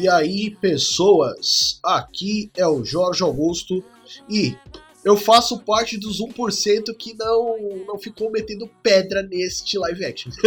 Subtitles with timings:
[0.00, 1.78] E aí, pessoas?
[1.84, 3.84] Aqui é o Jorge Augusto
[4.28, 4.56] e
[5.04, 7.56] eu faço parte dos 1% que não,
[7.86, 10.30] não ficou metendo pedra neste live action.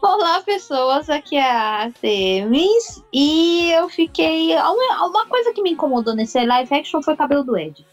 [0.00, 4.54] Olá, pessoas, aqui é a Artemis e eu fiquei.
[4.54, 7.84] Uma coisa que me incomodou nesse live action foi o cabelo do Ed.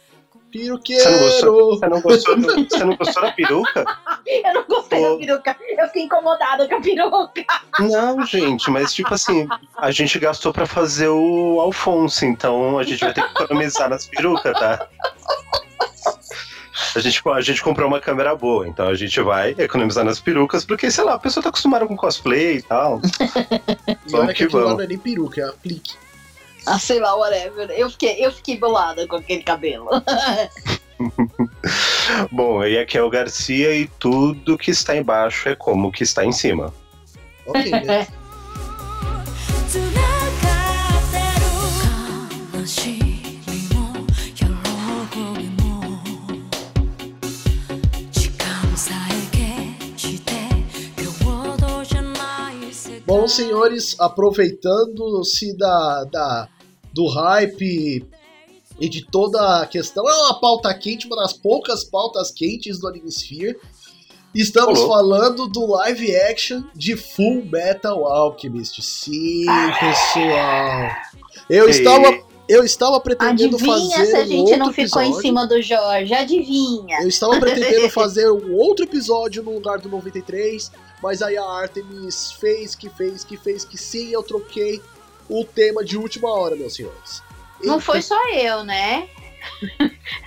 [0.60, 3.86] Você não gostou, você não gostou, do- você não gostou da peruca?
[4.26, 5.10] Eu não gostei Pô.
[5.12, 7.46] da peruca, eu fiquei incomodada com a peruca.
[7.80, 13.00] Não, gente, mas tipo assim, a gente gastou pra fazer o Alfonso, então a gente
[13.02, 14.88] vai ter que economizar nas perucas, tá?
[16.96, 20.66] A gente, a gente comprou uma câmera boa, então a gente vai economizar nas perucas,
[20.66, 23.00] porque, sei lá, a pessoa tá acostumada com cosplay e tal.
[24.08, 24.74] E olha que que vamos.
[24.78, 25.96] não é nem peruca, é aplique.
[26.66, 27.70] Ah, sei lá, whatever.
[27.72, 29.90] Eu fiquei, eu fiquei bolada com aquele cabelo.
[32.32, 36.26] Bom, e aqui é o Garcia e tudo que está embaixo é como que está
[36.26, 36.74] em cima.
[37.46, 37.72] Ok.
[53.06, 56.50] Bom, senhores, aproveitando-se da, da
[56.96, 58.08] do hype
[58.80, 62.88] e de toda a questão, é uma pauta quente, uma das poucas pautas quentes do
[62.88, 63.58] Animesphere.
[64.34, 64.88] Estamos Alô?
[64.88, 68.82] falando do live action de Full Metal Alchemist.
[68.82, 69.46] Sim,
[69.80, 70.90] pessoal.
[71.50, 75.06] Eu estava, eu estava pretendendo Adivinha fazer se a um gente não outro ficou em
[75.06, 75.22] episódio.
[75.22, 76.14] cima do Jorge?
[76.14, 77.02] Adivinha.
[77.02, 80.72] Eu estava pretendendo fazer um outro episódio no lugar do 93,
[81.02, 84.82] mas aí a Artemis fez, que fez, que fez, que sim, eu troquei
[85.30, 87.24] o tema de última hora, meus senhores.
[87.60, 89.08] Não Então, foi só eu, né?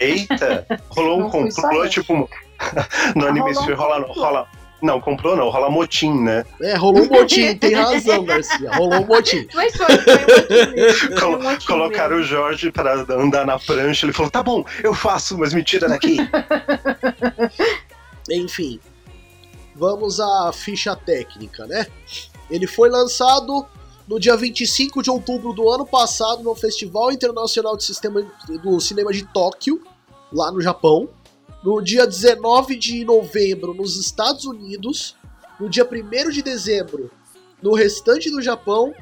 [0.00, 0.66] Eita!
[0.90, 2.28] Rolou um Não complô, tipo.
[3.14, 4.48] no anime Rolou rola, rola.
[4.80, 6.44] Não, complô não, rola motim, né?
[6.62, 9.46] É, rolou um motim, tem razão, Garcia, rolou um motim.
[9.52, 12.22] Mas foi, foi um motim mesmo, um Colocaram o.
[12.22, 16.18] Jorge para andar na prancha, ele falou: tá bom, eu faço, mas me tira daqui.
[18.30, 18.78] Enfim,
[19.74, 21.86] vamos à ficha técnica, né?
[22.50, 23.66] Ele foi lançado
[24.08, 28.22] no dia 25 de outubro do ano passado no Festival Internacional de Sistema,
[28.62, 29.82] do Cinema de Tóquio,
[30.32, 31.08] lá no Japão.
[31.62, 35.14] No dia 19 de novembro nos Estados Unidos.
[35.60, 37.10] No dia 1 de dezembro
[37.62, 38.94] no restante do Japão.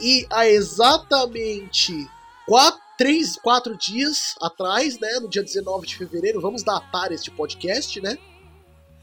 [0.00, 2.08] E há exatamente
[2.46, 5.20] 4, 3, 4 dias atrás, né?
[5.20, 8.16] No dia 19 de fevereiro, vamos datar este podcast, né?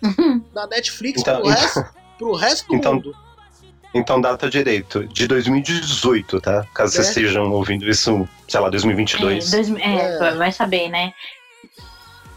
[0.53, 1.85] na Netflix Então- pro, resto,
[2.17, 3.15] pro resto do Então- mundo.
[3.95, 6.67] Então, data direito, de 2018, tá?
[6.73, 6.95] Caso É.
[6.97, 9.53] vocês estejam ouvindo isso, sei lá, 2022.
[9.53, 10.35] É, dois, é, É.
[10.35, 11.13] vai saber, né?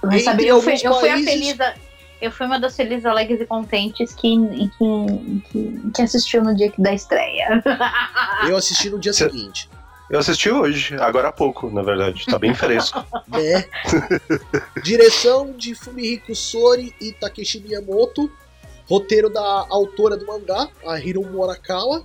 [0.00, 0.46] Vai Entre saber.
[0.46, 1.56] Eu fui, eu fui a feliz.
[1.56, 1.74] da-
[2.20, 4.36] Eu fui uma das felizes, alegres e contentes que,
[4.76, 7.62] que, que, que assistiu no dia da estreia.
[8.48, 9.68] Eu assisti no dia Cê- seguinte.
[10.10, 13.04] Eu assisti hoje, agora há pouco, na verdade, tá bem fresco.
[13.28, 13.64] né?
[14.82, 18.30] Direção de Fumihiko Sori e Takeshi Miyamoto.
[18.88, 22.02] Roteiro da autora do mangá, a Hiromu Arakawa.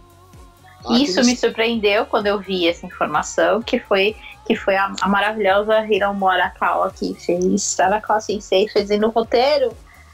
[0.86, 5.08] Ah, Isso me surpreendeu quando eu vi essa informação, que foi, que foi a, a
[5.08, 9.72] maravilhosa Hiromu Arakawa que fez Arakawa Sensei fazendo o roteiro.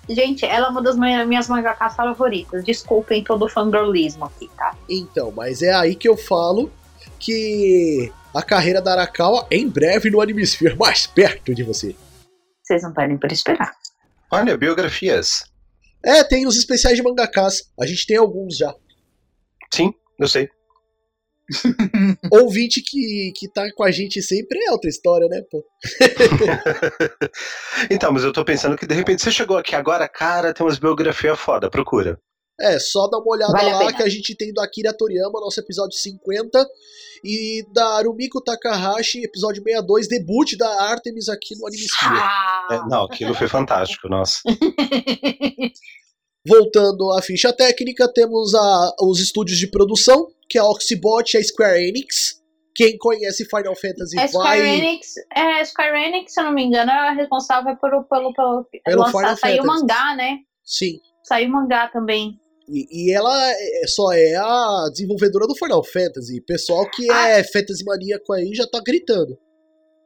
[0.08, 2.64] Gente, ela é uma das minha- minhas mangakas favoritas.
[2.64, 4.76] Desculpem todo o fangirlismo aqui, tá?
[4.88, 6.72] Então, mas é aí que eu falo
[7.20, 11.96] que a carreira da Arakawa em breve no Animesphere, mais perto de você.
[12.64, 13.74] Vocês não podem por esperar.
[14.32, 15.49] Olha, biografias.
[16.04, 17.70] É, tem os especiais de mangakas.
[17.80, 18.74] A gente tem alguns já.
[19.74, 20.50] Sim, eu sei.
[22.32, 25.66] Ouvinte que, que tá com a gente sempre é outra história, né, pô?
[27.90, 30.78] Então, mas eu tô pensando que de repente você chegou aqui agora, cara, tem umas
[30.78, 32.20] biografias foda, procura.
[32.60, 35.40] É, só dá uma olhada Vale a lá que a gente tem do Akira Toriyama,
[35.40, 36.68] nosso episódio 50,
[37.24, 42.20] e da Arumiko Takahashi, episódio 62, debut da Artemis aqui no Animesphere.
[42.22, 42.68] Ah!
[42.72, 44.40] É, não, aquilo foi fantástico, nossa.
[46.48, 51.38] Voltando à ficha técnica, temos a, os estúdios de produção, que é a Oxybot e
[51.38, 52.40] a Square Enix.
[52.74, 54.78] Quem conhece Final Fantasy A Square vai...
[54.78, 58.34] Enix, é, a Square Enix, se eu não me engano, é a responsável pelo, pelo,
[58.34, 59.82] pelo, Pelo lançar, Final saiu Fantasy.
[59.82, 60.38] mangá, né?
[60.64, 61.00] Sim.
[61.24, 62.40] Saiu mangá também.
[62.72, 66.42] E, e ela é- só é a desenvolvedora do Final Fantasy.
[66.46, 67.30] Pessoal que Ah.
[67.30, 69.38] é Fantasy maníaco aí já tá gritando.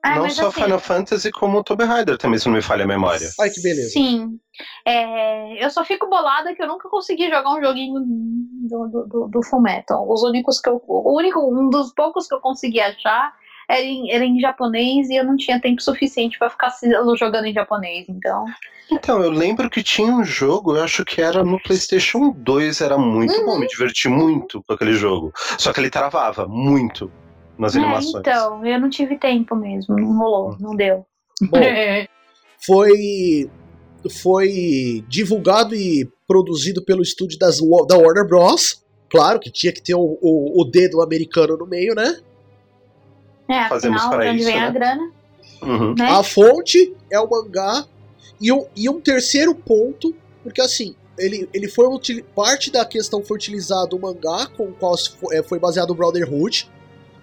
[0.06, 2.84] Ah, não só assim, Final Fantasy, como o Tomb Raider também, se não me falha
[2.84, 3.26] a memória.
[3.40, 3.90] Ai, que beleza.
[3.92, 4.38] Sim.
[4.86, 9.28] É, eu só fico bolada que eu nunca consegui jogar um joguinho do, do, do,
[9.30, 10.06] do Fullmetal.
[10.12, 10.82] Os únicos que eu.
[10.88, 13.34] O único, um dos poucos que eu consegui achar
[13.70, 16.74] era em, era em japonês e eu não tinha tempo suficiente pra ficar
[17.18, 18.06] jogando em japonês.
[18.10, 18.46] Então.
[18.92, 22.98] Então, eu lembro que tinha um jogo, eu acho que era no PlayStation 2, era
[22.98, 23.46] muito Uhum.
[23.46, 25.32] bom, me diverti muito com aquele jogo.
[25.58, 27.12] Só que ele travava muito
[27.58, 28.16] nas É, animações.
[28.20, 29.96] então, eu não tive tempo mesmo.
[29.98, 31.06] Não rolou, não deu.
[31.42, 31.60] Bom,
[32.66, 33.50] foi
[34.22, 38.84] foi divulgado e produzido pelo estúdio das, da Warner Bros.
[39.10, 42.18] Claro que tinha que ter o, o, o dedo americano no meio, né?
[43.50, 44.72] É, Fazemos afinal, onde isso, vem a né?
[44.72, 45.12] grana,
[45.62, 45.96] Uhum.
[45.98, 46.10] né?
[46.10, 47.86] A fonte é o mangá.
[48.42, 50.14] E um, e um terceiro ponto,
[50.44, 51.86] porque assim, ele, ele foi
[52.36, 54.96] parte da questão foi utilizado o mangá com o qual
[55.32, 56.70] é, foi baseado o Brotherhood,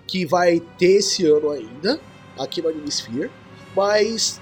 [0.06, 2.00] que vai ter esse ano ainda,
[2.38, 3.30] aqui no Animesphere.
[3.76, 4.40] Mas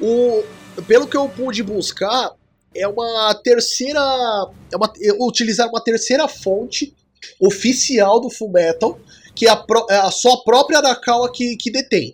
[0.00, 0.42] o,
[0.86, 2.32] pelo que eu pude buscar,
[2.74, 4.00] é uma terceira.
[4.72, 6.94] É uma, é utilizar uma terceira fonte
[7.40, 8.98] oficial do Fullmetal,
[9.34, 12.12] que é a, é a sua própria Arakawa que, que detém.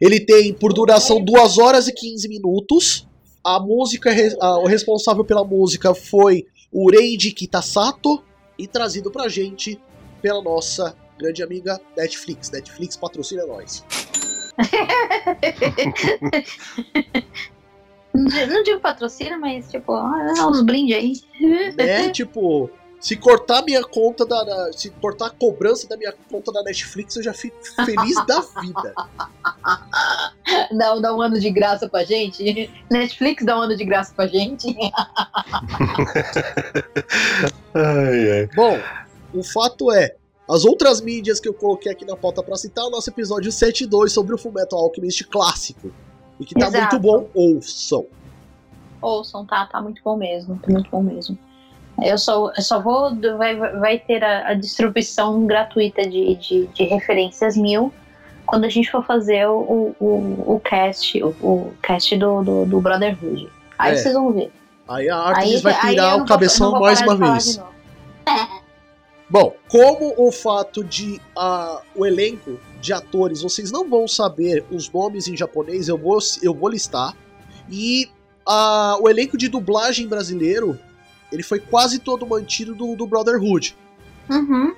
[0.00, 3.06] Ele tem por duração 2 horas e 15 minutos.
[3.44, 4.10] A música,
[4.40, 8.22] a- o responsável pela música foi o Reiji Kitasato
[8.58, 9.80] e trazido pra gente
[10.20, 12.50] pela nossa grande amiga Netflix.
[12.50, 13.84] Netflix patrocina nós.
[18.14, 21.12] Não digo- patrocínio, mas tipo, ah, uns brindes aí.
[21.76, 22.10] né?
[22.10, 22.70] tipo,
[23.00, 27.22] se cortar minha conta da, se cortar a cobrança da minha conta da Netflix, eu
[27.22, 28.94] já fico feliz da vida.
[30.70, 32.70] Dá, dá um ano de graça pra gente.
[32.90, 34.66] Netflix dá um ano de graça pra gente.
[37.74, 38.48] Ai, ai.
[38.54, 38.78] Bom,
[39.34, 40.14] o fato é,
[40.48, 43.50] as outras mídias que eu coloquei aqui na pauta pra citar, é o nosso episódio
[43.50, 45.92] 7.2 sobre o Fullmetal Alchemist clássico.
[46.38, 46.98] E que tá Exato.
[46.98, 48.06] muito bom, ouçam.
[49.02, 49.66] Ouçam, tá?
[49.66, 50.58] Tá muito bom mesmo.
[50.58, 51.36] Tá muito bom mesmo.
[52.02, 53.14] Eu só, eu só vou.
[53.38, 57.92] Vai, vai ter a, a distribuição gratuita de, de, de referências mil
[58.44, 62.80] quando a gente for fazer o, o, o cast, o, o cast do, do, do
[62.80, 63.48] Brotherhood.
[63.78, 63.96] Aí É.
[63.96, 64.52] vocês vão ver.
[64.88, 67.56] Aí a Artemis vai não o cabeção vou mais uma vez.
[67.56, 67.76] novo.
[69.28, 74.88] Bom, como o fato de ah, o elenco de atores, vocês não vão saber os
[74.88, 77.12] nomes em japonês, eu vou, eu vou listar.
[77.68, 78.08] E
[78.46, 80.78] ah, o elenco de dublagem brasileiro,
[81.32, 83.76] ele foi quase todo mantido do, do Brotherhood.
[84.30, 84.74] Uhum.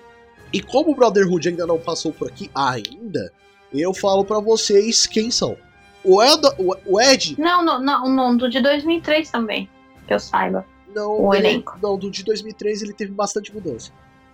[0.52, 3.32] E como o Brotherhood ainda não passou por aqui ainda,
[3.72, 5.56] eu falo pra vocês quem são.
[6.04, 9.68] O Ed, o, o Ed Não, não, não, não, do de 2003 também,
[10.06, 10.64] que eu saiba.
[10.94, 11.76] não, O ele- elenco.
[11.82, 13.90] não, do de 2003 ele teve bastante mudança.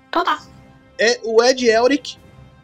[0.08, 0.40] Então tá.
[1.00, 2.16] É o Ed Elric,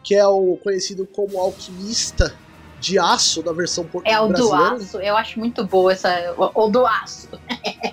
[0.04, 2.32] que é o conhecido como alquimista
[2.80, 4.74] de aço da versão É portuguesa o do brasileira.
[4.76, 4.98] aço.
[4.98, 6.34] Eu acho muito boa essa.
[6.36, 7.28] O, o do aço.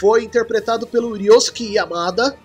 [0.00, 2.36] Foi interpretado pelo Ryosuke Yamada.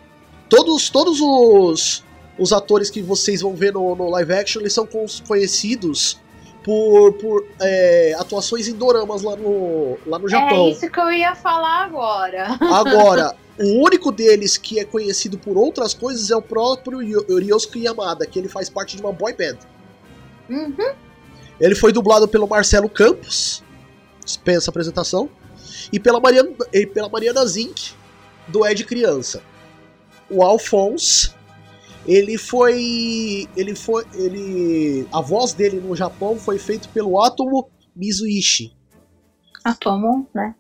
[0.50, 2.04] Todos, todos os,
[2.38, 4.88] os atores que vocês vão ver no, no live action, eles são
[5.28, 6.20] conhecidos
[6.64, 10.70] por, por é, atuações em doramas lá no, lá no É Japão.
[10.70, 12.58] isso que eu ia falar agora.
[12.60, 17.80] Agora, o único deles que é conhecido por outras coisas é o próprio Ryo- Ryosuke
[17.84, 19.58] Yamada, que ele faz parte de uma boy band.
[20.50, 20.96] Uhum.
[21.60, 23.64] Ele foi dublado pelo Marcelo Campos,
[24.24, 25.30] dispensa apresentação,
[25.92, 27.94] e pela Mariana, e pela Mariana Zink,
[28.48, 29.42] do Ed Criança.
[30.30, 31.32] O Alphonse,
[32.08, 33.48] ele foi.
[33.56, 34.04] Ele foi.
[34.14, 35.08] Ele.
[35.12, 38.76] A voz dele no Japão foi feita pelo Atomo Mizuishi.
[39.64, 40.56] Atomo, né?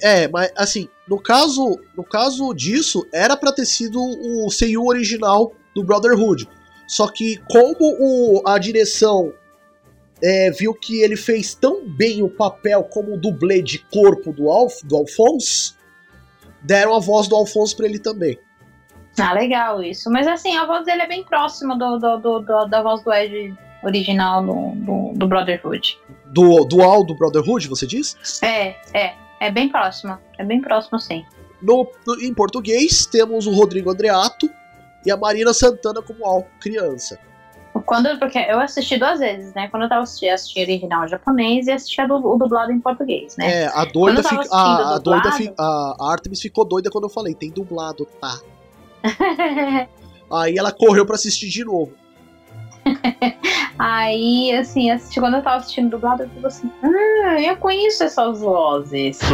[0.00, 5.52] É, mas assim, no caso, no caso disso, era pra ter sido o Seiyu original
[5.74, 6.48] do Brotherhood.
[6.86, 9.32] Só que como o, a direção
[10.22, 14.48] é, viu que ele fez tão bem o papel como o dublê de corpo do,
[14.50, 15.74] Alf, do Alphonse,
[16.62, 18.38] deram a voz do Alphonse pra ele também.
[19.18, 20.10] Ah, legal isso.
[20.10, 23.12] Mas assim, a voz dele é bem próxima do, do, do- do- da voz do
[23.12, 25.98] Ed original do, do, do Brotherhood.
[26.26, 28.16] Do dual do Brotherhood, você diz?
[28.42, 29.14] É, é.
[29.40, 30.20] É bem próxima.
[30.38, 31.24] É bem próximo, sim.
[31.62, 34.50] No, no- em português, temos o Rodrigo Andreato
[35.06, 37.18] e a Marina Santana como Al, criança.
[37.84, 39.68] Quando, porque eu assisti duas vezes, né?
[39.68, 43.62] Quando eu tava assistindo, assisti original japonês e assisti a o dublado em português, né?
[43.62, 47.34] É, a doida, a, a, doida fi- a, a Artemis ficou doida quando eu falei,
[47.34, 48.40] tem dublado, tá?
[50.32, 51.92] Aí ela correu pra assistir de novo.
[53.78, 58.40] Aí, assim, assisti, quando eu tava assistindo dublado, eu fico assim, ah, eu conheço essas
[58.40, 59.20] vozes.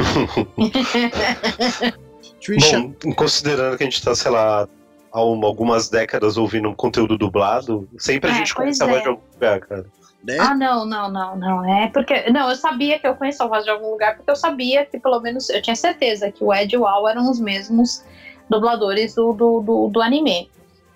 [2.42, 4.68] Trisha, Bom, considerando que a gente tá, sei lá,
[5.12, 8.86] há um- algumas décadas ouvindo um conteúdo dublado, sempre a É, gente pois conhece a
[8.86, 9.02] voz é.
[9.02, 9.86] de algum lugar, cara.
[10.24, 10.36] né?
[10.40, 11.68] Ah, não, não, não, não.
[11.82, 12.30] É porque.
[12.30, 14.98] Não, eu sabia que eu conhecia a voz de algum lugar, porque eu sabia que,
[14.98, 18.04] pelo menos, eu tinha certeza que o Ed e o Al eram os mesmos
[18.48, 20.48] dubladores do, do, do, do anime.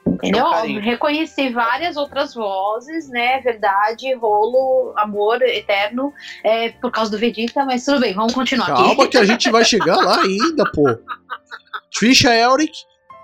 [0.07, 0.45] Entendeu?
[0.63, 3.41] Tinha um Reconheci várias outras vozes, né?
[3.41, 6.13] Verdade, rolo, amor eterno,
[6.45, 9.09] é, por causa do Vegeta, mas tudo bem, vamos continuar Calma aqui.
[9.09, 10.85] que a gente vai chegar lá ainda, pô.
[11.99, 12.73] Trisha Elric,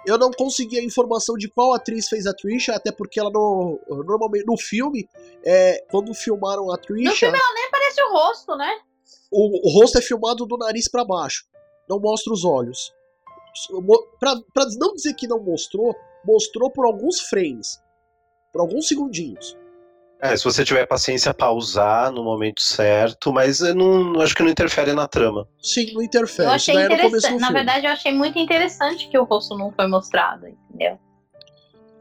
[0.07, 3.81] eu não consegui a informação de qual atriz fez a Trisha, até porque ela no,
[3.89, 5.09] normalmente no filme,
[5.45, 8.81] é, quando filmaram a Trisha, filme Nem parece o rosto, né?
[9.33, 11.47] o, o rosto é filmado do nariz pra baixo,
[11.89, 12.93] não mostra os olhos.
[14.19, 15.95] Pra, pra não dizer que não mostrou,
[16.25, 17.83] mostrou por alguns frames,
[18.53, 19.57] por alguns segundinhos.
[20.23, 24.51] É, se você tiver paciência, pausar no momento certo, mas eu não, acho que não
[24.51, 25.49] interfere na trama.
[25.61, 26.49] Sim, não interfere.
[26.49, 27.41] Eu Isso achei é no começo do interessante.
[27.41, 30.97] Na verdade, eu achei muito interessante que o rosto não foi mostrado, entendeu?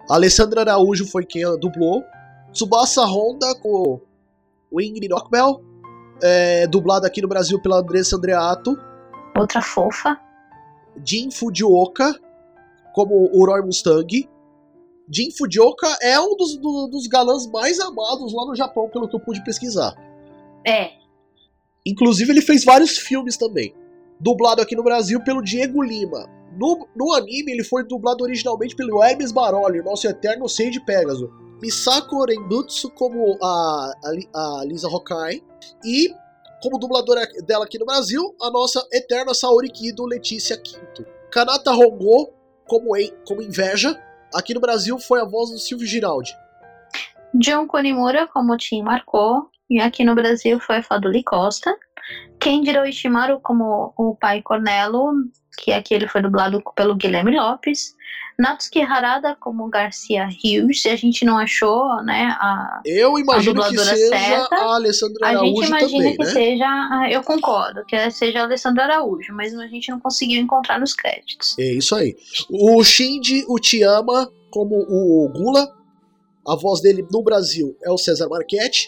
[0.07, 2.03] A Alessandra Araújo foi quem dublou.
[2.53, 3.99] Tsubasa Honda com
[4.69, 5.59] o Ingrid Rockbell.
[6.21, 8.77] É, dublado aqui no Brasil pela Andressa Andreato.
[9.35, 10.15] Outra fofa.
[11.03, 12.13] Jin Fujioka
[12.93, 14.29] como o Roy Mustang.
[15.13, 19.15] Jin Fujioka é um dos, do- dos galãs mais amados lá no Japão, pelo que
[19.15, 19.93] eu pude pesquisar.
[20.65, 20.91] É,
[21.85, 23.73] Inclusive, ele fez vários filmes também.
[24.19, 26.29] Dublado aqui no Brasil pelo Diego Lima.
[26.55, 31.27] No, no anime, ele foi dublado originalmente pelo Hermes Baroli, nosso eterno Sage Pegasus.
[31.59, 33.93] Misako Renbutsu como a,
[34.33, 35.41] a, a Lisa Hokai.
[35.83, 36.13] E,
[36.61, 41.03] como dubladora dela aqui no Brasil, a nossa eterna Saori Kido, Letícia Quinto.
[41.31, 42.29] Kanata Hongo
[42.67, 42.91] como,
[43.25, 43.99] como Inveja.
[44.33, 46.35] Aqui no Brasil foi a voz do Silvio Giraldi.
[47.33, 51.73] John Konimura, como o Tim marcou, e aqui no Brasil foi a Faduli Costa.
[52.39, 55.13] Kenjiro Ishimaru como o pai Cornelo,
[55.57, 57.95] que aqui ele foi dublado pelo Guilherme Lopes.
[58.39, 63.95] Natsuki Harada como Garcia Hughes, a gente não achou, né, a, Eu imagino que dubladora
[63.95, 66.29] seja certa, a Alessandra a gente Araújo imagina também, que né?
[66.31, 70.79] seja, ah, eu concordo, que seja a Alessandra Araújo, mas a gente não conseguiu encontrar
[70.79, 71.55] nos créditos.
[71.59, 72.15] É isso aí.
[72.49, 75.67] O Shinji Uchiyama, como o Gula,
[76.47, 78.87] a voz dele no Brasil é o César Marchetti.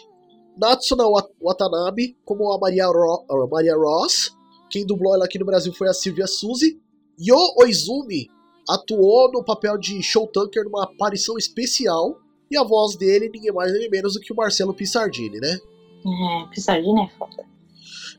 [0.57, 4.35] Natsuna Wa- Watanabe, como a Maria, Ro a Maria Ross.
[4.73, 6.81] Quem dublou ela aqui no Brasil foi a Silvia Suzy.
[7.19, 8.27] Yo Oizumi
[8.67, 12.17] atuou no papel de Show Tanker numa aparição especial.
[12.49, 15.59] E a voz dele, ninguém mais nem menos do que o Marcelo Pissardini, né?
[16.03, 17.45] É, Pissardini é foda.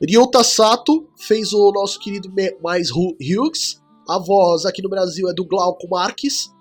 [0.09, 2.33] Ryota Sato fez o nosso querido
[2.63, 3.83] Mais Hu- Hughes.
[4.09, 6.53] A voz aqui no Brasil é do Glauco Marques.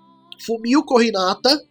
[0.44, 1.64] Fumio Kohinata,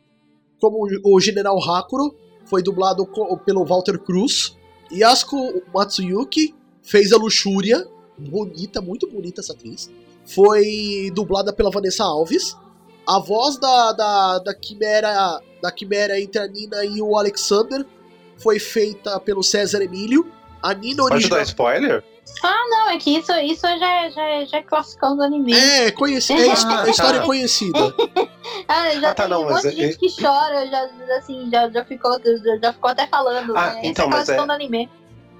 [0.62, 2.16] como o General Hakuro,
[2.46, 3.06] foi dublado
[3.46, 4.56] pelo Walter Cruz.
[4.90, 7.86] Yasuko Matsuyuki fez a Luxúria.
[8.18, 9.90] Bonita, muito bonita essa atriz.
[10.26, 12.58] Foi dublada pela Vanessa Alves.
[13.08, 17.86] A voz da, da, da, quimera, da quimera entre a Nina e o Alexander
[18.38, 20.32] foi feita pelo César Emílio.
[20.62, 21.40] A Nina Pode original.
[21.40, 22.04] dar spoiler?
[22.42, 25.54] Não, é que isso, isso já, já, já é classicão do anime.
[25.54, 27.26] É, conheci, é, Ah, é história tá.
[27.26, 27.80] conhecida.
[28.68, 30.90] Ah, já Ah, tá, tem não, um mas monte de é- gente que chora, já,
[31.18, 33.82] assim, já, já, ficou, já, já ficou até falando, Ah, né?
[33.84, 34.90] então, Essa é é- do anime.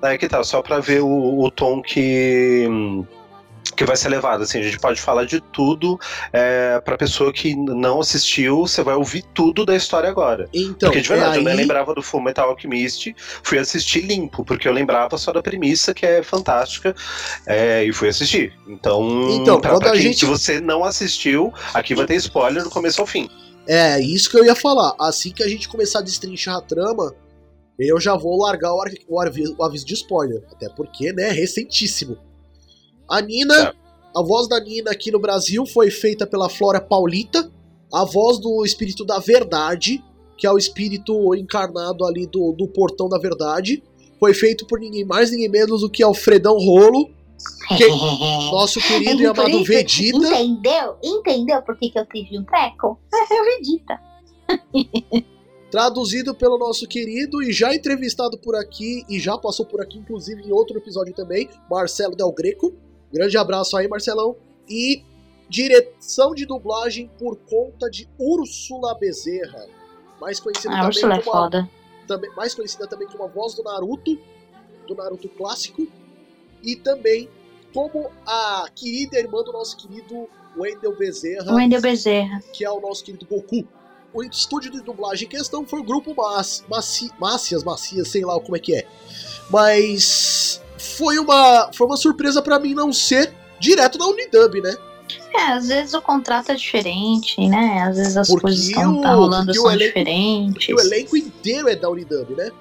[0.04, 2.68] É que tá, só pra ver o, o tom que,
[3.76, 4.44] que vai ser levado.
[4.44, 6.00] Assim, a gente pode falar de tudo.
[6.32, 10.48] É, pra pessoa que não assistiu, você vai ouvir tudo da história agora.
[10.54, 14.02] Então, Porque de verdade, é eu nem aí, lembrava do Full Metal Alchemist, fui assistir
[14.02, 16.94] limpo, porque eu lembrava só da premissa, que é fantástica,
[17.48, 18.54] é, e fui assistir.
[18.68, 22.64] Então, Então, pra, pra a quem, gente- se você não assistiu, aqui vai ter spoiler
[22.64, 23.30] do começo ao fim.
[23.68, 24.94] é isso que eu ia falar.
[25.00, 27.16] Assim que a gente começar a destrinchar a trama,
[27.80, 30.44] eu já vou largar o, ar- o aviso, o aviso de spoiler.
[30.52, 32.18] Até porque, né, recentíssimo.
[33.10, 33.74] A Nina, Tá.
[34.16, 37.52] a voz da Nina aqui no Brasil foi feita pela Flora Paulita.
[37.94, 40.04] A voz do espírito da verdade,
[40.38, 43.84] que é o espírito encarnado ali do, do portão da verdade,
[44.20, 47.10] foi feito por ninguém mais, ninguém menos do que Alfredão Rolo,
[47.78, 47.88] que-
[48.52, 50.18] nosso querido e É amado isso- Vegeta.
[50.18, 50.96] Entendeu?
[51.04, 52.98] Entendeu por que, que eu tive um treco?
[53.14, 54.00] É o Vegeta.
[55.74, 60.44] traduzido pelo nosso querido e já entrevistado por aqui, e já passou por aqui, inclusive,
[60.44, 62.72] em outro episódio também, Marcelo Del Greco.
[63.12, 64.36] Grande abraço aí, Marcelão.
[64.70, 65.04] E
[65.50, 69.66] direção de dublagem por conta de Úrsula Bezerra,
[70.22, 71.70] mais conhecida A também é como a, foda.
[72.08, 74.20] também, mais conhecida também como a voz do Naruto,
[74.88, 75.88] do Naruto clássico,
[76.62, 77.28] e também
[77.74, 82.44] como a querida irmã do nosso querido Wendel Bezerra, Wendel Bezerra.
[82.54, 83.68] que é o nosso querido Goku.
[84.14, 88.40] O estúdio de dublagem em questão foi o grupo Mas, Maci, Macias, Macias, sei lá
[88.40, 88.86] como é que é.
[89.50, 94.76] Mas foi uma, foi uma surpresa pra mim não ser direto da Unidub, né?
[95.36, 97.84] É, às vezes o contrato é diferente, né?
[97.84, 100.76] Às vezes as Porque coisas estão tá rolando são elenco- diferentes.
[100.76, 102.52] O elenco inteiro é da Unidub, né?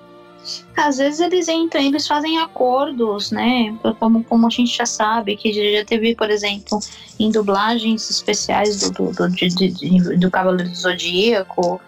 [0.76, 3.76] Às vezes eles entram, eles fazem acordos, né?
[3.98, 6.80] Como, como a gente já sabe, que já teve, por exemplo,
[7.18, 11.80] em dublagens especiais do, do, do, de- de- do Cavaleiro do Zodíaco,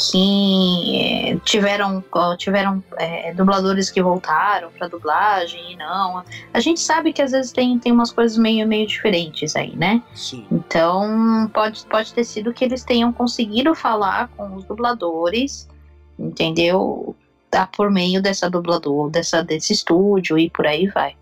[0.00, 2.02] que eh, tiveram,
[2.36, 6.22] tiveram eh, dubladores que voltaram pra dublagem e não.
[6.54, 10.00] A gente sabe que às vezes tem, tem umas coisas meio, meio diferentes aí, né?
[10.14, 10.46] Sim.
[10.52, 15.68] Então, pode, pode ter sido que eles tenham conseguido falar com os dubladores,
[16.16, 17.14] entendeu?
[17.50, 21.16] Tá por meio dessa dublador, dessa, desse estúdio e por aí vai.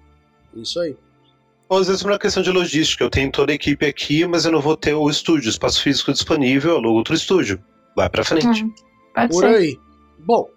[0.55, 0.97] Isso aí.
[1.69, 3.05] Ou às vezes por uma questão de logística.
[3.05, 5.83] Eu tenho toda a equipe aqui, mas eu não vou ter o estúdio, o espaço
[5.83, 7.63] físico disponível, eu alugo outro estúdio.
[7.95, 8.65] Vai pra frente.
[8.65, 8.73] Hum,
[9.15, 9.57] pode Por ser.
[9.57, 9.79] aí.
[10.19, 10.49] Bom,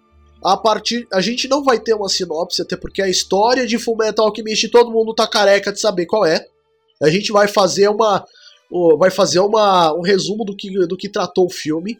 [0.42, 1.06] a partir.
[1.12, 4.90] A gente não vai ter uma sinopse, até porque a história de Fullmetal Alchemist todo
[4.90, 6.44] mundo tá careca de saber qual é.
[7.02, 8.24] A gente vai fazer uma.
[8.98, 11.98] Vai fazer uma, um resumo do que, do que tratou o filme.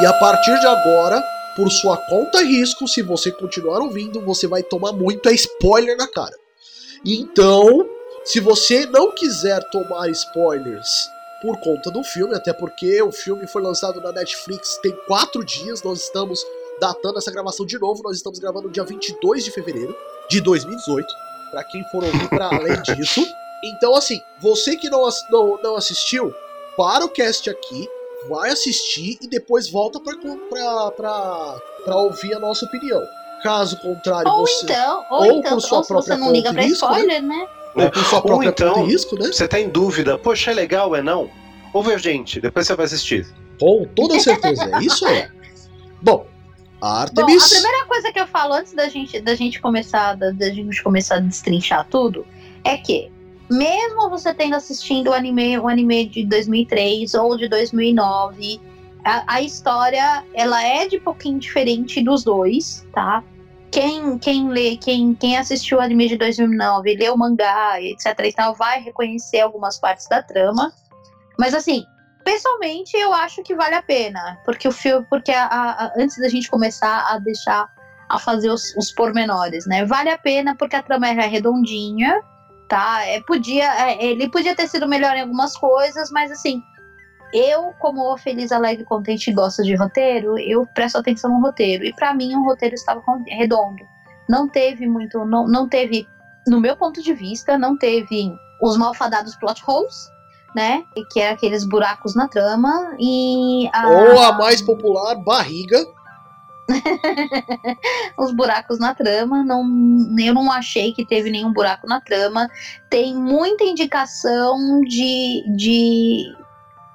[0.00, 1.20] E a partir de agora,
[1.56, 6.06] por sua conta e risco, se você continuar ouvindo, você vai tomar muito spoiler na
[6.06, 6.36] cara.
[7.04, 7.84] Então,
[8.24, 10.88] se você não quiser tomar spoilers
[11.42, 15.82] por conta do filme, até porque o filme foi lançado na Netflix tem quatro dias,
[15.82, 16.44] nós estamos
[16.80, 19.96] datando essa gravação de novo, nós estamos gravando dia 22 de fevereiro
[20.30, 21.06] de 2018,
[21.50, 23.26] Pra quem for ouvir para além disso.
[23.64, 26.32] Então, assim, você que não, não, não assistiu,
[26.76, 27.88] para o cast aqui,
[28.28, 33.00] vai assistir e depois volta pra, pra, pra, pra ouvir a nossa opinião.
[33.42, 34.64] Caso contrário, Ou você.
[34.64, 36.86] então, ou, ou então, por sua ou se você própria não liga conta pra risco,
[36.86, 36.92] né?
[36.98, 37.48] spoiler, né?
[37.76, 39.26] Ou por sua Ou própria então- conta e risco, né?
[39.32, 41.30] Você tá em dúvida, poxa, é legal, é não?
[41.72, 43.26] Ouve a gente, depois você vai assistir.
[43.60, 45.28] Com toda certeza, é isso aí.
[46.02, 46.26] Bom,
[46.80, 47.44] a Bom, Artemis.
[47.44, 50.82] a primeira coisa que eu falo antes da gente, da gente começar, da, da gente
[50.82, 52.26] começar a destrinchar tudo,
[52.64, 53.10] é que
[53.50, 58.60] mesmo você tendo assistindo o anime, o anime de 2003 ou de 2009,
[59.04, 63.22] a, a história ela é de pouquinho diferente dos dois, tá?
[63.70, 68.32] Quem, quem lê, quem, quem assistiu o anime de 2009, leu o mangá, etc e
[68.32, 70.72] tal, vai reconhecer algumas partes da trama.
[71.38, 71.84] Mas assim,
[72.24, 76.28] pessoalmente eu acho que vale a pena, porque o filme, porque a- a- antes da
[76.28, 77.68] gente começar a deixar
[78.08, 79.84] a fazer os, os pormenores, né?
[79.84, 82.22] Vale a pena porque a trama é redondinha,
[82.68, 83.04] tá?
[83.06, 86.62] É, podia, é, ele podia ter sido melhor em algumas coisas, mas assim,
[87.32, 91.84] eu, como feliz, alegre, contente e gosto de roteiro, eu presto atenção no roteiro.
[91.84, 93.82] E pra mim o roteiro estava redondo.
[94.28, 96.06] Não teve muito, não, não teve,
[96.46, 100.10] no meu ponto de vista, não teve os malfadados plot holes,
[100.54, 100.82] né?
[101.12, 102.94] Que é aqueles buracos na trama.
[102.98, 105.78] E a- Ou a mais popular, barriga.
[108.18, 109.42] os buracos na trama.
[109.44, 109.62] Não,
[110.18, 112.48] eu não achei que teve nenhum buraco na trama.
[112.90, 116.24] Tem muita indicação de, de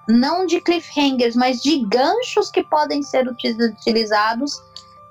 [0.08, 4.62] não de cliffhangers, mas de ganchos que podem ser uti- utilizados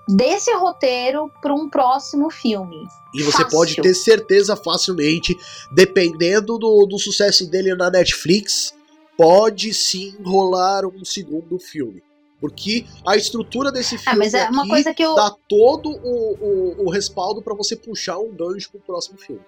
[0.08, 2.86] desse roteiro para um próximo filme.
[3.14, 3.50] E você Fácil.
[3.58, 5.36] pode ter certeza facilmente,
[5.70, 8.74] dependendo do, do sucesso dele na Netflix,
[9.16, 12.02] pode sim rolar um segundo filme.
[12.42, 15.88] Porque a estrutura desse Ah, filme mas é uma aqui coisa que eu dá todo
[15.88, 16.36] o,
[16.82, 19.40] o, o respaldo pra você puxar um gancho pro próximo filme.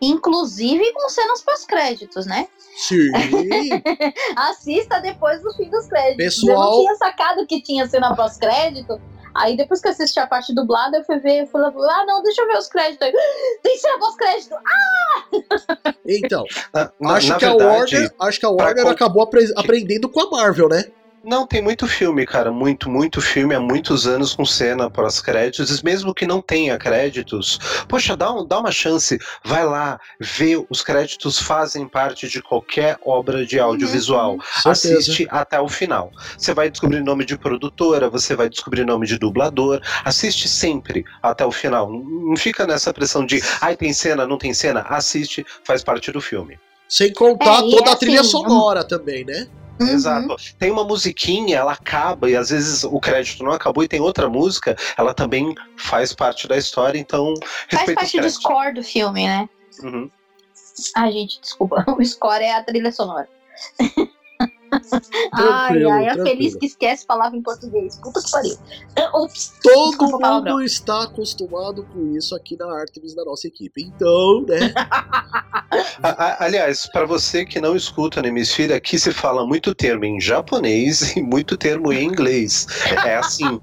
[0.00, 2.48] inclusive com cenas pós-créditos, né?
[2.76, 3.10] Sim,
[4.36, 6.16] Assista depois do fim dos créditos.
[6.36, 9.00] Pessoal- Eu não tinha sacado que tinha cena pós-crédito.
[9.34, 12.04] Aí depois que eu assisti a parte dublada, eu fui ver, eu fui lá, ah,
[12.06, 13.12] não, deixa eu ver os créditos aí.
[13.62, 14.54] Tem cena pós-crédito.
[14.54, 19.22] Ah, então, Na, na- acho, na que a verdade, Warner, acho que a Warner acabou
[19.22, 20.84] apre- aprendendo com a Marvel, né?
[21.28, 22.50] Não, tem muito filme, cara.
[22.50, 25.78] Muito, muito filme há muitos anos com cena pós-créditos.
[25.78, 29.18] E mesmo que não tenha créditos, poxa, dá, um- dá uma chance.
[29.44, 30.56] Vai lá, vê.
[30.70, 34.38] Os créditos fazem parte de qualquer obra de audiovisual.
[34.62, 34.70] Certeza.
[34.70, 36.10] Assiste até o final.
[36.38, 39.82] Você vai descobrir nome de produtora, você vai descobrir nome de dublador.
[40.06, 41.92] Assiste sempre até o final.
[41.92, 44.80] Não fica nessa pressão de, ai, tem cena, não tem cena.
[44.88, 46.58] Assiste, faz parte do filme.
[46.88, 49.46] Sem contar É, toda a assim, trilha vamos- sonora também, né?
[49.80, 49.88] Uhum.
[49.88, 50.36] Exato.
[50.58, 54.28] Tem uma musiquinha, ela acaba, e às vezes o crédito não acabou e tem outra
[54.28, 57.34] música, ela também faz parte da história, então
[57.70, 59.48] Faz parte do score do filme, né?
[59.82, 60.10] Uhum.
[60.96, 61.84] Ai, gente, desculpa.
[61.98, 63.28] O score é a trilha sonora.
[65.32, 67.98] ai, ai, é feliz que esquece palavra em português.
[68.02, 68.56] Puta que pariu.
[68.96, 69.52] Ah, Ups.
[69.62, 70.60] Todo mundo palavrão.
[70.62, 73.82] está acostumado com isso aqui na Artemis da nossa equipe.
[73.82, 74.72] Então, né?
[76.02, 80.04] A- a- aliás, para você que não escuta no Hemisfério, aqui se fala muito termo
[80.04, 82.66] em japonês e muito termo em inglês.
[83.04, 83.60] É assim.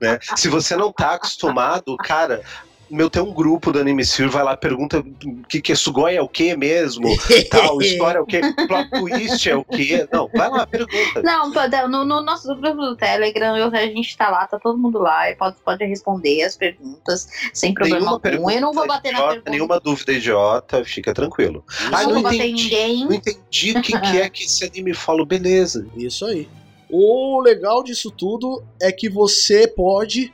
[0.00, 0.18] né?
[0.36, 2.42] Se você não tá acostumado, cara.
[2.90, 5.04] Meu, tem um grupo do Anime Sphere, vai lá, pergunta
[5.48, 7.08] que, que é Sugoi é o que mesmo?
[7.50, 8.40] tal, história é o que?
[8.40, 10.08] Plot twist é o que?
[10.12, 11.22] Não, vai lá, pergunta.
[11.22, 11.50] Não,
[11.88, 15.30] no, no nosso grupo do Telegram, eu, a gente tá lá, tá todo mundo lá,
[15.30, 18.22] e pode, pode responder as perguntas sem problema Nenhuma algum.
[18.22, 19.50] pergunta Eu não vou bater na idiota, pergunta.
[19.50, 21.64] Nenhuma dúvida idiota, fica tranquilo.
[21.90, 22.64] Não vou não bater em entendi.
[22.64, 23.04] ninguém.
[23.04, 25.86] Não entendi o que, que é que esse anime fala, beleza.
[25.96, 26.48] Isso aí.
[26.88, 30.32] O legal disso tudo é que você pode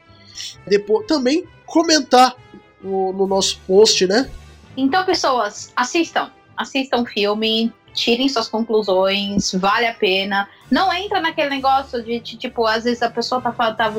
[0.66, 2.36] depois também comentar
[2.82, 4.30] no, no nosso post, né?
[4.76, 6.30] Então, pessoas, assistam.
[6.56, 10.48] Assistam o filme, tirem suas conclusões, vale a pena.
[10.70, 13.92] Não entra naquele negócio de, de, tipo, às vezes a pessoa tá, fa- tá,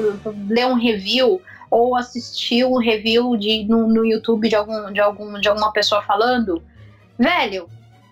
[0.50, 5.40] lê um review ou assistiu um review de, no, no YouTube de, algum, de, algum,
[5.40, 6.62] de alguma pessoa falando.
[7.18, 7.68] Velho,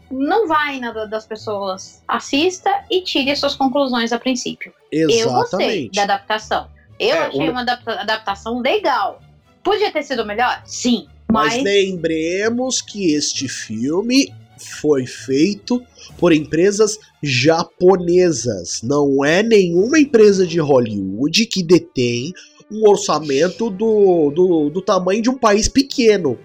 [0.10, 2.04] não vai na da- das pessoas.
[2.08, 4.74] Assista e tire suas conclusões a princípio.
[4.92, 5.96] Eu gostei Exatamente.
[5.96, 6.68] da adaptação.
[7.00, 9.22] Eu É, achei o- uma adapta- adaptação legal.
[9.64, 10.62] Podia ter sido melhor?
[10.66, 11.08] Sim.
[11.32, 15.82] Mas Mas, lembremos que este filme foi feito
[16.18, 18.82] por empresas japonesas.
[18.84, 22.34] Não é nenhuma empresa de Hollywood que detém
[22.70, 26.38] um orçamento do, do, do tamanho de um país pequeno.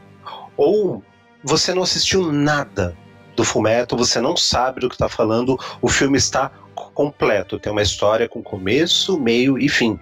[0.57, 1.03] Ou
[1.45, 2.97] você não assistiu nada
[3.37, 6.51] do Fumeto, você não sabe do que tá falando, o filme está
[6.95, 10.01] completo, tem uma história com começo, meio e fim.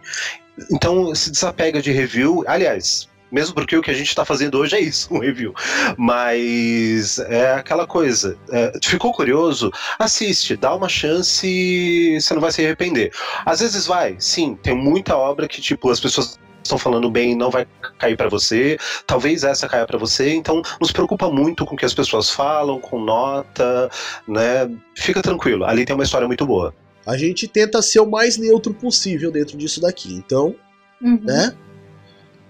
[0.70, 4.76] Então se desapega de review, aliás, mesmo porque o que a gente está fazendo hoje
[4.76, 5.52] é isso, um review.
[5.98, 8.38] Mas é aquela coisa.
[8.50, 9.72] é, ficou curioso?
[9.98, 13.12] Assiste, dá uma chance, você não vai se arrepender.
[13.44, 17.50] Às vezes vai, sim, tem muita obra que, tipo, as pessoas estão falando bem, não
[17.50, 17.66] vai
[17.98, 18.78] cair pra você.
[19.06, 20.32] Talvez essa caia pra você.
[20.32, 23.90] Então, não se preocupa muito com o que as pessoas falam, com nota,
[24.26, 24.70] né?
[24.96, 25.64] Fica tranquilo.
[25.64, 26.74] Ali tem uma história muito boa.
[27.06, 30.14] A gente tenta ser o mais neutro possível dentro disso daqui.
[30.14, 30.54] Então,
[31.02, 31.20] Uhum.
[31.22, 31.54] né?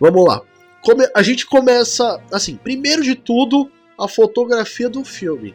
[0.01, 0.41] Vamos lá.
[0.83, 5.55] Come- a gente começa, assim, primeiro de tudo, a fotografia do filme.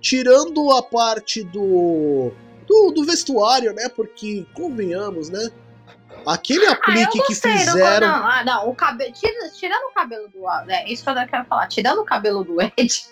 [0.00, 2.32] Tirando a parte do,
[2.66, 3.88] do, do vestuário, né?
[3.88, 5.48] Porque, convenhamos, né?
[6.26, 8.06] Aquele Ah, aplique que gostei do- fizeram.
[8.08, 9.12] Não, ah, não, o cabelo.
[9.12, 10.48] Tira, tirando o cabelo do.
[10.70, 11.66] É, isso que eu quero falar.
[11.68, 13.06] Tirando o cabelo do Ed.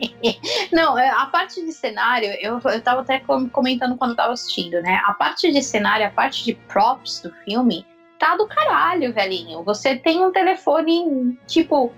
[0.72, 4.32] não, é, a parte de cenário, eu, eu tava até com- comentando quando eu tava
[4.32, 5.00] assistindo, né?
[5.04, 7.84] A parte de cenário, a parte de props do filme,
[8.18, 9.62] tá do caralho, velhinho.
[9.64, 11.92] Você tem um telefone, tipo.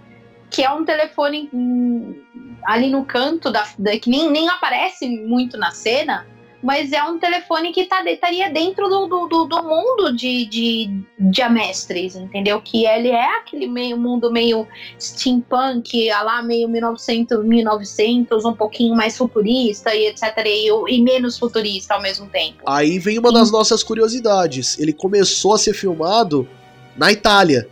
[0.50, 2.14] Que é um telefone hum,
[2.66, 6.26] ali no canto da, da- que nem, nem aparece muito na cena,
[6.62, 11.03] mas é um telefone que tá, estaria dentro do, do, do- do mundo de, de,
[11.18, 12.61] de Amestres, entendeu?
[12.61, 14.66] Que ele é aquele meio mundo meio
[14.98, 20.22] steampunk, a lá meio 1900, 1900, um pouquinho mais futurista e etc.
[20.46, 22.59] E, e menos futurista ao mesmo tempo.
[22.66, 24.79] Aí vem uma das nossas curiosidades.
[24.79, 26.48] Ele começou a ser filmado
[26.96, 27.68] na Itália.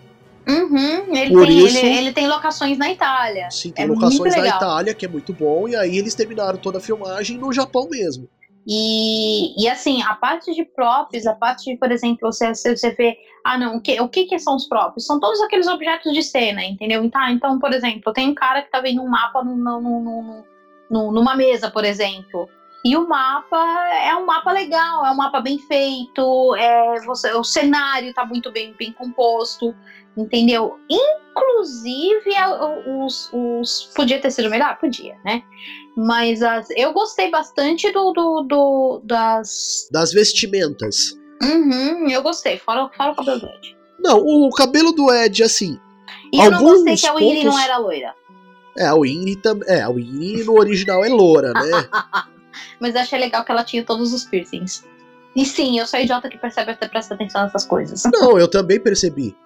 [0.49, 3.49] Uhum, ele, Por tem, isso- ele, ele tem locações na Itália.
[3.51, 4.49] Sim, tem É locações na.
[4.49, 5.69] Itália, que é muito bom.
[5.69, 8.29] E aí eles terminaram toda a filmagem no Japão mesmo.
[8.73, 13.17] E, e assim, a parte de props, a parte de, por exemplo, você, você vê,
[13.45, 15.05] ah não, o que, o que, que são os props?
[15.05, 17.11] São todos aqueles objetos de cena, entendeu?
[17.11, 20.45] Tá, então, por exemplo, tem um cara que tá vendo um mapa no, no,
[20.89, 22.49] no- numa mesa, por exemplo.
[22.85, 23.59] E o mapa
[24.05, 28.53] é um mapa legal, é um mapa bem feito, é, você, o cenário tá muito
[28.53, 29.75] bem, bem composto,
[30.17, 30.79] entendeu?
[30.89, 32.55] Inclusive, a-
[32.87, 33.93] os, os.
[33.95, 34.79] Podia ter sido melhor?
[34.79, 35.43] Podia, né?
[36.03, 39.87] Mas as, eu gostei bastante do, do, do- das.
[39.93, 41.13] Das vestimentas.
[41.43, 43.77] Uhum, eu gostei, fora, fora o cabelo do Ed.
[43.99, 45.79] Não, o cabelo do Ed, assim.
[46.33, 48.15] E eu não gostei que a Winnie não pontos- era loira.
[48.79, 49.69] É, a Winnie também.
[49.69, 51.61] É, a Winnie no original é loura, né?
[52.81, 54.85] Mas eu achei legal que ela tinha todos os piercings.
[55.37, 58.03] E sim, eu sou idiota que percebe até presta atenção nessas coisas.
[58.13, 59.37] Não, eu também percebi.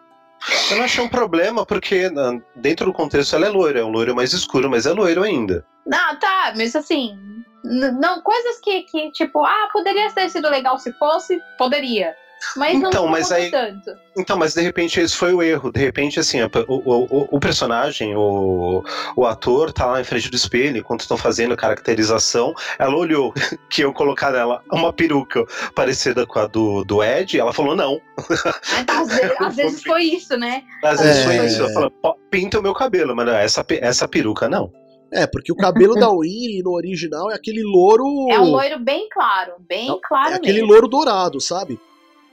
[0.71, 2.11] Eu não achei um problema, porque
[2.57, 5.65] dentro do contexto ela é loira, é um loiro mais escuro, mas é loiro ainda.
[5.87, 7.19] Não, tá, mas assim.
[7.65, 12.15] Não, coisas que, que, tipo, ah, poderia ter sido legal se fosse, poderia.
[12.57, 13.91] Mas não Então, não mas aí- tanto.
[14.17, 15.73] Então, mas de repente esse foi o erro.
[15.73, 18.83] De repente, assim, o, o, o personagem, o,
[19.17, 23.33] o ator, tá lá em frente do espelho, enquanto estão fazendo a caracterização, ela olhou
[23.69, 27.75] que eu colocar nela uma peruca parecida com a do, do Ed, e ela falou
[27.75, 28.01] não.
[28.17, 30.63] Mas, às, vezes, às vezes foi isso, né?
[30.85, 31.25] Às vezes É.
[31.25, 31.63] foi isso.
[31.63, 34.71] Ela falou, "Pô, pinta o meu cabelo, mas não, essa, essa peruca não.
[35.13, 38.05] É, porque o cabelo da Winnie no original é aquele louro.
[38.33, 40.73] É um loiro bem claro, bem claro é aquele mesmo.
[40.73, 41.79] louro dourado, sabe?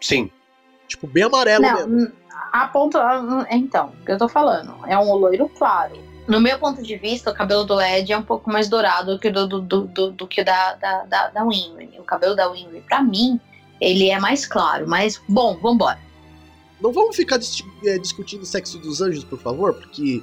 [0.02, 0.30] Sim.
[0.88, 2.12] Tipo, bem amarelo Não, mesmo.
[2.52, 2.98] a ponto.
[3.50, 4.76] Então, o que eu tô falando?
[4.88, 5.96] É um loiro claro.
[6.28, 9.30] No meu ponto de vista, o cabelo do Ed é um pouco mais dourado que
[9.30, 11.98] do, do, do, do, do que o da, da, da, da Winry.
[12.00, 13.40] O cabelo da Winry, pra mim,
[13.80, 14.88] ele é mais claro.
[14.88, 15.98] Mas, bom, vambora.
[16.80, 20.22] não vamos ficar dis- é, discutindo o sexo dos anjos, por favor, porque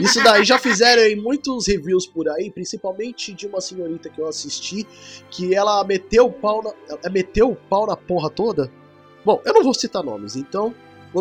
[0.00, 4.26] isso daí já fizeram em muitos reviews por aí, principalmente de uma senhorita que eu
[4.28, 4.86] assisti,
[5.30, 8.70] que ela meteu o pau na, ela meteu o pau na porra toda.
[9.24, 10.74] Bom, eu não vou citar nomes, então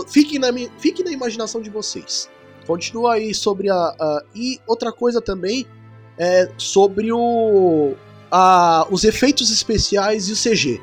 [0.07, 2.29] fiquem na, fiquem na imaginação de vocês.
[2.67, 5.65] Continua aí sobre a, a- e outra coisa também
[6.17, 7.93] é sobre o
[8.31, 10.81] a- os efeitos especiais e o CG.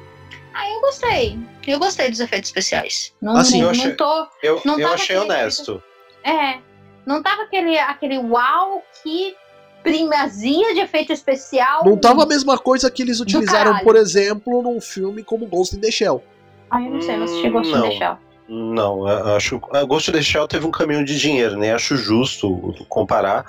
[0.55, 1.39] Ah, eu gostei.
[1.67, 3.13] Eu gostei dos efeitos especiais.
[3.21, 4.27] Não, Assim, não, eu achei- não tô.
[4.43, 5.83] Eu, Não eu achei aquele- honesto.
[6.25, 6.59] É.
[7.07, 9.35] Não tava aquele, aquele uau, que
[9.83, 11.85] primazia de efeito especial.
[11.85, 15.81] Não tava a mesma coisa que eles utilizaram, por exemplo, num filme como Ghost in
[15.81, 16.23] the Shell.
[16.71, 17.83] Ah, eu não sei, não assisti Hum, Ghost in não.
[17.89, 18.19] the Shell.
[18.53, 19.07] Não,
[19.37, 19.61] acho.
[19.73, 23.45] A Ghost of the Shell teve um caminho de dinheiro, nem acho justo comparar.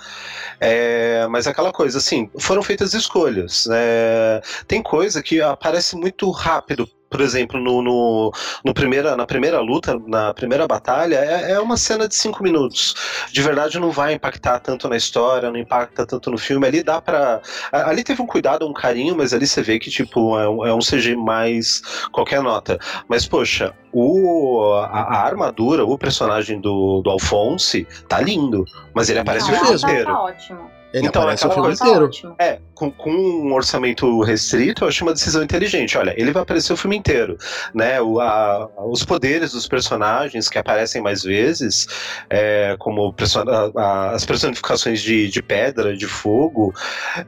[0.60, 3.65] É, mas aquela coisa, assim, foram feitas escolhas.
[3.65, 4.41] né?
[4.67, 6.88] tem coisa que aparece muito rápido.
[7.12, 8.32] Por exemplo, no, no,
[8.63, 12.95] no primeira, na primeira luta, na primeira batalha, é, é uma cena de cinco minutos.
[13.34, 16.65] De verdade, não vai impactar tanto na história, não impacta tanto no filme.
[16.65, 17.41] Ali dá pra.
[17.71, 20.65] a- Ali teve um cuidado, um carinho, mas ali você vê que, tipo, é um,
[20.65, 21.82] é um CG mais
[22.13, 22.80] qualquer nota.
[23.10, 28.63] Mas, poxa, o, a, a armadura, o personagem do, do Alphonse tá lindo.
[28.95, 30.13] Mas ele aparece Não, o filme tá, inteiro.
[30.13, 30.81] tá ótimo.
[30.93, 32.06] Ele Então, aparece o filme inteiro.
[32.06, 32.36] ótimo.
[32.38, 35.97] É, com, com um orçamento restrito, eu achei uma decisão inteligente.
[35.97, 37.38] Olha, ele vai aparecer o filme inteiro,
[37.73, 38.01] né?
[38.01, 41.88] O, a- os poderes dos personagens que aparecem mais vezes,
[42.30, 46.73] é, como perso- a- a- as personificações de, de pedra, de fogo,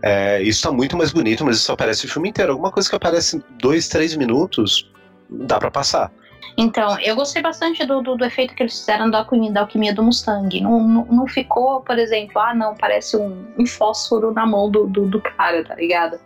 [0.01, 2.51] é, isso tá muito mais bonito, mas isso aparece o filme inteiro.
[2.51, 4.91] Alguma coisa que aparece em dois, três minutos,
[5.29, 6.11] dá pra passar.
[6.55, 9.93] Então, eu gostei bastante do, do, do efeito que eles fizeram da alquimia, da alquimia
[9.93, 10.61] do Mustang.
[10.61, 14.85] Não, não, não ficou, por exemplo, ah, não, parece um, um fósforo na mão do,
[14.85, 16.19] do, do cara, tá ligado?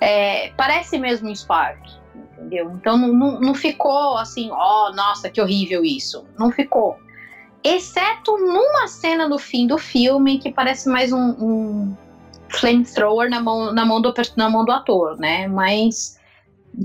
[0.00, 1.78] É, parece mesmo um Spark,
[2.14, 2.72] entendeu?
[2.72, 6.24] Então não, não, não ficou assim, ó, nossa, que horrível isso.
[6.36, 6.98] Não ficou.
[7.62, 11.96] Exceto numa cena no fim do filme que parece mais um, um
[12.48, 15.46] flamethrower na mão, na, mão do, na mão do ator, né?
[15.46, 16.18] Mas,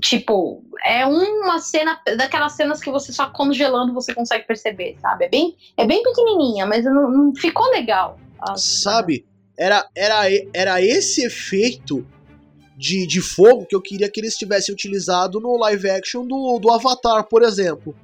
[0.01, 5.25] tipo, é uma cena daquelas cenas que você só congelando você consegue perceber, sabe?
[5.25, 8.19] É bem, é bem pequenininha, mas não, não ficou legal.
[8.39, 9.25] Ah, Sabe?
[9.57, 10.23] Era, era,
[10.53, 12.05] era esse efeito
[12.77, 16.69] de, de fogo que eu queria que eles tivessem utilizado no live action do, do
[16.69, 17.95] Avatar, por exemplo.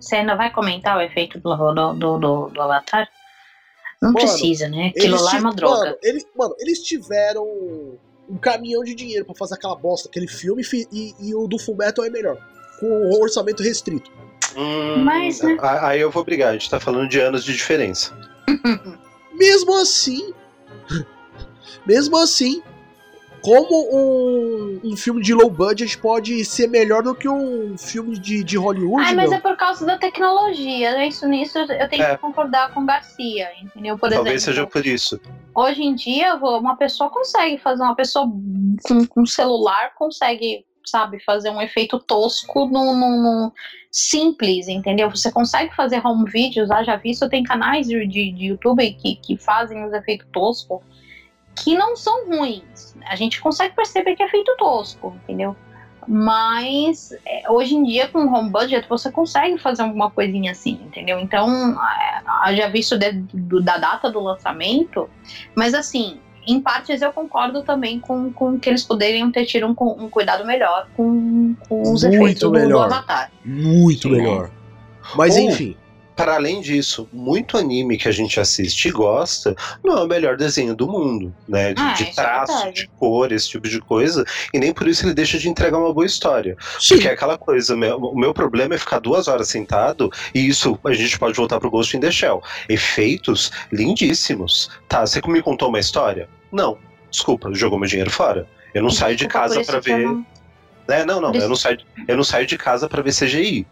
[0.00, 3.08] Você ainda vai comentar o efeito do, do, do, do- do Avatar?
[4.00, 4.92] Não Mano, precisa, né?
[4.96, 5.84] Aquilo lá é uma droga.
[5.86, 7.98] Mano, eles, mano, eles tiveram
[8.30, 11.58] um caminhão de dinheiro pra fazer aquela bosta, aquele filme, fi- e, e o do
[11.58, 12.36] Fullmetal é melhor.
[12.78, 14.10] Com o orçamento restrito.
[14.56, 15.56] Hum, Mas, né?
[15.60, 18.16] a- Aí eu vou brigar, a gente tá falando de anos de diferença.
[19.34, 20.32] Mesmo assim.
[21.86, 22.62] mesmo assim.
[23.42, 28.44] Como um, um filme de low budget pode ser melhor do que um filme de,
[28.44, 29.38] de Hollywood, Ai, mas meu?
[29.38, 30.92] é por causa da tecnologia.
[30.92, 31.08] né?
[31.08, 32.14] Isso nisso eu tenho É.
[32.14, 33.96] que concordar com Garcia, entendeu?
[33.98, 35.20] Por Talvez exemplo, seja por isso.
[35.54, 38.26] hoje em dia uma pessoa consegue fazer, uma pessoa
[38.84, 43.52] com, com celular consegue, sabe, fazer um efeito tosco num, num- num-
[43.90, 45.10] simples, entendeu?
[45.10, 49.16] Você consegue fazer home videos, ah, já visto, tem canais de, de, de YouTube que,
[49.16, 50.80] que fazem os efeitos toscos
[51.56, 52.94] que não são ruins.
[53.06, 55.54] A gente consegue perceber que é feito tosco, entendeu?
[56.08, 61.18] Mas é, hoje em dia, com home budget, você consegue fazer alguma coisinha assim, entendeu?
[61.20, 61.76] Então,
[62.46, 65.08] é, já visto de- do- da data do lançamento,
[65.54, 69.74] mas assim, em partes eu concordo também com, com que eles poderiam ter tido um,
[70.04, 72.86] um cuidado melhor com, com os Muito efeitos do- do, melhor.
[72.86, 73.30] Avatar.
[73.44, 74.50] Muito Sim, melhor.
[75.14, 75.76] Mas Ou- enfim.
[76.20, 80.36] Para além disso, muito anime que a gente assiste e gosta não é o melhor
[80.36, 81.72] desenho do mundo, né?
[81.74, 82.74] De, Ah, de é traço, verdade.
[82.82, 84.24] de cor, esse tipo de coisa.
[84.52, 86.56] E nem por isso ele deixa de entregar uma boa história.
[86.78, 86.94] Sim.
[86.94, 90.78] Porque é aquela coisa, meu- o meu problema é ficar duas horas sentado, e isso
[90.84, 92.42] a gente pode voltar pro Ghost in the Shell.
[92.68, 94.70] Efeitos lindíssimos.
[94.88, 96.28] Tá, você me contou uma história?
[96.52, 96.78] Não.
[97.10, 98.46] Desculpa, jogou meu dinheiro fora.
[98.72, 99.98] Eu não saio de Desculpa, casa eu ver.
[100.06, 100.26] não-
[100.88, 101.78] É, não, não, eu não saio,
[102.08, 103.66] eu não saio de casa pra ver CGI.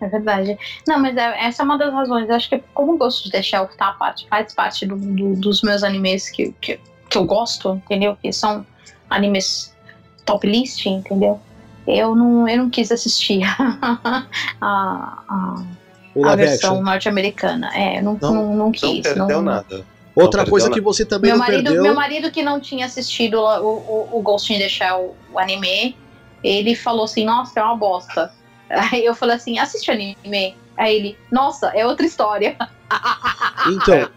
[0.00, 0.58] É verdade.
[0.86, 2.28] Não, mas é- essa é uma das razões.
[2.28, 5.36] Eu acho que como o Ghost of the Shell tá parte, faz parte do- do-
[5.36, 6.78] dos meus animes que, que,
[7.08, 8.16] que eu gosto, entendeu?
[8.20, 8.66] Que são
[9.08, 9.74] animes
[10.26, 11.40] top list, entendeu?
[11.86, 13.40] Eu não, eu não quis assistir
[14.60, 15.62] a, a,
[16.24, 17.70] a versão norte-americana.
[17.74, 18.82] É, eu não, Não- não, não quis.
[18.96, 19.84] Não perdeu não- nada.
[20.14, 21.82] Outra Não coisa que você também Meu não marido, perdeu.
[21.82, 25.94] meu marido que não tinha assistido o, o, o Ghost in the Shell, o anime,
[26.42, 28.32] ele falou assim, nossa, é uma bosta.
[28.68, 30.56] Aí eu falei assim, assiste o anime.
[30.76, 32.56] Aí ele, nossa, é outra história.
[33.68, 34.08] Então,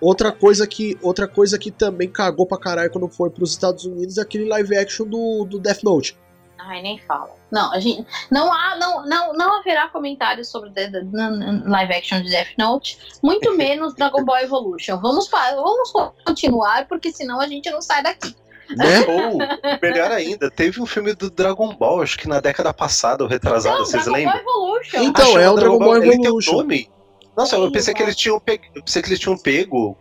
[0.00, 4.18] outra coisa que outra coisa que também cagou pra caralho quando foi pros Estados Unidos
[4.18, 6.18] é aquele live action do, do Death Note.
[6.58, 7.30] Ai, nem fala.
[7.50, 11.92] Não, a gente não há, não, não, não haverá comentários sobre the, the, the live
[11.92, 15.00] action de Death Note, muito menos Dragon Ball Evolution.
[15.00, 15.92] Vamos, vamos
[16.24, 18.34] continuar, porque senão a gente não sai daqui.
[18.76, 19.04] Né?
[19.08, 19.38] Ou,
[19.82, 23.78] melhor ainda, teve um filme do Dragon Ball, acho que na década passada, ou retrasada,
[23.78, 24.44] Não, vocês Dragon lembram?
[24.44, 25.02] Ball Evolution.
[25.02, 26.52] Então, é o Dragon Ball ele tem um Evolution.
[26.56, 26.90] nome?
[27.36, 29.96] Nossa, eu pensei que eles tinham pego, eu pensei que eles tinham pego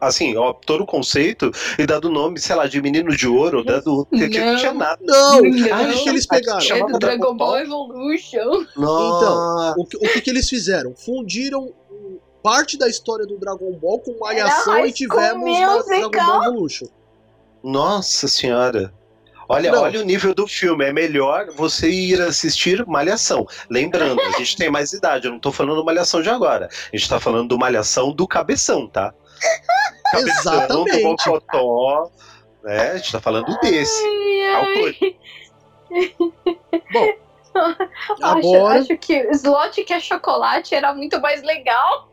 [0.00, 3.62] assim, ó, todo o conceito e dado o nome, sei lá, de Menino de Ouro,
[3.62, 4.98] dado que que não tinha nada.
[5.04, 5.50] Não, Não.
[5.50, 6.58] o que, que eles pegaram?
[6.60, 8.64] Chama- chamava Dragon Ball Evolution.
[8.76, 9.74] Nossa.
[9.78, 10.94] O que, o que, que eles fizeram?
[10.96, 11.72] Fundiram
[12.42, 15.84] parte da história do Dragon Ball com Malhação e tivemos Musical.
[15.84, 16.86] Dragon Ball Evolution.
[17.62, 18.92] Nossa senhora.
[19.48, 19.82] Olha, Não.
[19.82, 20.84] olha o nível do filme.
[20.84, 23.46] É melhor você ir assistir Malhação.
[23.68, 25.26] Lembrando, a gente tem mais idade.
[25.26, 26.68] Eu não tô falando do Malhação de agora.
[26.92, 29.12] A gente tá falando do Malhação do Cabeção, tá?
[30.12, 30.98] Cabeção, Exatamente.
[30.98, 32.10] do Mocotó.
[32.62, 32.90] Né?
[32.92, 34.02] A gente tá falando desse.
[34.52, 35.18] Calcule.
[36.92, 37.08] Bom,
[38.22, 42.08] Acho, agora acho que o slot que é chocolate era muito mais legal.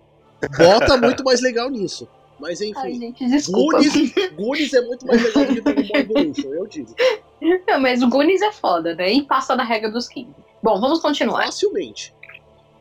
[0.57, 2.07] bota muito mais legal nisso.
[2.39, 3.77] Mas Ai, enfim, gente, desculpa.
[3.77, 6.95] Goonies, Goonies é muito mais legal do que Dragon Ball Evolution, eu digo.
[7.67, 9.11] Não, mas o Goonies é foda, né?
[9.11, 10.29] E passa da regra dos 15.
[10.61, 11.45] Bom, vamos continuar.
[11.45, 12.13] Facilmente.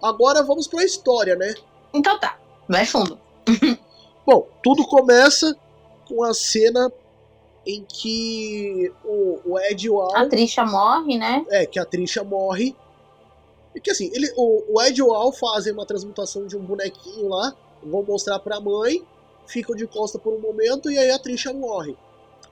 [0.02, 1.54] Agora vamos pra história, né?
[1.92, 2.38] Então tá,
[2.68, 3.18] vai fundo.
[4.26, 5.56] Bom, tudo começa
[6.06, 6.90] com a cena
[7.66, 11.44] em que o, o Ed Al, A Trisha morre, né?
[11.50, 12.74] é, que a Trisha morre.
[13.74, 17.54] E que assim, ele, o, o Ed Al fazem uma transmutação de um bonequinho lá,
[17.82, 19.02] vão mostrar pra mãe,
[19.46, 21.96] ficam de costa por um momento e aí a Trisha morre.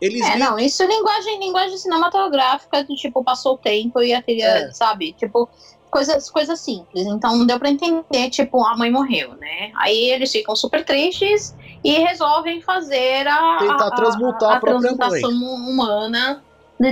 [0.00, 4.20] Eles É, não, isso é linguagem, linguagem cinematográfica, do tipo, passou o tempo e a
[4.20, 4.72] trilha, É.
[4.72, 5.12] sabe?
[5.12, 5.48] Tipo,
[5.90, 7.07] coisas, coisas simples.
[7.07, 9.70] Então deu pra entender, tipo, a mãe morreu, né?
[9.76, 13.59] Aí eles ficam super tristes e resolvem fazer a.
[13.59, 16.42] Tentar transmutar a própria transmutação humana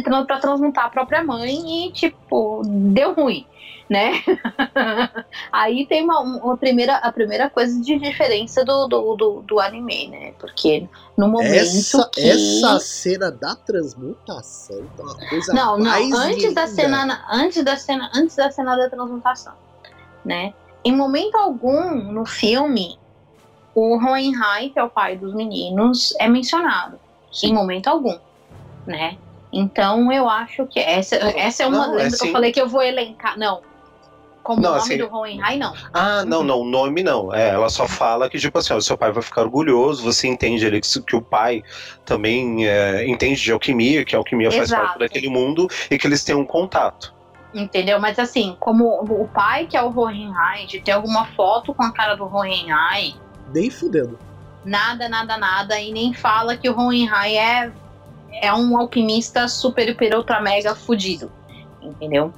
[0.04, 3.46] tran- pra transmutar a própria mãe e, tipo, deu ruim.
[3.88, 4.12] Né?
[5.52, 10.08] Aí tem uma, uma primeira, a primeira coisa de diferença do, do, do, do anime,
[10.08, 10.32] né?
[10.38, 12.20] Porque no momento essa, que...
[12.20, 16.66] essa cena da transmutação tá uma coisa Não, não, antes da linda.
[16.66, 19.54] cena, antes da cena, antes da cena da transmutação,
[20.24, 20.54] né?
[20.84, 22.98] Em momento algum no filme,
[23.74, 26.98] o Hohenheim, que é o pai dos meninos, é mencionado.
[27.42, 28.18] Em momento algum,
[28.86, 29.16] né?
[29.52, 31.86] Então eu acho que essa, essa é uma.
[31.86, 32.32] Não, é lembra que eu sim.
[32.32, 33.38] falei que eu vou elencar?
[33.38, 33.60] Não.
[34.42, 35.72] Como Não, o nome assim- do Hohenheim, não.
[35.92, 37.32] Ah, não, não, o nome não.
[37.32, 40.66] É, ela só fala que, tipo assim, ó, seu pai vai ficar orgulhoso, você entende
[40.66, 41.62] ali que, que o pai
[42.04, 44.82] também é, entende de alquimia, que a alquimia faz Exato.
[44.84, 47.14] parte daquele mundo e que eles têm um contato.
[47.54, 48.00] Entendeu?
[48.00, 51.92] Mas assim, como o pai, que é o Hohenheim, de ter alguma foto com a
[51.92, 53.14] cara do Hohenheim,
[53.54, 54.18] Nem fudendo.
[54.64, 57.70] nada, nada, nada, e nem fala que o Hohenheim é,
[58.40, 61.30] é um alquimista super, hiper, ultra, mega fudido.
[61.80, 62.32] Entendeu?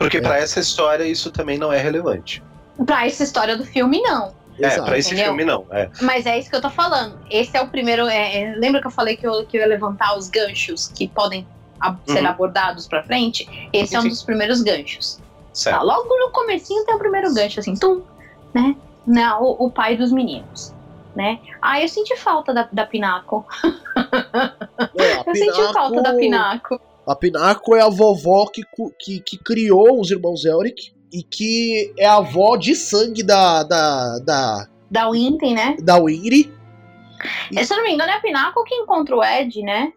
[0.00, 0.20] Porque É.
[0.22, 2.42] pra essa história isso também não é relevante.
[2.86, 4.32] Pra essa história do filme, não.
[4.58, 4.84] É, Exato.
[4.86, 5.26] pra esse Entendeu?
[5.26, 5.66] filme não.
[5.70, 5.90] É.
[6.00, 7.18] Mas é isso que eu tô falando.
[7.30, 8.06] Esse é o primeiro.
[8.08, 11.06] é, é, lembra que eu falei que eu, que eu ia levantar os ganchos que
[11.06, 11.46] podem
[11.78, 12.28] a- ser Uhum.
[12.28, 13.46] abordados pra frente?
[13.74, 14.08] Esse é um Sim.
[14.08, 15.16] dos primeiros ganchos.
[15.16, 15.84] Tá, Certo.
[15.84, 18.02] logo no comecinho tem o primeiro gancho, assim, tum,
[18.54, 18.74] né?
[19.06, 20.72] né o, o pai dos meninos,
[21.14, 21.38] né?
[21.60, 23.46] Ah, eu senti falta da, da Pinaco.
[24.96, 26.80] É, Eu senti falta da Pinaco, Pinaco.
[27.12, 28.62] A Pinaco é a vovó que,
[28.98, 34.18] que, que criou os irmãos Elric e que é a avó de sangue da, da,
[34.20, 35.76] da, Da Winten, né?
[35.82, 36.52] da Winry.
[37.52, 39.92] E, se eu não me engano, é a Pinaco que encontra o Ed, né?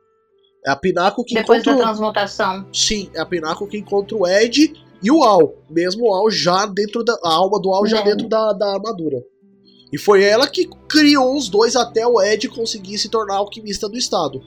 [0.66, 1.84] É a Pinaco que Depois da encontra.
[1.84, 2.68] o- transmutação.
[2.74, 4.74] Sim, é a Pinaco que encontra o Ed
[5.04, 5.54] e o Al.
[5.70, 7.14] Mesmo o Al já dentro da.
[7.24, 8.04] A alma do Al já É.
[8.04, 9.22] dentro da, da armadura.
[9.92, 13.96] E foi ela que criou os dois até o Ed conseguir se tornar alquimista do
[13.98, 14.42] estado.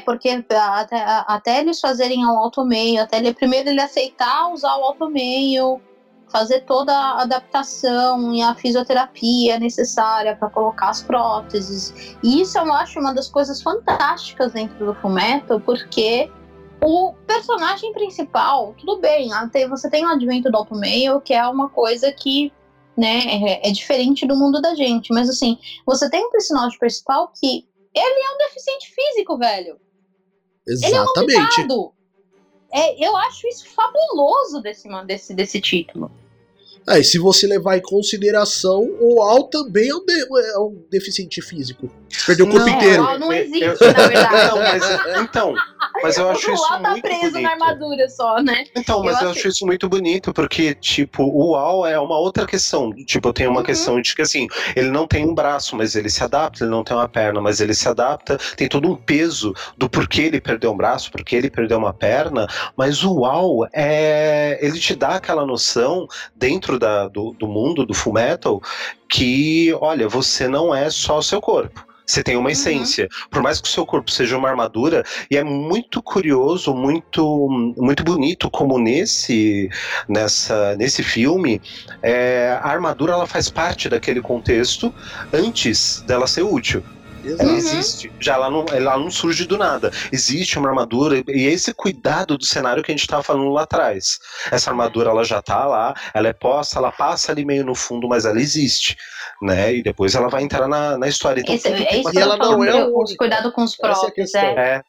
[0.00, 5.80] Porque até, até eles fazerem o automeio, até ele primeiro ele aceitar usar o automeio,
[6.30, 12.16] fazer toda a adaptação e a fisioterapia necessária para colocar as próteses.
[12.22, 16.30] E isso eu acho uma das coisas fantásticas dentro do Fumeto, porque
[16.82, 21.68] o personagem principal, tudo bem, até você tem o advento do automeio, que é uma
[21.68, 22.52] coisa que
[22.96, 27.32] né, é, é diferente do mundo da gente, mas assim, você tem um personagem principal
[27.38, 29.78] que ele é um deficiente físico, velho.
[30.66, 31.56] Ele é um Exatamente.
[32.72, 36.10] É, eu acho isso fabuloso desse, desse, desse título.
[36.88, 40.82] É, e se você levar em consideração, o Al também é um, de- é um
[40.90, 41.90] deficiente físico.
[42.26, 43.02] Perdeu o corpo Não, inteiro.
[43.04, 44.30] Al não existe, eu- na verdade.
[44.50, 44.82] Não, mas,
[45.22, 45.54] então,
[46.02, 47.40] mas eu acho o isso tá muito preso bonito.
[47.42, 48.64] na armadura só, né?
[48.76, 52.46] Então, mas Eu eu, acho isso muito bonito, porque, tipo, o UAU é uma outra
[52.46, 52.92] questão.
[53.04, 53.64] Tipo, tem uma Uhum.
[53.66, 56.82] questão de que, assim, ele não tem um braço, mas ele se adapta, ele não
[56.84, 58.38] tem uma perna, mas ele se adapta.
[58.56, 62.46] Tem todo um peso do porquê ele perdeu um braço, porquê ele perdeu uma perna,
[62.76, 67.94] mas o UAU, é, ele te dá aquela noção, dentro da, do, do mundo do
[67.94, 68.60] Full Metal,
[69.10, 71.84] que, olha, você não é só o seu corpo.
[72.06, 72.50] Você tem uma Uhum.
[72.50, 73.08] essência.
[73.30, 78.02] Por mais que o seu corpo seja uma armadura, e é muito curioso, muito, muito
[78.02, 79.68] bonito como nesse,
[80.08, 81.60] nessa, nesse filme,
[82.02, 84.92] é, a armadura ela faz parte daquele contexto
[85.32, 86.82] antes dela ser útil.
[87.24, 87.42] Ela.
[87.50, 87.56] Uhum.
[87.56, 89.90] existe, já ela não, ela não surge do nada.
[90.10, 93.62] Existe uma armadura e é esse cuidado do cenário que a gente estava falando lá
[93.62, 94.18] atrás.
[94.50, 98.08] Essa armadura ela já tá lá, ela é posta, ela passa ali meio no fundo,
[98.08, 98.96] mas ela existe,
[99.42, 99.74] né?
[99.74, 101.40] E depois ela vai entrar na, na história.
[101.40, 103.16] Então, é isso eu ela não é única.
[103.18, 104.40] cuidado com os é próprios, questão.
[104.40, 104.82] é.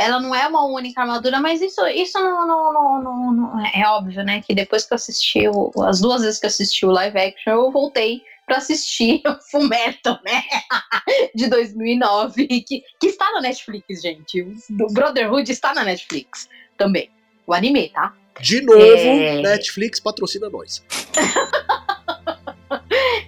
[0.00, 3.66] É, Ela não é uma única armadura, mas isso, isso não, não, não, não- não-
[3.74, 4.40] é óbvio, né?
[4.40, 7.52] Que depois que eu assisti, o- as duas vezes que eu assisti o live action,
[7.52, 10.42] eu voltei pra assistir o Fullmetal, né?
[11.36, 14.42] De 2009, que, que está na Netflix, gente.
[14.42, 17.08] O Brotherhood está na Netflix também.
[17.46, 18.12] O anime, tá?
[18.40, 19.40] De novo, É.
[19.40, 20.84] Netflix patrocina nós.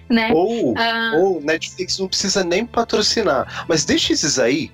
[0.09, 0.31] Né?
[0.31, 4.71] ou, Ah, ou Netflix não precisa nem patrocinar, mas deixa esses aí.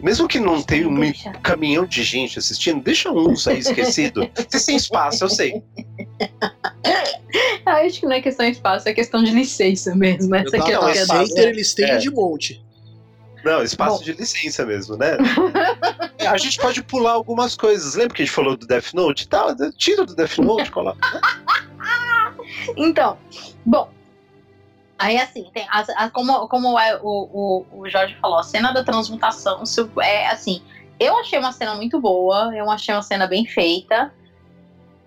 [0.00, 1.32] Mesmo que não tenha um deixa.
[1.42, 4.28] caminhão de gente assistindo, deixa uns aí esquecido.
[4.34, 5.62] Vocês têm espaço, eu sei.
[7.68, 10.34] Ah, acho que não é questão de espaço, é questão de licença mesmo.
[10.34, 11.96] Essa Eu que é a center, eles têm É.
[11.98, 12.64] de monte.
[13.44, 14.04] Não, espaço Bom.
[14.04, 15.16] de licença mesmo, né?
[16.18, 17.94] É, a gente pode pular algumas coisas.
[17.94, 19.28] Lembra que a gente falou do Death Note?
[19.28, 20.98] Tá, tira do Death Note, coloca.
[22.76, 23.18] Então,
[23.64, 23.90] bom.
[24.98, 28.82] Aí assim, tem as- como, como é o, o, o Jorge falou, a cena da
[28.82, 30.62] transmutação se- é assim.
[30.98, 34.12] Eu achei uma cena muito boa, eu achei uma cena bem feita,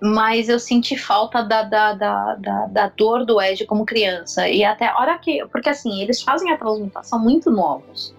[0.02, 4.48] mas eu senti falta da, da, da, da, da dor do Ed como criança.
[4.50, 5.46] E até a hora que.
[5.52, 8.14] Porque assim, eles fazem a transmutação muito novos.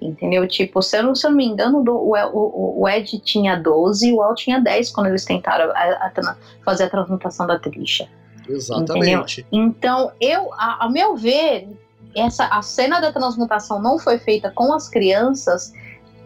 [0.00, 0.46] Entendeu?
[0.46, 4.10] Tipo, se eu, não- se eu não me engano, o, o, o Ed tinha 12
[4.10, 8.06] e o Al tinha 10 quando eles tentaram a- a fazer a transmutação da Trisha.
[8.48, 9.46] Exatamente.
[9.50, 11.66] Então, eu, a, a meu ver,
[12.14, 15.72] essa a cena da transmutação não foi feita com as crianças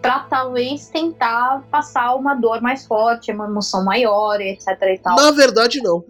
[0.01, 5.17] para talvez tentar passar uma dor mais forte, uma emoção maior, etc e tal.
[5.17, 6.05] Na verdade, não.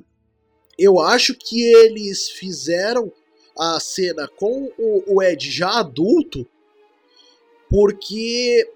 [0.79, 3.11] Eu acho que eles fizeram
[3.59, 6.47] a cena com o, Ed já adulto,
[7.69, 8.71] porque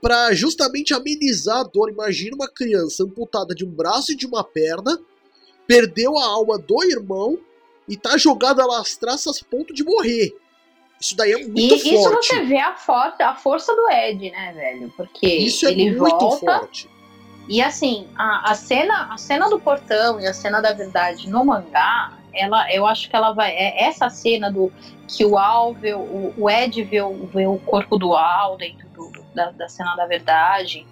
[0.00, 1.90] para justamente amenizar a dor.
[1.90, 5.00] Imagina uma criança amputada de um braço e de uma perna,
[5.66, 7.38] perdeu a alma do irmão
[7.88, 10.36] e tá jogada às traças a ponto de morrer.
[11.00, 12.26] Isso daí é muito E isso forte.
[12.28, 14.92] você vê a, for a força do Ed, né, velho?
[14.96, 16.88] Porque Isso é ele muito volta forte.
[17.48, 21.44] e assim, a, a cena, a cena do portão e a cena da verdade no
[21.44, 23.50] mangá, ela, eu acho que ela vai.
[23.52, 24.72] É essa cena do
[25.08, 28.88] que o Al vê, o, o Ed vê, o- vê o corpo do Al dentro
[28.88, 30.86] do- da, da cena da verdade.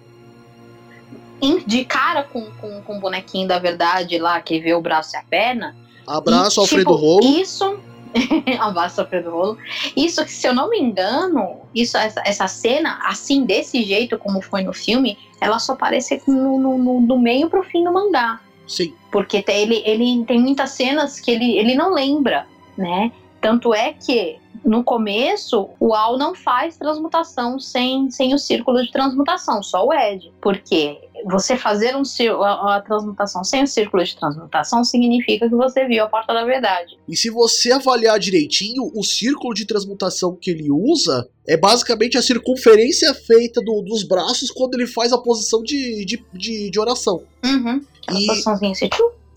[1.67, 5.19] De cara com, com, com o bonequinho da verdade lá, que vê o braço e
[5.19, 5.75] a perna.
[6.07, 7.23] Abraço, E, Alfredo tipo, Rolo.
[7.23, 7.79] Isso.
[8.59, 9.57] Abraço, Alfredo Rolo.
[9.95, 14.41] Isso, que, se eu não me engano, isso, essa, essa cena, assim, desse jeito como
[14.41, 18.39] foi no filme, ela só aparece no, no, no- do meio pro fim do mangá.
[18.67, 18.93] Sim.
[19.11, 22.47] Porque tem- ele, ele tem muitas cenas que ele, ele não lembra,
[22.77, 23.11] né?
[23.45, 28.91] Tanto é que no começo o Al não faz transmutação sem, sem o círculo de
[28.91, 30.33] transmutação, só o Ed.
[30.41, 32.01] Porque você fazer um,
[32.41, 36.43] a, a transmutação sem o círculo de transmutação significa que você viu a porta da
[36.43, 36.97] verdade.
[37.07, 42.23] E se você avaliar direitinho, o círculo de transmutação que ele usa é basicamente a
[42.23, 47.21] circunferência feita do- dos braços quando ele faz a posição de, de, de, de oração.
[47.45, 47.79] Uhum.
[48.11, 48.25] E,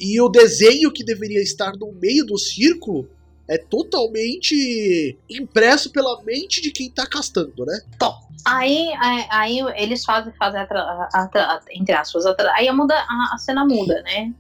[0.01, 3.07] e o desenho que deveria estar no meio do círculo
[3.49, 7.81] é totalmente impresso pela mente de quem tá castando, né?
[8.45, 12.25] Aí, aí, aí eles fazem, fazem a, tra- a- a tra- entre aspas,
[12.55, 14.33] aí muda, a, a cena muda, né?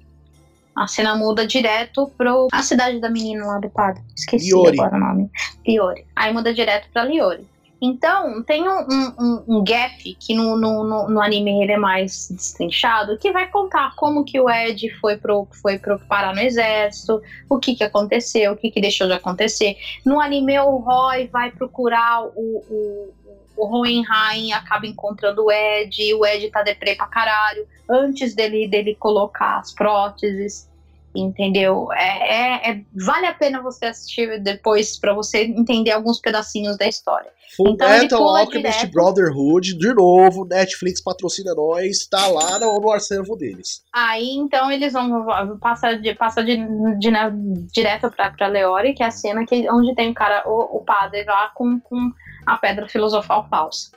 [0.76, 4.00] A cena muda direto pro a cidade da menina lá do padre.
[4.16, 4.78] Esqueci Liori.
[4.80, 5.30] agora o nome.
[5.66, 6.06] Liori.
[6.14, 7.44] Aí muda direto pra Liori.
[7.80, 12.28] Então, tem um, um, um- gap que no, no, no, no anime ele é mais
[12.28, 17.22] destrinchado, que vai contar como que o Ed foi pro, foi pro parar no exército,
[17.48, 19.76] o que que aconteceu, o que que deixou de acontecer.
[20.04, 23.14] No anime, o Roy vai procurar o, o,
[23.56, 28.66] o Hohenheim, acaba encontrando o Ed, e o Ed tá deprê pra caralho, antes dele,
[28.66, 30.68] dele colocar as próteses.
[31.16, 31.88] Entendeu?
[31.92, 36.86] É, é- é- vale a pena você assistir depois pra você entender alguns pedacinhos da
[36.86, 37.30] história.
[37.56, 38.92] Full Então Metal Alchemist direto.
[38.92, 43.82] Brotherhood, de novo, Netflix patrocina nós, tá lá no, no acervo deles.
[43.92, 45.26] Aí então eles vão
[45.58, 46.56] passa de passa de,
[46.98, 47.32] de- né,
[47.72, 50.84] direto pra, pra Leore, que é a cena que, onde tem o cara, o, o
[50.84, 52.12] padre lá com, com
[52.46, 53.90] a pedra filosofal falsa.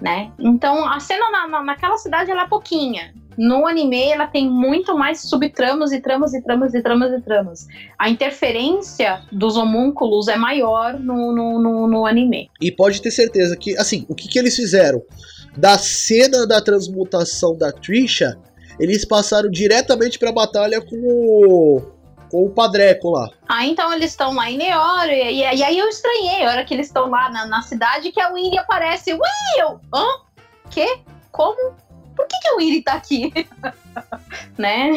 [0.00, 0.32] Né?
[0.40, 3.14] Então a cena na, na- naquela cidade ela é pouquinha.
[3.36, 7.66] No anime ela tem muito mais subtramas e tramas e tramas e tramas e tramas.
[7.98, 12.50] A interferência dos homúnculos é maior no, no, no, no anime.
[12.60, 15.02] E pode ter certeza que, assim, o que, que eles fizeram?
[15.56, 18.38] Da cena da transmutação da Trisha,
[18.78, 21.82] eles passaram diretamente pra batalha com o.
[22.30, 23.28] com o Padreco lá.
[23.48, 26.72] Ah, então eles estão lá em Neor, e, e aí eu estranhei, a hora que
[26.72, 29.12] eles estão lá na, na cidade, que a Winnie aparece.
[29.12, 29.80] Will!
[29.94, 30.06] Hã?
[30.70, 31.00] Quê?
[31.30, 31.76] Como?
[32.16, 33.32] Por que, que a Winnie tá aqui?
[34.58, 34.90] né?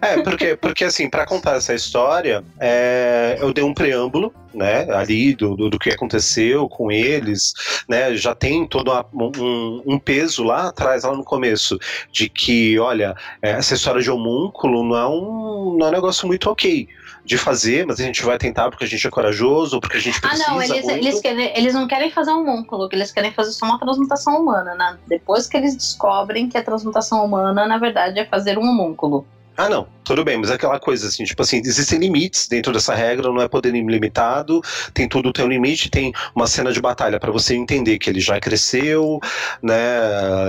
[0.00, 5.34] É, porque, porque assim, pra contar essa história, é, eu dei um preâmbulo, né, ali
[5.34, 7.52] do, do, do que aconteceu com eles,
[7.86, 11.78] né, já tem todo a- um, um peso lá atrás, lá no começo,
[12.10, 16.26] de que, olha, é, essa história de homúnculo não é um, não é um negócio
[16.26, 16.88] muito ok
[17.26, 20.18] de fazer, mas a gente vai tentar porque a gente é corajoso, porque a gente
[20.22, 20.90] Ah, precisa não, eles, muito.
[20.90, 24.74] eles, querem, eles não querem fazer um homúnculo, eles querem fazer só uma transmutação humana.
[24.76, 24.96] né?
[25.08, 29.26] Depois que eles descobrem que a transmutação humana, na verdade, é fazer um homúnculo.
[29.56, 32.94] Ah, não, tudo bem, mas é aquela coisa assim, tipo assim, existem limites dentro dessa
[32.94, 34.60] regra, não é poder ilimitado,
[34.92, 38.20] tem tudo tem um limite, tem uma cena de batalha pra você entender que ele
[38.20, 39.18] já cresceu,
[39.62, 39.74] né,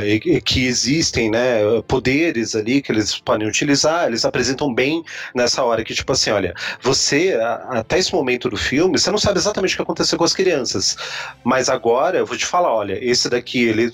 [0.03, 5.01] e, e que existem, né, poderes ali que eles podem utilizar, eles apresentam bem
[5.33, 7.39] nessa hora que tipo assim, olha, você
[7.69, 10.97] até esse momento do filme, você não sabe exatamente o que aconteceu com as crianças,
[11.45, 13.89] mas agora eu vou te falar, olha, esse daqui ele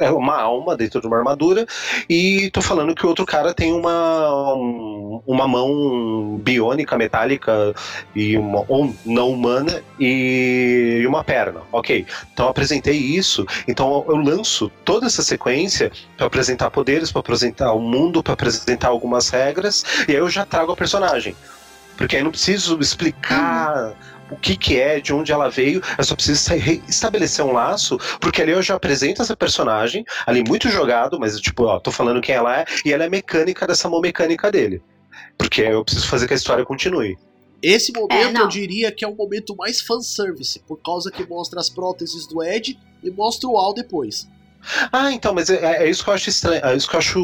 [0.00, 1.66] uma alma dentro de uma armadura
[2.08, 7.74] e tô falando que o outro cara tem uma, um- uma mão biônica, metálica
[8.14, 11.60] e uma ou não humana e, e uma perna.
[11.72, 12.06] Ok.
[12.32, 13.46] Então apresentei isso.
[13.68, 18.88] Então eu lanço toda essa sequência para apresentar poderes, para apresentar o mundo, para apresentar
[18.88, 21.34] algumas regras e aí eu já trago a personagem.
[21.96, 23.92] Porque aí não preciso explicar.
[24.34, 26.52] O que, que é, de onde ela veio, eu só preciso
[26.88, 31.64] estabelecer um laço, porque ali eu já apresento essa personagem, ali muito jogado, mas tipo,
[31.64, 34.82] ó, tô falando quem ela é, e ela é mecânica dessa mão mecânica dele.
[35.38, 37.16] Porque eu preciso fazer que a história continue.
[37.62, 41.60] Esse momento É, eu diria que é o momento mais fanservice, por causa que mostra
[41.60, 44.28] as próteses do Ed e mostra o Al depois.
[44.92, 47.20] Ah, então, mas é, é isso que eu acho estranho, é isso que eu acho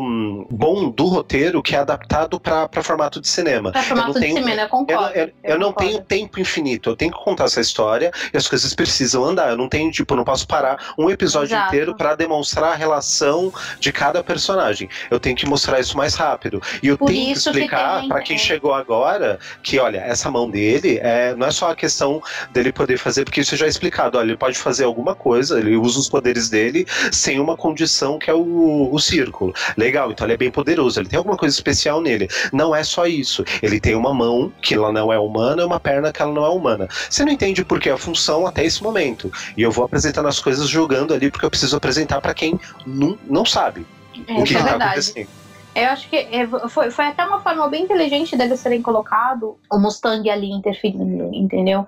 [0.00, 3.72] hum, bom do roteiro, que é adaptado pra pra formato de cinema.
[3.72, 5.02] Pra formato de tenho- cinema, eu Eu, concordo.
[5.02, 5.90] não- eu- eu não concordo.
[5.90, 9.50] tenho tempo infinito, eu tenho que contar essa história e as coisas precisam andar.
[9.50, 11.68] Eu não tenho, tipo, eu não posso parar um episódio Exato.
[11.68, 14.88] inteiro pra demonstrar a relação de cada personagem.
[15.10, 16.60] Eu tenho que mostrar isso mais rápido.
[16.82, 20.30] E eu Por tenho que que explicar tem- pra quem chegou agora que, olha, essa
[20.30, 22.22] mão dele é, não é só a questão
[22.52, 24.18] dele poder fazer, porque isso já é explicado.
[24.18, 26.73] Olha, ele pode fazer alguma coisa, ele usa os poderes dele
[27.12, 29.52] sem uma condição que é o, o círculo.
[29.76, 32.28] Legal, então ele é bem poderoso, ele tem alguma coisa especial nele.
[32.52, 33.44] Não é só isso.
[33.62, 36.44] Ele tem uma mão que ela não é humana e uma perna que ela não
[36.44, 36.88] é humana.
[37.08, 39.30] Você não entende por que a função até esse momento.
[39.56, 43.18] E eu vou apresentando as coisas jogando ali porque eu preciso apresentar pra quem não,
[43.28, 43.86] não sabe
[44.26, 44.84] É, o que, é tá verdade.
[44.84, 45.28] acontecendo.
[45.74, 49.78] Eu acho que é, foi, foi até uma forma bem inteligente deles terem colocado o
[49.78, 51.86] Mustang ali interferindo, entendeu?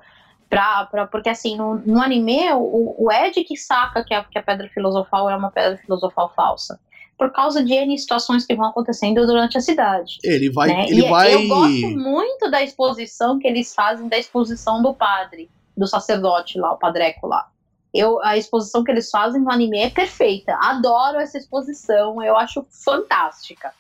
[0.49, 4.38] Pra, pra, porque assim, no, no anime, o, o Ed que saca que a, que
[4.38, 6.78] a pedra filosofal é uma pedra filosofal falsa.
[7.18, 10.18] Por causa de N situações que vão acontecendo durante a cidade.
[10.22, 10.68] Ele vai.
[10.68, 10.86] né?
[10.88, 11.34] Ele e vai.
[11.34, 16.72] eu gosto muito da exposição que eles fazem da exposição do padre, do sacerdote lá,
[16.72, 17.49] o padreco lá.
[17.92, 20.55] Eu, a exposição que eles fazem no anime é perfeita.
[20.61, 23.72] Adoro essa exposição, eu acho fantástica,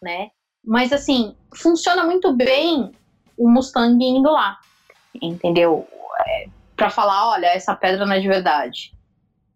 [0.00, 0.30] né?
[0.62, 2.92] Mas assim, funciona muito bem
[3.36, 4.58] o Mustang indo lá,
[5.20, 5.88] entendeu?
[6.76, 8.92] Pra falar, olha, essa pedra não é de verdade,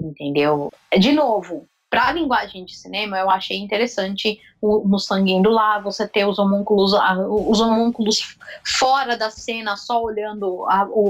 [0.01, 0.71] entendeu?
[0.99, 6.27] De novo, pra linguagem de cinema, eu achei interessante o Mustang indo lá, você ter
[6.27, 11.09] os homúnculos, a- os homúnculos fora da cena, só olhando a- o,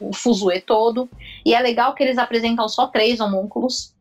[0.00, 1.08] o, o fuzuê todo.
[1.44, 3.92] E é legal que eles apresentam só três homúnculos,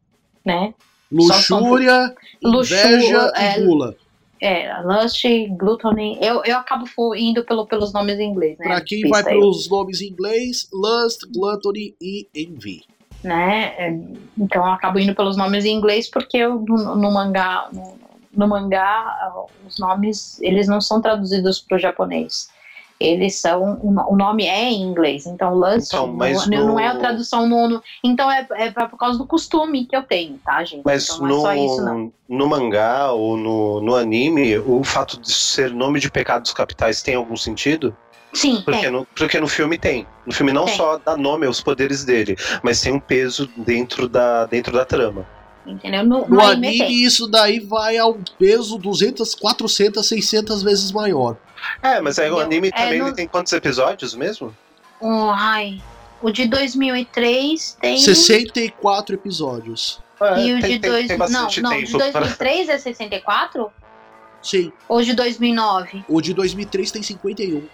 [0.45, 0.73] né?
[1.11, 3.95] Luxúria, Luxúria, inveja é, e gula.
[4.41, 5.23] É, Lust,
[5.57, 6.17] Gluttony.
[6.21, 6.85] Eu, eu acabo
[7.15, 8.65] indo pelo, pelos nomes em inglês, né?
[8.65, 12.83] Pra quem vai aí, pros nomes em inglês, Lust, Gluttony e Envy.
[13.23, 13.73] Né?
[13.77, 13.99] É,
[14.37, 17.69] Então eu acabo indo pelos nomes em inglês porque eu, no, no mangá.
[17.73, 17.97] No,
[18.33, 22.49] no mangá, os nomes eles não são traduzidos para o japonês.
[22.99, 23.79] Eles são.
[23.81, 27.47] O nome é em inglês, então Lust Então, mas não, não é a no- tradução
[27.47, 27.67] no.
[27.69, 30.81] no- então é, é por causa do costume que eu tenho, tá, gente?
[30.83, 31.97] Mas então não é só isso, não.
[31.99, 37.01] no, no mangá ou no, no anime, o fato de ser nome de pecados capitais
[37.01, 37.95] tem algum sentido?
[38.33, 38.91] Sim, Porque tem.
[38.91, 40.05] no, porque no filme tem.
[40.25, 40.75] No filme não Tem.
[40.75, 45.25] só dá nome aos poderes dele, mas tem um peso dentro da, dentro da trama.
[45.65, 46.03] Entendeu?
[46.05, 50.91] No, No no anime anime, isso daí vai a um peso 200, 400, 600 vezes
[50.91, 51.37] maior.
[51.81, 52.45] É, mas aí o Entendeu?
[52.45, 54.55] anime É, também no- ele tem quantos episódios mesmo?
[55.01, 55.81] Um, ai,
[56.21, 57.97] o de 2003 tem.
[57.97, 59.99] 64 episódios.
[60.19, 62.77] E o É, tem, de tem- dois, tem não, não, de tempo pra- 2003 é
[62.79, 63.71] 64?
[64.41, 66.03] Sim, Ou de 2009?
[66.07, 67.67] o de 2003 tem 51.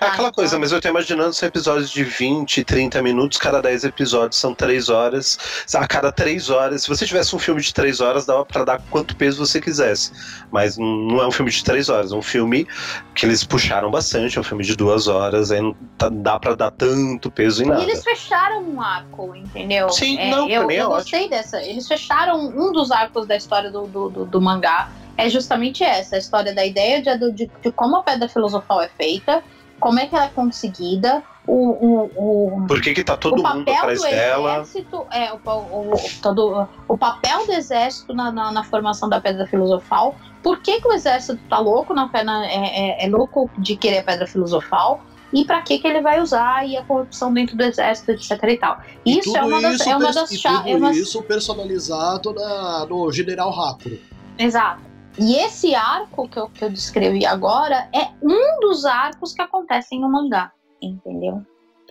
[0.00, 0.60] É aquela Ah, coisa, então.
[0.60, 4.88] mas eu tô imaginando são episódios de 20, 30 minutos, cada 10 episódios são 3
[4.88, 5.38] horas.
[5.74, 8.80] A cada 3 horas, se você tivesse um filme de 3 horas, dava pra dar
[8.90, 10.12] quanto peso você quisesse.
[10.50, 12.66] Mas não é um filme de 3 horas, é um filme
[13.14, 16.54] que eles puxaram bastante, é um filme de 2 horas, aí não tá- dá pra
[16.54, 17.82] dar tanto peso em E nada.
[17.82, 19.88] eles fecharam um arco, entendeu?
[19.90, 21.62] Sim, É, não, eu, mim é eu gostei dessa.
[21.62, 24.90] Eles fecharam um dos arcos da história do, do, do, do mangá.
[25.16, 28.88] É justamente essa, a história da ideia de, de, de como a pedra filosofal é
[28.88, 29.44] feita,
[29.80, 33.36] como é que ela é conseguida, o, o, o, Por que, que tá todo o
[33.36, 34.52] mundo papel atrás do dela?
[34.60, 39.20] exército, é, o, o, o- todo, o papel do exército na, na, na formação da
[39.20, 40.16] pedra filosofal.
[40.42, 43.98] Por que, que o exército tá louco na, na- é, é, é louco de querer
[43.98, 45.02] a pedra filosofal?
[45.32, 48.56] E para que que ele vai usar e a corrupção dentro do exército, etc e
[48.56, 48.78] tal.
[49.04, 52.32] E Isso é uma das, isso é uma das e tudo é uma- isso personalizado
[52.32, 53.98] na- no General Hakuro.
[54.38, 54.93] Exato.
[55.18, 60.00] E esse arco que eu, que eu descrevi agora é um dos arcos que acontecem
[60.00, 60.52] no mangá,
[60.82, 61.40] entendeu?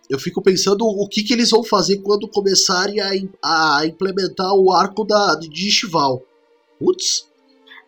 [0.10, 2.98] Eu fico pensando o que, que eles vão fazer quando começarem
[3.42, 6.22] a, a implementar o arco da, de Shival.
[6.78, 7.32] Putz,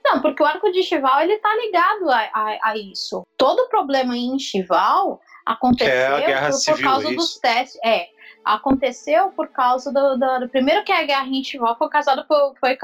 [0.06, 3.24] Não, porque o arco de Chival ele tá ligado a, a, a isso.
[3.38, 7.80] Todo problema em Chival aconteceu é por, por civil, causa é dos testes.
[7.84, 8.08] É,
[8.46, 12.56] aconteceu por causa do, do, do- primeiro que a guerra em Chival foi causada por,
[12.58, 12.78] foi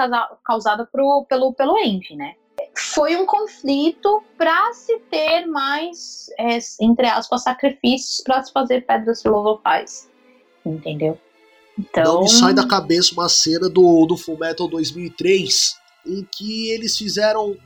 [0.44, 2.34] causada pro, pelo pelo Envy, né?
[2.74, 9.20] Foi um conflito para se ter mais, é, entre aspas, sacrifícios para se fazer pedras
[9.22, 10.08] filosofais,
[10.64, 11.18] entendeu?
[11.78, 15.74] Então, não me sai da cabeça uma cena do, do Fullmetal 2003
[16.06, 17.56] em que eles fizeram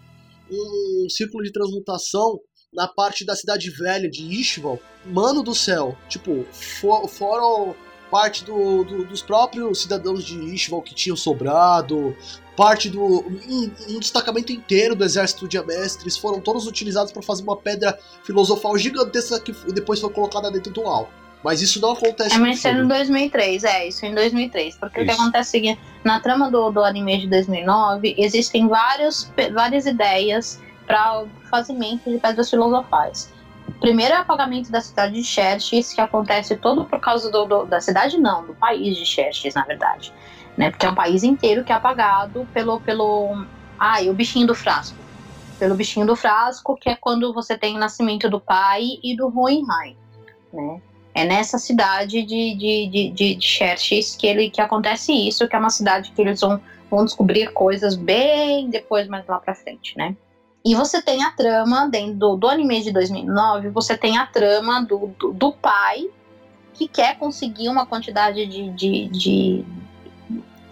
[0.51, 2.39] um círculo de transmutação
[2.73, 4.79] na parte da cidade velha de Ishval.
[5.05, 7.75] Mano do céu, tipo, for, foram
[8.11, 12.15] parte do, do- dos próprios cidadãos de Ishval que tinham sobrado,
[12.57, 13.01] parte do.
[13.05, 17.99] Um, um destacamento inteiro do exército de Amestres foram todos utilizados para fazer uma pedra
[18.25, 21.09] filosofal gigantesca que depois foi colocada dentro do UAU.
[21.45, 22.87] Mas isso não acontece É, mas isso é filme.
[22.87, 24.77] em 2003, é, isso é em 2003.
[24.79, 25.21] Porque o que Isso.
[25.21, 30.59] acontece é o seguinte, na trama do, do anime de 2009, existem vários, várias ideias
[30.87, 33.31] para o fazimento de pedras filosofais.
[33.81, 37.67] Primeiro é o apagamento da cidade de Xerxes, que acontece todo por causa do, do-
[37.67, 40.13] da cidade não, do país de Xerxes, na verdade.
[40.57, 40.71] Né?
[40.71, 42.81] Porque é um país inteiro que é apagado pelo...
[42.81, 43.45] pelo
[43.79, 44.97] ah, e o bichinho do frasco.
[45.59, 49.27] Pelo bichinho do frasco, que é quando você tem o nascimento do pai e do
[49.27, 49.97] Hohenheim,
[50.53, 50.81] né?
[51.15, 55.57] É nessa cidade de, de, de, de, de Xerxes que, ele, que acontece isso, que
[55.57, 59.97] é uma cidade que eles vão, vão descobrir coisas bem depois, mais lá pra frente,
[59.97, 60.15] né?
[60.63, 64.85] E você tem a trama, dentro do, do anime de 2009, você tem a trama
[64.85, 66.07] do, do, do pai
[66.75, 69.65] que quer conseguir uma quantidade de, de, de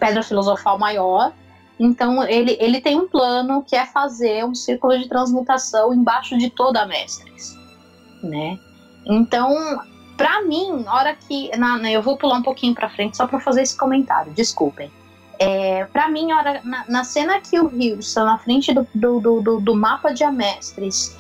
[0.07, 1.33] pedra filosofal maior.
[1.79, 6.49] Então ele, ele tem um plano que é fazer um círculo de transmutação embaixo de
[6.51, 7.57] toda a Mestres,
[8.23, 8.59] né?
[9.07, 9.49] Então,
[10.17, 11.51] pra mim, hora que.
[11.57, 14.91] na- na- eu vou pular um pouquinho pra frente só pra fazer esse comentário, desculpem.
[15.39, 19.21] É, pra mim, hora, na, na cena que o Rio está na frente do, do,
[19.21, 21.17] do, do- do mapa de Amestres,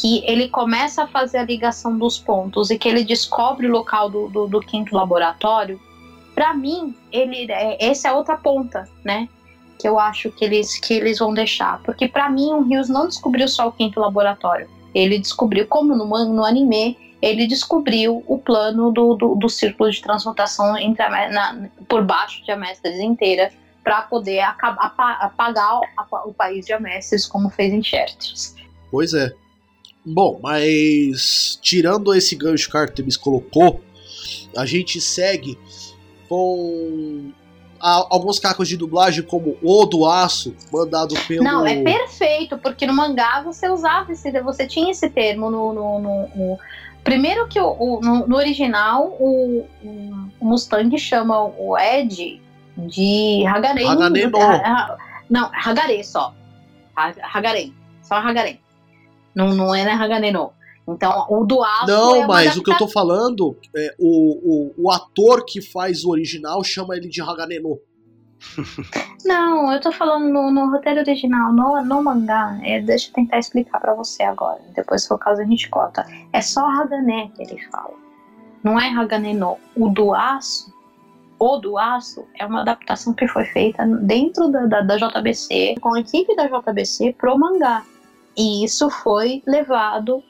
[0.00, 4.10] que ele começa a fazer a ligação dos pontos e que ele descobre o local
[4.10, 5.80] do, do, do quinto laboratório,
[6.36, 9.28] pra mim, ele é, essa é outra ponta, né?
[9.78, 11.82] Que eu acho que eles, que eles vão deixar.
[11.82, 14.68] Porque pra mim, o Rios não descobriu só o quinto laboratório.
[14.94, 20.00] Ele descobriu, como no, no anime, ele descobriu o plano do, do, do círculo de
[20.00, 23.50] transmutação entre na- por baixo de Amestres inteira
[23.82, 28.54] para poder aca- apa- apagar o, o país de Amestres como fez em Xerxes.
[28.90, 29.32] Pois é.
[30.04, 33.80] Bom, mas tirando esse gancho que Artemis colocou,
[34.56, 35.58] a gente segue
[36.28, 37.30] com
[37.78, 41.44] alguns cacos de dublagem, como o do aço, mandado pelo.
[41.44, 45.98] Não, é perfeito, porque no mangá você usava esse, você tinha esse termo no, no-
[46.00, 46.58] no- no-
[47.04, 49.66] primeiro que o, o- no, no original o,
[50.40, 52.40] o Mustang chama o Ed
[52.76, 53.86] de Hagaren.
[53.88, 54.38] Hagane no.
[54.40, 54.96] Ha- ha-
[55.28, 56.34] Não, Hagare só.
[56.96, 57.72] Ha- Hagaren,
[58.02, 58.58] só Hagaren.
[59.34, 60.50] Não, não é né, Hagane no.
[60.88, 64.84] Então, o do aço Não, é mas o que eu tô falando é o, o,
[64.84, 67.80] o ator que faz o original chama ele de Haganeno.
[69.24, 72.58] Não, eu tô falando no, no roteiro original, no, no mangá.
[72.62, 74.60] É, deixa eu tentar explicar pra você agora.
[74.74, 76.06] Depois, se for o caso, a gente corta.
[76.32, 77.94] É só Hagané que ele fala.
[78.62, 79.56] Não é Hagané no.
[79.76, 80.72] O do aço,
[81.38, 85.94] o do aço, é uma adaptação que foi feita dentro da, da, da JBC, com
[85.94, 87.84] a equipe da JBC pro mangá.
[88.36, 90.22] E isso foi levado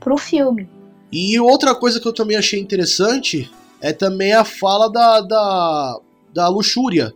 [0.00, 0.68] pro filme.
[1.12, 5.98] E outra coisa que eu também achei interessante é também a fala da, da,
[6.34, 7.12] da luxúria,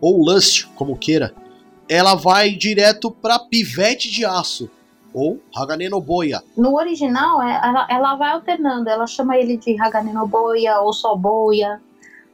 [0.00, 1.34] ou lust, como queira.
[1.88, 4.70] Ela vai direto pra pivete de aço,
[5.14, 6.42] ou Hagane no Boya.
[6.56, 8.88] No original, é- ela, ela vai alternando.
[8.88, 11.80] Ela chama ele de Hagane no Boya ou só Boya,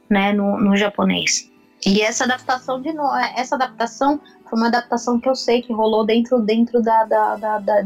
[0.09, 1.49] né, no, no japonês.
[1.85, 4.19] E essa adaptação de no- essa adaptação
[4.49, 7.81] foi uma adaptação que eu sei que rolou dentro, dentro da, da, da, da-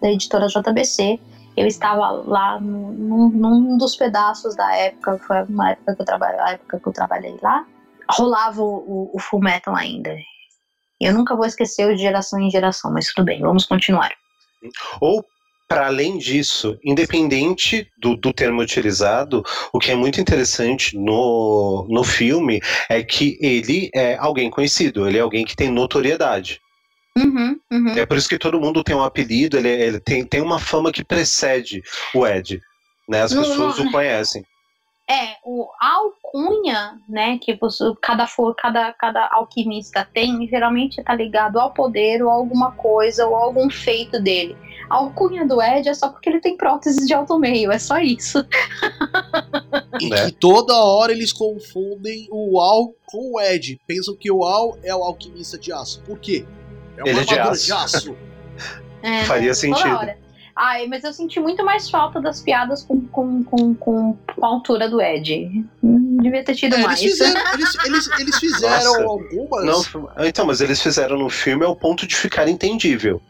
[0.00, 1.18] da editora JBC.
[1.56, 6.40] Eu estava lá num, num- dos pedaços da época, foi uma época que eu trabalhei,
[6.40, 7.64] a época que eu trabalhei lá.
[8.10, 10.16] Rolava o, o, o Full Metal ainda.
[11.00, 14.12] Eu nunca vou esquecer de geração em geração, mas tudo bem, vamos continuar.
[15.00, 15.24] Ou,
[15.68, 19.42] para além disso, independente do, do termo utilizado,
[19.72, 25.18] o que é muito interessante no, no filme é que ele é alguém conhecido, ele
[25.18, 26.60] é alguém que tem notoriedade.
[27.16, 27.88] Uhum, uhum.
[27.90, 30.90] É por isso que todo mundo tem um apelido, ele, ele tem, tem uma fama
[30.90, 31.82] que precede
[32.14, 32.60] o Ed.
[33.08, 33.22] Né?
[33.22, 34.44] As pessoas não, o conhecem.
[35.08, 41.14] É, o a alcunha, né, que você, cada, for, cada, cada alquimista tem, geralmente está
[41.14, 44.56] ligado ao poder ou a alguma coisa ou a algum feito dele.
[44.88, 47.98] A alcunha do Ed é só porque ele tem próteses de alto meio, é só
[47.98, 48.44] isso.
[50.00, 50.26] E Né?
[50.26, 53.80] que toda hora eles confundem o Al com o Ed.
[53.86, 56.02] Pensam que o Al é o alquimista de aço.
[56.02, 56.44] Por quê?
[56.96, 57.66] É uma Ele é de aço.
[57.66, 58.16] de aço.
[59.02, 59.98] É, Faria sentido.
[60.56, 64.48] Ai, mas eu senti muito mais falta das piadas com, com, com, com, com a
[64.48, 65.64] altura do Ed.
[65.82, 67.00] Hum, devia ter tido É, eles, mais.
[67.00, 69.02] fizeram, eles, eles, eles fizeram Nossa.
[69.04, 69.92] algumas.
[69.92, 73.20] Não, então, mas eles fizeram no filme ao ponto de ficar entendível.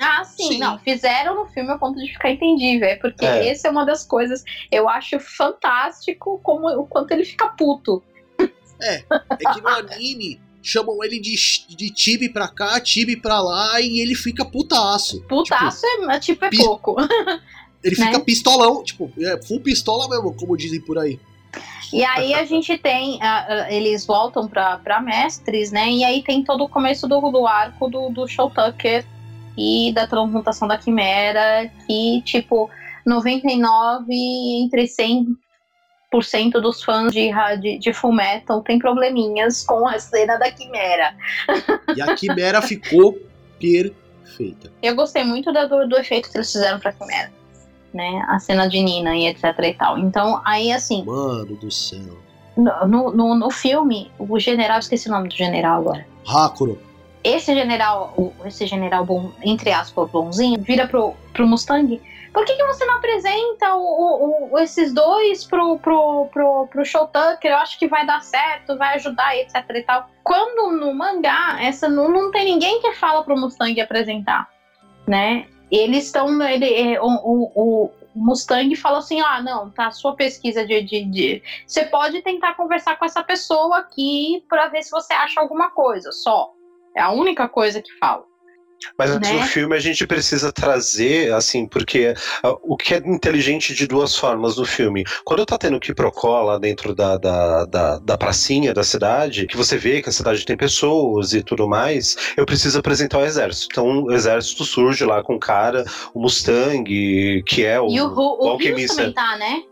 [0.00, 0.58] Ah, sim, Sim.
[0.58, 3.48] não, fizeram no filme a ponto de ficar entendível, é porque É.
[3.50, 4.42] essa é uma das coisas,
[4.72, 8.02] eu acho fantástico como o quanto ele fica puto.
[8.80, 8.98] É
[9.54, 11.34] que no anime chamam ele de,
[11.68, 15.20] de Tibi pra cá, Tibi pra lá e ele fica putaço.
[15.28, 16.96] Putaço é, tipo, é pi- pouco.
[17.84, 18.06] Ele Né?
[18.06, 21.18] fica pistolão, tipo, é full pistola mesmo, como dizem por aí.
[21.92, 25.90] E aí a gente tem, ah, eles voltam pra, pra mestres, né?
[25.90, 29.04] E aí tem todo o começo do, do arco do, do Show Tucker
[29.58, 32.70] e da transmutação da Quimera, que, tipo,
[33.04, 34.06] 99
[34.62, 35.26] entre 100%
[36.60, 41.14] dos fãs de, de, de Fullmetal tem probleminhas com a cena da Quimera.
[41.96, 43.18] E a Quimera ficou
[43.58, 44.72] perfeita.
[44.82, 47.32] Eu gostei muito do, do efeito que eles fizeram pra Quimera.
[47.94, 48.24] Né?
[48.28, 49.98] A cena de Nina e etc e tal.
[49.98, 52.18] Então, aí assim, Mano do céu.
[52.56, 56.06] no, no, no filme, o general, esqueci o nome do general agora.
[56.26, 56.78] Hakuro.
[57.24, 62.00] esse general, esse general bom, entre aspas, bonzinho, vira pro, pro Mustang.
[62.32, 66.84] Por que, que você não apresenta o, o- o- esses dois pro, pro, pro, pro
[66.84, 67.52] Show Tucker?
[67.52, 70.08] Eu acho que vai dar certo, vai ajudar, etc e tal.
[70.24, 74.48] Quando no mangá, essa não, não tem ninguém que fala pro Mustang apresentar,
[75.06, 75.46] né?
[75.70, 76.40] Eles estão.
[76.42, 77.06] Ele, é, o,
[77.54, 81.42] o, Mustang fala assim: ah, não, tá, sua pesquisa de, de, de.
[81.66, 86.12] Você pode tentar conversar com essa pessoa aqui pra ver se você acha alguma coisa,
[86.12, 86.50] só.
[86.94, 88.24] É a única coisa que fala.
[88.98, 89.32] Mas Né?
[89.32, 94.16] no filme a gente precisa trazer, assim, porque ah, o que é inteligente de duas
[94.16, 95.04] formas no filme.
[95.24, 95.94] Quando tá tendo que
[96.42, 100.44] lá dentro da, da, da, da pracinha da cidade, que você vê que a cidade
[100.44, 103.68] tem pessoas e tudo mais, eu preciso apresentar o exército.
[103.70, 108.06] Então o exército surge lá com o cara, o Mustang, que é o, e o,
[108.06, 108.96] o, Rios alquimista.
[108.96, 109.62] também tá, né?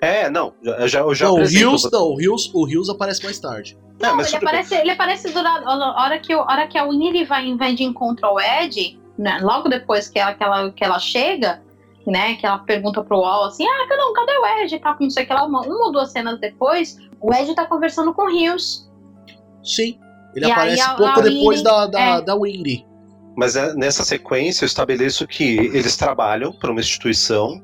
[0.00, 1.44] É, não, já, já, eu já não, o.
[1.44, 3.76] Rios, não, o Rios, o Rios aparece mais tarde.
[4.00, 4.48] É, Não, mas ele bem.
[4.48, 8.24] aparece, ele aparece durante a hora que, hora que a Winnie vai, vai de encontro
[8.26, 11.62] ao Ed, né, logo depois que ela, que, ela, que ela chega,
[12.06, 15.24] né, que ela pergunta pro Wall assim, ah, cadê, cadê o Ed que não sei
[15.24, 18.30] o que lá, uma, uma ou duas cenas depois, o Ed tá conversando com o
[18.30, 18.90] Rios.
[19.62, 19.98] Sim.
[20.34, 22.22] Ele E aí aparece a- pouco a depois Winnie- da, da, é.
[22.22, 22.86] da Winry.
[23.36, 27.60] Mas é, nessa sequência eu estabeleço que eles trabalham para uma instituição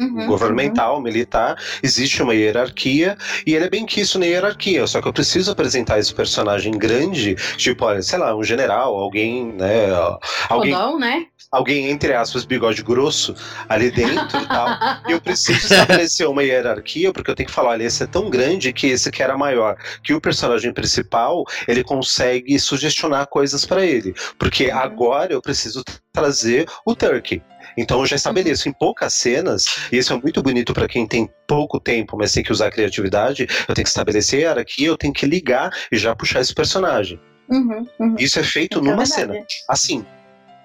[0.00, 3.16] Uhum, governamental, militar, existe uma hierarquia,
[3.46, 6.72] e ele é bem que isso na hierarquia, só que eu preciso apresentar esse personagem
[6.76, 10.18] grande, tipo, olha, sei lá, um general, alguém, né, uhum.
[10.48, 11.26] alguém, né?
[11.50, 13.34] alguém, entre aspas, bigode grosso
[13.68, 14.68] ali dentro e tal,
[15.08, 18.28] e eu preciso estabelecer uma hierarquia, porque eu tenho que falar, olha, esse é tão
[18.28, 23.84] grande que esse que era maior, que o personagem principal, ele consegue sugestionar coisas para
[23.86, 24.78] ele, porque Uhum.
[24.78, 25.82] agora eu preciso
[26.12, 27.42] trazer o Turkey.
[27.76, 31.30] Então eu já estabeleço em poucas cenas, e isso é muito bonito para quem tem
[31.46, 33.46] pouco tempo, mas tem que usar a criatividade.
[33.68, 37.20] Eu tenho que estabelecer era aqui, eu tenho que ligar e já puxar esse personagem.
[37.48, 38.16] Uhum, uhum.
[38.18, 39.12] Isso é feito é numa verdade.
[39.12, 39.46] cena.
[39.68, 40.04] Assim.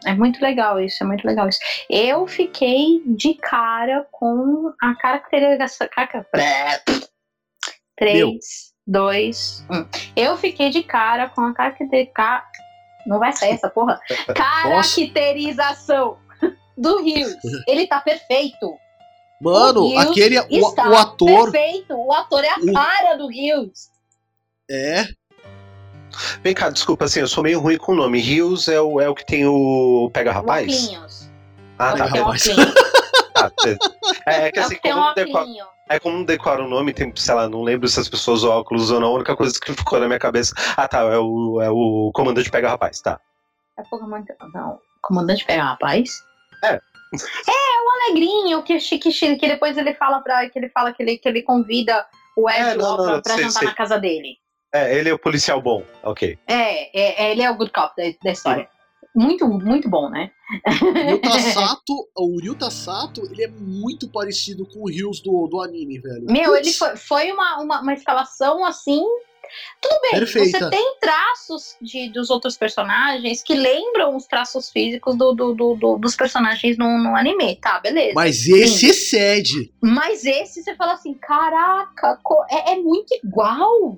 [0.05, 1.59] É muito legal isso, é muito legal isso.
[1.89, 5.87] Eu fiquei de cara com a caracterização.
[7.97, 8.37] 3,
[8.87, 9.85] 2, 1.
[10.15, 12.41] Eu fiquei de cara com a caracterização.
[13.05, 13.99] Não vai sair essa porra.
[14.35, 16.17] Caracterização
[16.79, 17.35] do Rios.
[17.67, 18.75] Ele tá perfeito.
[19.41, 20.39] Mano, O aquele.
[20.39, 21.51] O, o ator.
[21.51, 21.93] perfeito.
[21.95, 23.89] O ator é a O- cara do Rios.
[24.69, 25.05] É.
[26.43, 28.19] Vem cá, desculpa, assim, eu sou meio ruim com o nome.
[28.19, 30.99] Rios é o, é o que tem o Pega Rapaz?
[31.77, 32.11] Ah, tá.
[32.11, 32.43] tem um rapaz.
[33.33, 33.51] tá.
[34.25, 35.67] É, é que É assim, um como não, decora, óculos.
[35.89, 38.91] é como decora o nome, tem, sei lá, não lembro se as pessoas usam óculos
[38.91, 39.09] ou não.
[39.09, 40.53] A única coisa que ficou na minha cabeça.
[40.75, 43.19] Ah, tá, é o, é o comandante Pega Rapaz, tá.
[43.77, 43.97] É o.
[44.53, 46.21] Não, comandante pega rapaz?
[46.63, 46.73] É.
[46.73, 50.47] É, o alegrinho que, que, que, que depois ele fala pra.
[50.49, 52.05] Que ele fala que ele, que ele convida
[52.37, 53.67] o Ed É, não, pra, não, pra sei, jantar sei.
[53.67, 54.37] na casa dele.
[54.73, 56.37] É, ele é o policial bom, ok.
[56.47, 58.69] É, é, é, ele é o good cop da, da história.
[59.15, 60.29] Muito, muito bom, né?
[60.81, 65.61] O Ryuta Sato, o Ryuta Sato, ele é muito parecido com o Rios do, do
[65.61, 66.25] anime, velho.
[66.25, 69.03] Meu, Putz, ele foi, foi uma, uma, uma escalação assim.
[69.81, 70.59] Tudo bem, Perfeita.
[70.59, 75.75] você tem traços de, dos outros personagens que lembram os traços físicos do, do, do-
[75.75, 77.79] do- dos personagens no, no anime, tá?
[77.79, 78.13] Beleza.
[78.15, 79.73] Mas esse excede.
[79.81, 82.19] Mas esse você fala assim, caraca,
[82.49, 83.97] é, é muito igual.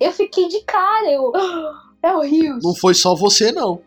[0.00, 1.32] Eu fiquei de cara, eu.
[1.34, 2.58] "Ah, É o Rios.
[2.64, 3.80] Não foi só você, não.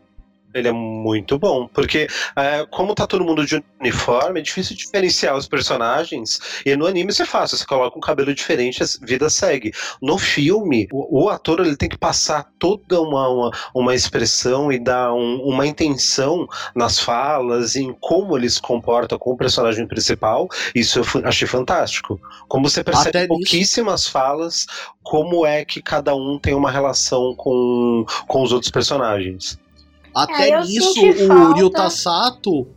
[0.55, 5.35] Ele é muito bom, porque é, como tá todo mundo de uniforme, é difícil diferenciar
[5.35, 6.39] os personagens.
[6.65, 9.73] E no anime é fácil, você coloca um cabelo diferente, a vida segue.
[10.01, 14.79] No filme, o, o ator ele tem que passar toda uma, uma, uma expressão e
[14.79, 20.47] dar um- uma intenção nas falas, em como ele se comporta com o personagem principal.
[20.73, 22.17] Isso eu achei fantástico.
[22.47, 23.27] Como você percebe Até nisso.
[23.27, 24.65] pouquíssimas falas,
[25.03, 29.59] como é que cada um tem uma relação com, com os outros personagens.
[30.15, 32.67] Até É, nisso, o falta- Ryuta Sato,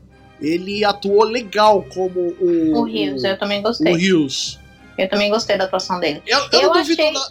[0.41, 2.78] ele atuou legal como o.
[2.78, 3.95] O Rios, eu também o gostei.
[3.95, 4.59] Rios.
[4.99, 6.20] Eu também gostei da atuação dele.
[6.26, 7.01] Eu, eu, Eu não duvido.
[7.03, 7.28] achei- na-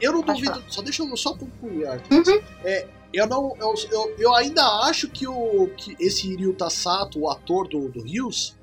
[0.00, 0.64] Eu não Pode duvido.
[0.68, 2.14] Só deixa eu só concluir, Arthur.
[2.16, 2.40] Uhum.
[2.64, 3.54] É, eu não.
[3.60, 8.02] Eu, eu, eu ainda acho que, o, que esse Ryuta Sato, o ator do, do
[8.02, 8.56] Rios,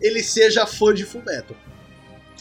[0.00, 1.54] ele seja fã de Fullmetal.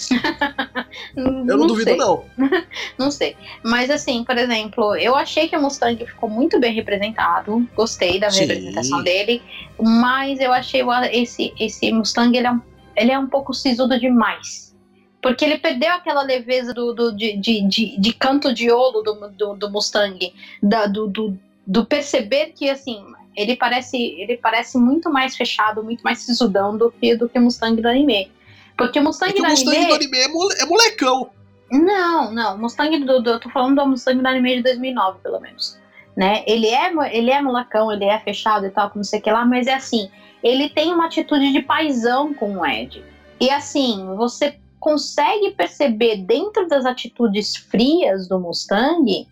[1.15, 1.97] Eu não, duvido, sei.
[1.97, 2.25] não.
[2.97, 3.35] Não sei.
[3.63, 7.67] Mas assim, por exemplo, eu achei que o Mustang ficou muito bem representado.
[7.75, 8.41] Gostei da Sim.
[8.45, 9.41] representação dele.
[9.79, 10.81] Mas eu achei
[11.11, 12.61] esse, esse Mustang, ele é, um,
[12.95, 14.75] ele é um pouco sisudo demais.
[15.21, 19.13] Porque ele perdeu aquela leveza do, do- de, de, de, de canto de ouro do,
[19.29, 20.33] do, do Mustang.
[20.63, 21.37] Da, do, do,
[21.67, 23.03] do perceber que, assim,
[23.35, 27.41] ele parece, ele parece muito mais fechado, muito mais sisudão do que, do que o
[27.41, 28.31] Mustang do anime.
[28.79, 29.89] Porque o Mustang É que o do Mustang anime...
[29.89, 31.29] do anime é, é molecão.
[31.69, 32.57] Não, não.
[32.57, 33.29] Mustang do, do.
[33.31, 35.77] Eu tô falando do Mustang do anime de 2009, pelo menos.
[36.15, 36.43] Né?
[36.47, 39.31] Ele é, ele é molecão, ele é fechado e tal, com não sei o que
[39.31, 40.09] lá, mas é assim.
[40.41, 43.03] Ele tem uma atitude de paizão com o Ed.
[43.39, 49.27] E assim, você consegue perceber dentro das atitudes frias do Mustang.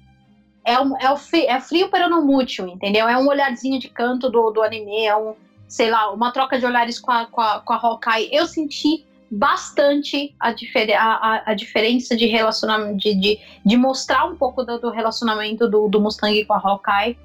[0.66, 3.08] É, um, é, o frio, é frio, pero não mútil, entendeu?
[3.08, 5.34] É um olharzinho de canto do, do anime, é um,
[5.68, 8.30] sei lá, uma troca de olhares com a, com a, com a Hawkeye.
[8.34, 14.36] Eu senti bastante a, difer a, a, diferença de relacionamento, de, de, de mostrar um
[14.36, 17.18] pouco do, do relacionamento do, do Mustang com a Hawkeye,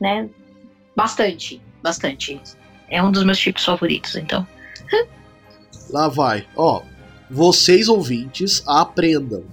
[0.00, 0.28] né?
[0.96, 2.40] Bastante, bastante.
[2.88, 4.46] É um dos meus tipos favoritos, então.
[5.90, 6.46] Lá vai.
[6.56, 6.82] Ó,
[7.28, 9.44] vocês ouvintes aprendam.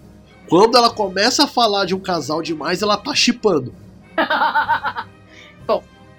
[0.47, 3.73] Quando ela começa a falar de um casal demais, ela tá chipando.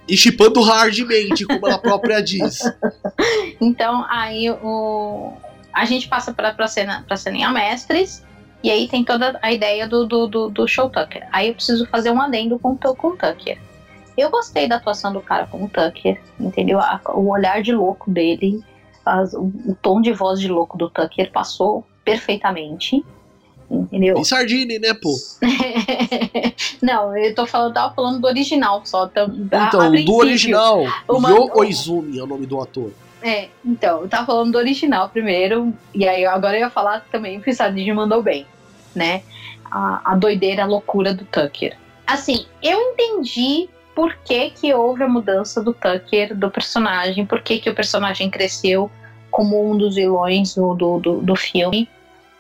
[0.08, 2.60] E chipando hardmente, como ela própria diz.
[3.60, 5.32] Então, aí o,
[5.80, 8.24] a gente passa pra, pra, cena, pra ceninha mestres,
[8.62, 11.26] e aí tem toda a ideia do, do, do, do show Tucker.
[11.32, 13.58] Aí eu preciso fazer um adendo com, o- com o Tucker.
[14.16, 16.80] Eu gostei da atuação do cara com o Tucker, entendeu?
[17.14, 18.60] O olhar de louco dele,
[19.06, 23.04] as- o, o tom de voz de louco do Tucker passou perfeitamente,
[23.70, 24.18] entendeu?
[24.18, 25.14] E Sardine, né, pô?
[26.82, 29.06] Não, eu tô falando, tava falando do original só.
[29.06, 32.90] Então, a- a Então, do original, uma- Yo Oizumi é o nome do ator.
[33.22, 37.40] É, então, eu tava falando do original primeiro, e aí agora eu ia falar também
[37.40, 38.46] que o Sadid mandou bem,
[38.94, 39.22] né?
[39.70, 41.76] A, a doideira, a loucura do Tucker.
[42.06, 47.58] Assim, eu entendi por que, que houve a mudança do Tucker, do personagem, por que,
[47.58, 48.90] que o personagem cresceu
[49.30, 51.88] como um dos vilões do, do, do, do filme.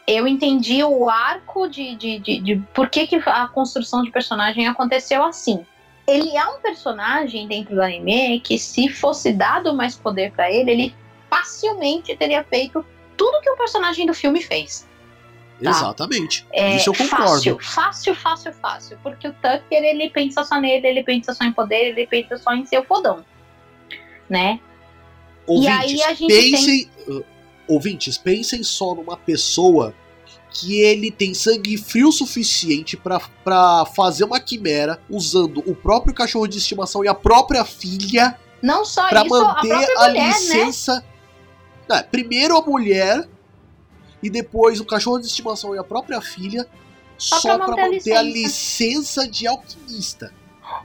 [0.06, 4.66] Eu entendi o arco de, de, de, de por que, que a construção de personagem
[4.66, 5.66] aconteceu assim
[6.08, 10.70] ele é um personagem dentro do anime que se fosse dado mais poder pra ele,
[10.70, 10.94] ele
[11.28, 12.84] facilmente teria feito
[13.14, 14.88] tudo que o personagem do filme fez.
[15.62, 15.70] Tá.
[15.70, 16.46] Exatamente.
[16.50, 17.58] É, Isso eu concordo.
[17.58, 18.98] Fácil, fácil, fácil, fácil.
[19.02, 22.54] Porque o Tucker, ele pensa só nele, ele pensa só em poder, ele pensa só
[22.54, 23.24] em ser o fodão.
[24.30, 24.60] Né?
[25.46, 27.24] Ouvintes, aí a gente pensem, uh,
[27.66, 29.94] ouvintes, pensem só numa pessoa
[30.50, 36.46] que ele tem sangue frio suficiente pra- pra fazer uma quimera usando o próprio cachorro
[36.46, 40.22] de estimação e a própria filha Não só pra isso, a manter própria a, mulher,
[40.22, 40.28] né?
[40.28, 41.04] licença.
[41.90, 43.28] É, primeiro a mulher
[44.22, 46.66] e depois o cachorro de estimação e a própria filha
[47.16, 48.82] só, pra pra manter a manter a licença.
[49.22, 50.32] licença de alquimista.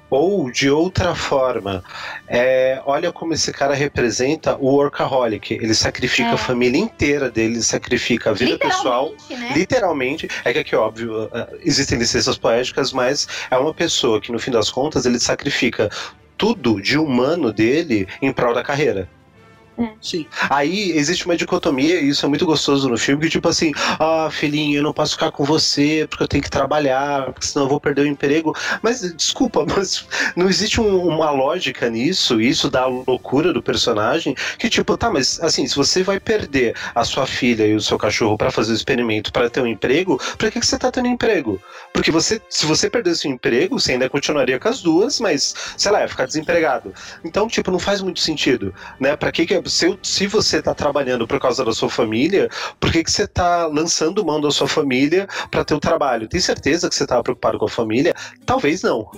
[0.09, 1.83] Ou de outra forma,
[2.27, 5.55] é, olha como esse cara representa o workaholic.
[5.55, 6.33] Ele sacrifica É.
[6.33, 9.09] a família inteira dele, ele sacrifica a vida pessoal.
[9.09, 9.53] Literalmente, né?
[9.57, 11.29] Literalmente, é que aqui, óbvio, uh,
[11.63, 15.89] existem licenças poéticas, mas é uma pessoa que, no fim das contas, ele sacrifica
[16.37, 19.07] tudo de humano dele em prol da carreira.
[20.01, 20.27] Sim.
[20.51, 24.29] Aí existe uma dicotomia, e isso é muito gostoso no filme, que tipo assim, ah,
[24.31, 27.69] filhinho, eu não posso ficar com você porque eu tenho que trabalhar, porque senão eu
[27.69, 28.53] vou perder o emprego.
[28.83, 30.05] Mas, desculpa, mas
[30.35, 35.09] não existe um- uma lógica nisso, isso dá a loucura do personagem, que tipo, tá,
[35.09, 38.73] mas assim, se você vai perder a sua filha e o seu cachorro pra fazer
[38.73, 41.59] o experimento para ter um emprego, pra que, que você tá tendo emprego?
[41.93, 45.91] Porque você, se você perdesse o emprego, você ainda continuaria com as duas, mas, sei
[45.91, 46.93] lá, ia ficar desempregado.
[47.23, 49.15] Então, tipo, não faz muito sentido, né?
[49.15, 52.49] Pra que que exemplo, se, se você está trabalhando por causa da sua família,
[52.79, 56.27] por que, que você está lançando mão da sua família para ter o trabalho?
[56.27, 58.13] Tem certeza que você estava preocupado com a família?
[58.45, 59.09] Talvez não.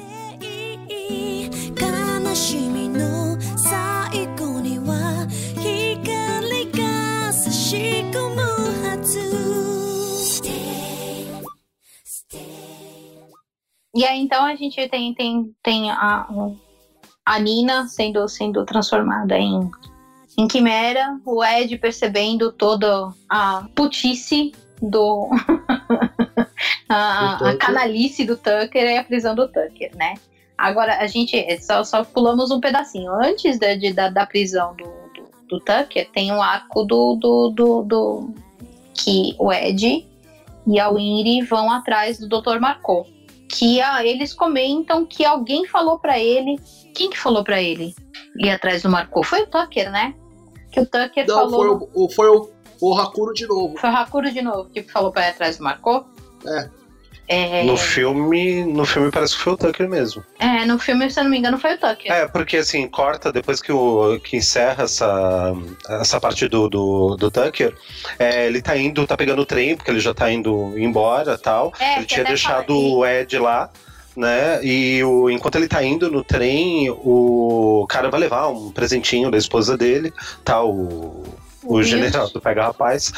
[13.98, 16.28] E aí então a gente tem, tem, tem a,
[17.26, 19.72] a Nina sendo, sendo transformada em
[20.38, 25.30] em Quimera, o Ed percebendo toda a putice do.
[26.90, 30.16] a, a canalice do Tucker e a prisão do Tucker, né?
[30.58, 33.12] Agora, a gente só, só pulamos um pedacinho.
[33.14, 37.50] Antes da, de- da, da prisão do, do, do Tucker, tem um arco do, do,
[37.50, 38.34] do, do-
[38.94, 40.08] que o Ed
[40.68, 42.60] e a Winry vão atrás do Dr.
[42.60, 43.06] Marco.
[43.50, 46.60] Que ah, eles comentam que alguém falou pra ele.
[46.94, 47.94] Quem que falou pra ele
[48.38, 49.24] ir atrás do Marco?
[49.24, 50.14] Foi o Tucker, né?
[50.76, 51.80] Que o Tucker Não, falou.
[51.80, 52.50] foi o, foi o,
[52.82, 53.76] o Hakuro de novo.
[53.78, 56.06] Foi o Hakuro de novo que falou pra ir atrás do Marco?
[56.46, 56.70] É.
[57.28, 60.24] É, No filme, no filme parece que foi o Tucker mesmo.
[60.38, 62.12] é, no filme, se eu não me engano, foi o Tucker.
[62.12, 65.52] É, porque assim, corta depois que, o, que encerra essa,
[65.90, 67.76] essa parte do, do, do Tucker,
[68.20, 71.74] é, ele tá indo, tá pegando o trem, porque ele já tá indo embora tal.
[71.80, 73.72] É, ele tinha deixado fala- o Ed lá,
[74.16, 74.64] né?
[74.64, 79.38] E o, enquanto ele tá indo no trem, o cara vai levar um presentinho da
[79.38, 80.14] esposa dele,
[80.44, 80.64] tá?
[80.64, 81.24] O,
[81.64, 81.90] o Wills.
[81.90, 83.12] general do Pega Rapaz.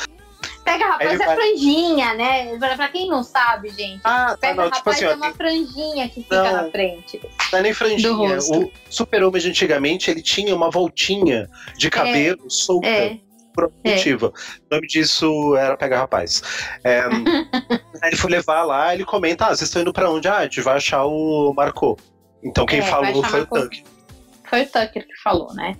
[0.63, 2.57] Pega rapaz é vai- franjinha, né?
[2.57, 4.01] Pra, pra quem não sabe, gente.
[4.03, 6.51] Ah, tá, Pega não, tipo rapaz assim, é uma franjinha que fica Não.
[6.65, 7.21] na frente.
[7.53, 8.37] não é nem franjinha.
[8.51, 12.87] O super-homem de antigamente, ele tinha uma voltinha de cabelo solta.
[12.87, 13.17] É.
[13.57, 14.27] por algum motivo.
[14.27, 16.43] O nome disso era Pega Rapaz.
[16.83, 17.01] É,
[18.01, 20.27] aí ele foi levar lá, ele comenta: Ah, vocês estão indo pra onde?
[20.27, 21.97] Ah, a gente vai achar o Marco.
[22.43, 23.57] Então quem É, falou foi Marco.
[23.57, 23.83] o Tanque.
[24.47, 25.75] Foi o Tucker que falou, né?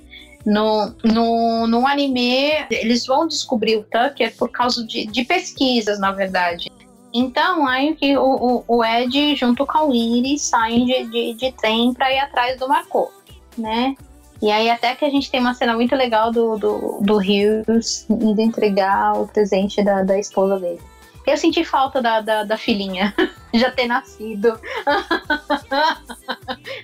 [0.45, 6.11] No, no, no anime, eles vão descobrir o Tucker por causa de, de pesquisas, na
[6.11, 6.71] verdade.
[7.13, 11.51] Então, aí que o, o, o Ed, junto com a Winry, saem de, de, de
[11.53, 13.11] trem pra ir atrás do Marco,
[13.57, 13.95] né?
[14.41, 18.05] E aí até que a gente tem uma cena muito legal do, do, do Hughes
[18.09, 20.79] indo entregar o presente da, da esposa dele.
[21.25, 23.13] Eu senti falta da, da, da filhinha
[23.53, 24.57] já ter nascido.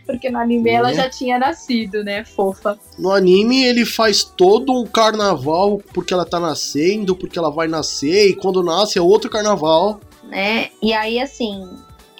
[0.05, 0.95] Porque no anime ela Né?
[0.95, 2.23] já tinha nascido, né?
[2.25, 2.77] Fofa.
[2.99, 8.29] No anime ele faz todo um carnaval porque ela tá nascendo, porque ela vai nascer,
[8.29, 9.99] e quando nasce é outro carnaval.
[10.23, 10.69] né?
[10.81, 11.67] E aí, assim,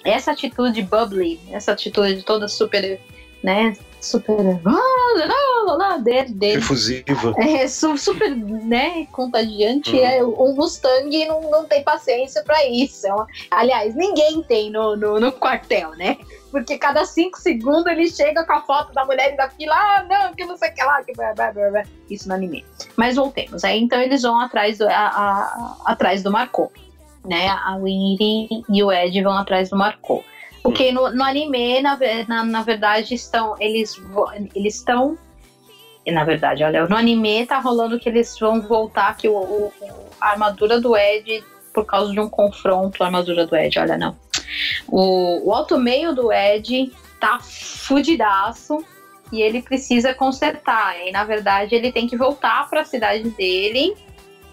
[0.04, 3.00] essa atitude bubbly, essa atitude toda super,
[3.42, 3.76] né?
[4.04, 4.36] Super.
[4.66, 6.58] ah, dele, dele.
[6.58, 7.34] Efusiva.
[7.38, 9.90] É su- super, né, contagiante.
[9.96, 10.04] Uhum.
[10.04, 13.06] É, o Mustang não, não tem paciência pra isso.
[13.06, 16.16] É uma- aliás, ninguém tem no, no, no quartel, né?
[16.50, 19.74] Porque cada cinco segundos ele chega com a foto da mulher e da fila.
[19.74, 21.02] Ah, não, que não sei o que lá.
[21.02, 21.82] Que blá, blá, blá, blá.
[22.08, 22.64] Isso no anime.
[22.96, 23.64] Mas voltemos.
[23.64, 26.70] Aí então eles vão atrás do, a- a- atrás do Marco.
[27.24, 27.48] Né?
[27.48, 30.22] A Winry e o Ed vão atrás do Marco.
[30.64, 31.96] Porque no, no anime, na,
[32.26, 33.54] na, na verdade, estão.
[33.60, 34.00] Eles
[34.54, 35.16] eles estão
[36.06, 39.72] na verdade, olha, no anime tá rolando que eles vão voltar que o, o-
[40.20, 41.42] a armadura do Ed,
[41.72, 44.14] por causa de um confronto, a armadura do Ed, olha, não.
[44.86, 48.84] O, o alto meio do Ed tá fudidaço.
[49.32, 50.94] e ele precisa consertar.
[51.06, 53.96] E na verdade ele tem que voltar para a cidade dele,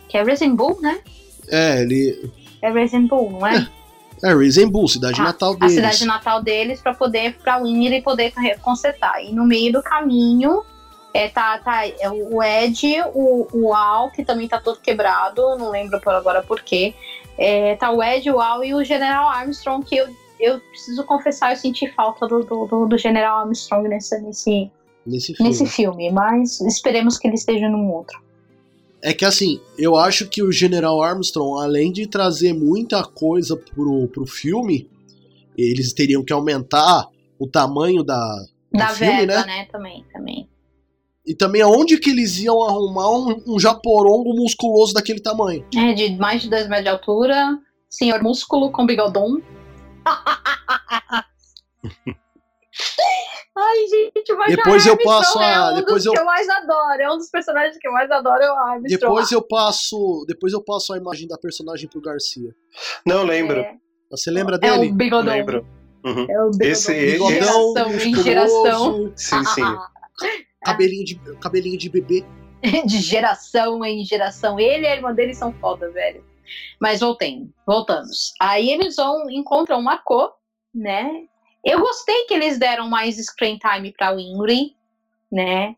[0.07, 1.01] que é Raisin Bull, né?
[1.49, 2.31] É, ele.
[2.61, 3.67] É Raisin Bull, não é?
[4.23, 5.73] É, Bull, cidade Ah, natal a deles.
[5.75, 9.23] cidade natal deles para poder para Winnie e poder consertar.
[9.23, 10.63] E no meio do caminho
[11.13, 15.69] é, tá, tá é o Ed, o, o Al, que também tá todo quebrado, não
[15.71, 16.93] lembro por agora por quê.
[17.37, 20.07] É, tá o Ed, o Al e o General Armstrong, que eu,
[20.39, 24.71] eu preciso confessar, eu senti falta do, do, do- do General Armstrong nessa, nesse,
[25.05, 25.49] Nesse filme.
[25.49, 28.21] nesse filme, mas esperemos que ele esteja num outro.
[29.03, 34.07] É que assim, eu acho que o General Armstrong, além de trazer muita coisa pro,
[34.07, 34.87] pro filme,
[35.57, 37.07] eles teriam que aumentar
[37.39, 38.19] o tamanho da.
[38.71, 39.45] do Da filme, verba, né?
[39.45, 39.65] né?
[39.65, 40.47] Também, também.
[41.25, 45.65] E também aonde que eles iam arrumar um, um japorongo musculoso daquele tamanho.
[45.75, 49.41] É, de mais de 2 metros de altura, senhor músculo com bigodão.
[53.57, 56.25] Ai, gente, mas Depois a eu passo é a- um depois dos eu- que eu
[56.25, 57.01] mais adoro.
[57.01, 58.87] É um dos personagens que eu mais adoro, é o Armstrong.
[58.97, 60.23] Depois eu passo.
[60.27, 62.55] Depois eu passo a imagem da personagem pro Garcia.
[63.05, 63.59] Não, lembro.
[63.59, 63.75] É,
[64.09, 64.91] Você lembra é dele?
[64.91, 65.33] o bigodão.
[65.33, 65.67] Lembro.
[66.05, 66.25] Uhum.
[66.29, 66.67] É o bigodão.
[66.71, 69.13] Esse- de esse- geração, em musculoso, geração.
[69.15, 69.61] Sim, sim.
[70.63, 72.23] Cabelinho de, cabelinho de bebê.
[72.85, 74.59] de geração em geração.
[74.59, 76.23] Ele e a irmã dele são foda, velho.
[76.79, 78.33] Mas voltemos, voltamos.
[78.39, 80.31] Aí eles vão, encontram o Marco,
[80.73, 81.25] né?
[81.63, 84.75] Eu gostei que eles deram mais screen time pra Winry,
[85.31, 85.75] né?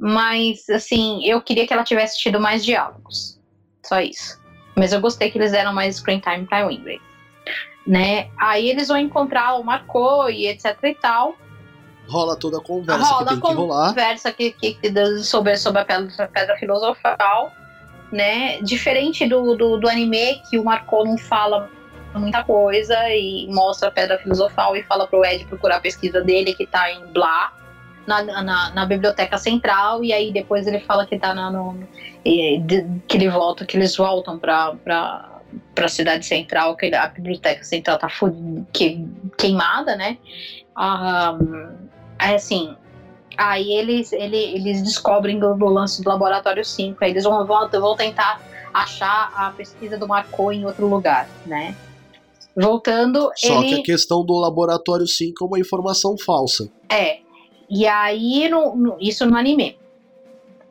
[0.00, 3.38] Mas, assim, eu queria que ela tivesse tido mais diálogos.
[3.84, 4.40] Só isso.
[4.76, 7.00] Mas eu gostei que eles deram mais screen time pra Winry.
[7.86, 8.30] Né?
[8.38, 11.36] Aí eles vão encontrar o Marco e etc e tal.
[12.06, 13.88] Rola toda a conversa Rola que tem que rolar.
[13.88, 17.52] conversa que, que, que- sobre, sobre a pedra, pedra filosofal,
[18.12, 18.60] né?
[18.62, 21.70] Diferente do, do, do anime, que o Marco não fala
[22.14, 26.54] muita coisa e mostra a pedra filosofal e fala pro Ed procurar a pesquisa dele,
[26.54, 27.52] que tá em Blá,
[28.06, 31.78] na, na, na biblioteca central, e aí depois ele fala que tá na, no,
[32.24, 34.74] e- de- que ele volta, que eles voltam pra
[35.74, 38.08] para a cidade central, que a biblioteca central tá
[38.72, 39.02] que,
[39.38, 40.18] queimada, né?
[42.18, 42.76] Aí, assim,
[43.36, 47.96] aí eles, ele, eles descobrem do lance do Laboratório 5, aí eles vão, vão, vão
[47.96, 48.40] tentar
[48.74, 51.74] achar a pesquisa do Marco em outro lugar, né?
[52.60, 53.68] Voltando, Só ele...
[53.68, 56.68] que a questão do laboratório 5 é uma informação falsa.
[56.88, 57.18] É.
[57.70, 59.78] E aí, no, no- isso no anime.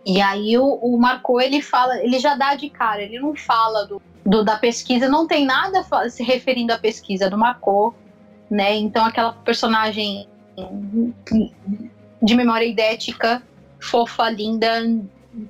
[0.05, 3.85] E aí o, o Marco, ele fala, ele já dá de cara, ele não fala
[3.85, 7.93] do, do- da pesquisa, não tem nada se referindo à pesquisa do Marco,
[8.49, 8.75] né?
[8.75, 10.27] Então aquela personagem
[12.21, 13.43] de memória idética,
[13.79, 14.67] fofa, linda,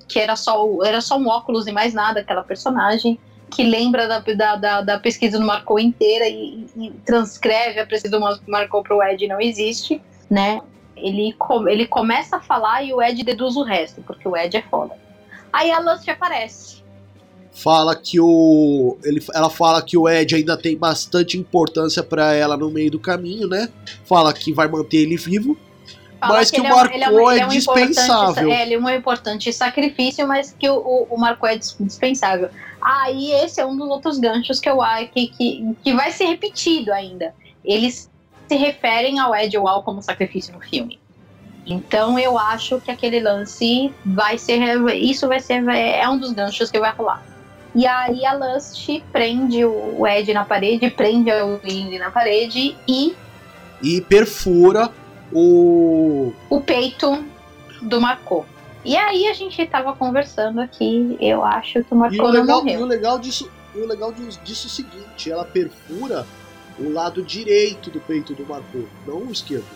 [0.06, 3.18] que era só, era só um óculos e mais nada, aquela personagem,
[3.50, 8.16] que lembra da, da, da, da pesquisa do Marco inteira e, e transcreve a pesquisa
[8.16, 10.60] do Mar- Marco pro Ed não existe, né?
[10.96, 14.56] Ele, com- ele começa a falar e o Ed deduz o resto, porque o Ed
[14.56, 14.94] é foda.
[15.52, 16.78] Aí a Lust aparece.
[17.52, 18.96] Fala que o.
[19.02, 23.00] Ele, ela fala que o Ed ainda tem bastante importância pra ela no meio do
[23.00, 23.68] caminho, né?
[24.04, 25.56] Fala que vai manter ele vivo.
[26.20, 27.12] Fala Mas que o ele um- Marco é ele um
[27.52, 28.50] importante- dispensável.
[28.52, 32.48] É, ele é um importante sacrifício, mas que o, o, o Marco é dis- dispensável.
[32.80, 36.26] Aí esse é um dos outros ganchos que eu acho que, que, que vai ser
[36.26, 37.34] repetido ainda.
[37.64, 38.10] Eles
[38.48, 40.98] se referem ao Ed Wall como sacrifício no filme.
[41.66, 44.60] Então eu acho que aquele lance vai ser.
[44.94, 45.68] Isso vai ser.
[45.68, 47.22] É um dos ganchos que vai rolar.
[47.74, 53.14] E aí a Lust prende o Ed na parede, prende o Indy na parede e
[53.82, 54.90] E perfura
[55.32, 56.32] o.
[56.48, 57.24] o peito
[57.82, 58.46] do Marco.
[58.84, 62.30] E aí a gente tava conversando aqui, eu acho que o Marco E o não
[62.30, 62.80] legal, e morreu.
[62.80, 63.50] o legal disso.
[63.74, 66.26] e o legal disso, é o seguinte, ela perfura
[66.78, 69.66] o lado direito do peito do Marco, não o esquerdo.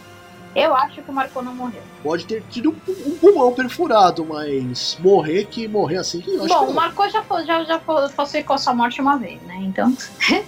[0.54, 1.82] Eu acho que o Marco não morreu.
[2.02, 6.66] Pode ter tido um, um pulmão perfurado, mas morrer que morrer assim, eu acho Bom,
[6.66, 6.74] que o.
[6.74, 9.56] Marco já, já, já fo- falsificou sua morte uma vez, né?
[9.62, 9.96] Então.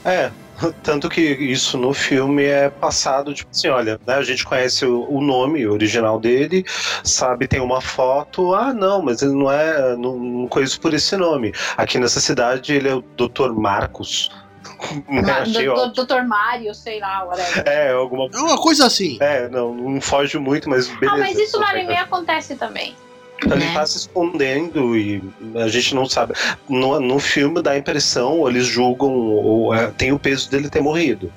[0.05, 0.31] É,
[0.83, 5.09] tanto que isso no filme é passado, tipo assim, olha, né, a gente conhece o,
[5.11, 6.65] o nome original dele,
[7.03, 11.17] sabe, tem uma foto, ah, não, mas ele não é, não, não conheço por esse
[11.17, 11.53] nome.
[11.77, 13.53] Aqui nessa cidade ele é o Dr.
[13.53, 14.31] Marcos.
[15.09, 15.95] Né, Ma- achei do, ótimo.
[15.95, 16.23] do, Dr.
[16.27, 17.63] Mário, sei lá, whatever.
[17.67, 19.17] É, alguma É uma coisa assim.
[19.21, 21.15] É, não, não foge muito, mas beleza.
[21.15, 21.81] ah, mas isso no consegue.
[21.81, 22.95] anime acontece também.
[23.43, 23.75] Ele né?
[23.75, 25.23] tá se escondendo e
[25.57, 26.35] a gente não sabe.
[26.69, 30.81] No, no filme dá a impressão, eles julgam, ou é, tem o peso dele ter
[30.81, 31.31] morrido.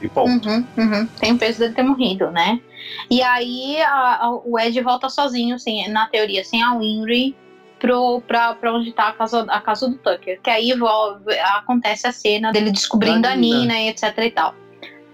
[0.00, 0.48] E ponto.
[0.48, 1.06] Uhum, uhum.
[1.18, 2.60] Tem o peso dele ter morrido, né?
[3.10, 7.34] E aí a- a- o Ed volta sozinho, assim, na teoria, sem a Winry,
[7.80, 10.40] pro, pra, pra onde tá a casa, a casa do Tucker.
[10.40, 10.72] Que aí
[11.56, 13.58] acontece a cena dele descobrindo Da a Nina.
[13.60, 14.54] Nina e etc e tal.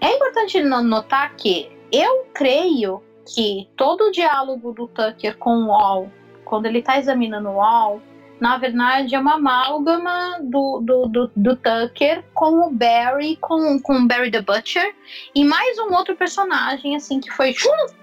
[0.00, 5.66] É importante no- notar que eu creio que todo o diálogo do Tucker com o
[5.68, 6.10] Wall,
[6.54, 8.00] quando ele tá examinando o Wall,
[8.38, 13.94] na verdade é uma amálgama do, do, do, do Tucker com o Barry, com, com
[13.98, 14.94] o Barry the Butcher,
[15.34, 17.52] e mais um outro personagem, assim, que foi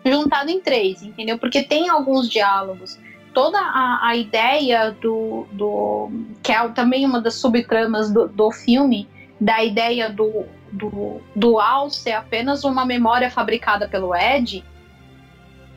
[0.06, 1.38] juntado em três, entendeu?
[1.38, 3.00] Porque tem alguns diálogos.
[3.34, 6.12] Toda a, a ideia do, do.
[6.44, 9.08] que é também uma das subtramas do, do filme,
[9.40, 14.62] da ideia do, do, do Al ser apenas uma memória fabricada pelo Ed,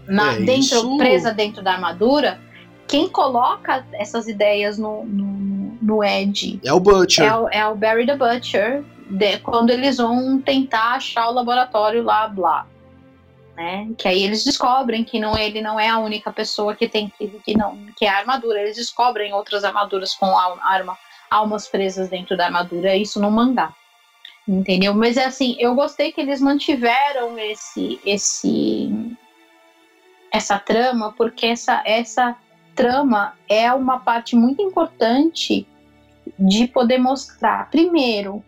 [0.08, 2.40] na, É, dentro, isso- presa dentro da armadura,
[2.86, 7.24] quem coloca essas ideias no, no, no Ed É o Butcher.
[7.24, 12.02] é o, é o Barry the Butcher, de- quando eles vão tentar achar o laboratório
[12.02, 12.66] lá, blá.
[13.56, 13.88] Né?
[13.96, 17.28] Que aí eles descobrem que não, ele não é a única pessoa que tem que,
[17.28, 18.60] que não que é a armadura.
[18.60, 20.98] Eles descobrem outras armaduras com arma,
[21.30, 23.72] almas presas dentro da armadura, isso no mangá.
[24.46, 24.92] Entendeu?
[24.92, 28.90] Mas é assim, eu gostei que eles mantiveram esse esse
[30.32, 32.36] essa trama, porque essa essa
[32.74, 35.66] trama é uma parte muito importante
[36.38, 38.42] de poder mostrar, primeiro,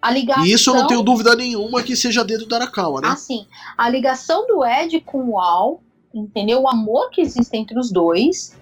[0.00, 0.44] a ligação.
[0.44, 3.08] E isso eu não tenho dúvida nenhuma que seja dentro do Arakawa, né?
[3.08, 5.80] Assim, a ligação do Ed com o Al,
[6.12, 6.62] entendeu?
[6.62, 8.56] O amor que existe entre os dois,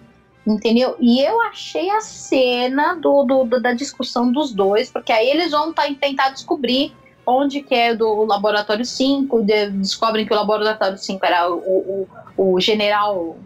[0.46, 0.96] entendeu?
[1.00, 5.72] E eu achei a cena do, do- da discussão dos dois, porque aí eles vão
[5.72, 6.92] tá- tentar descobrir
[7.26, 12.06] onde que é do Laboratório 5, de- descobrem que o Laboratório 5 era o,
[12.36, 13.36] o, o general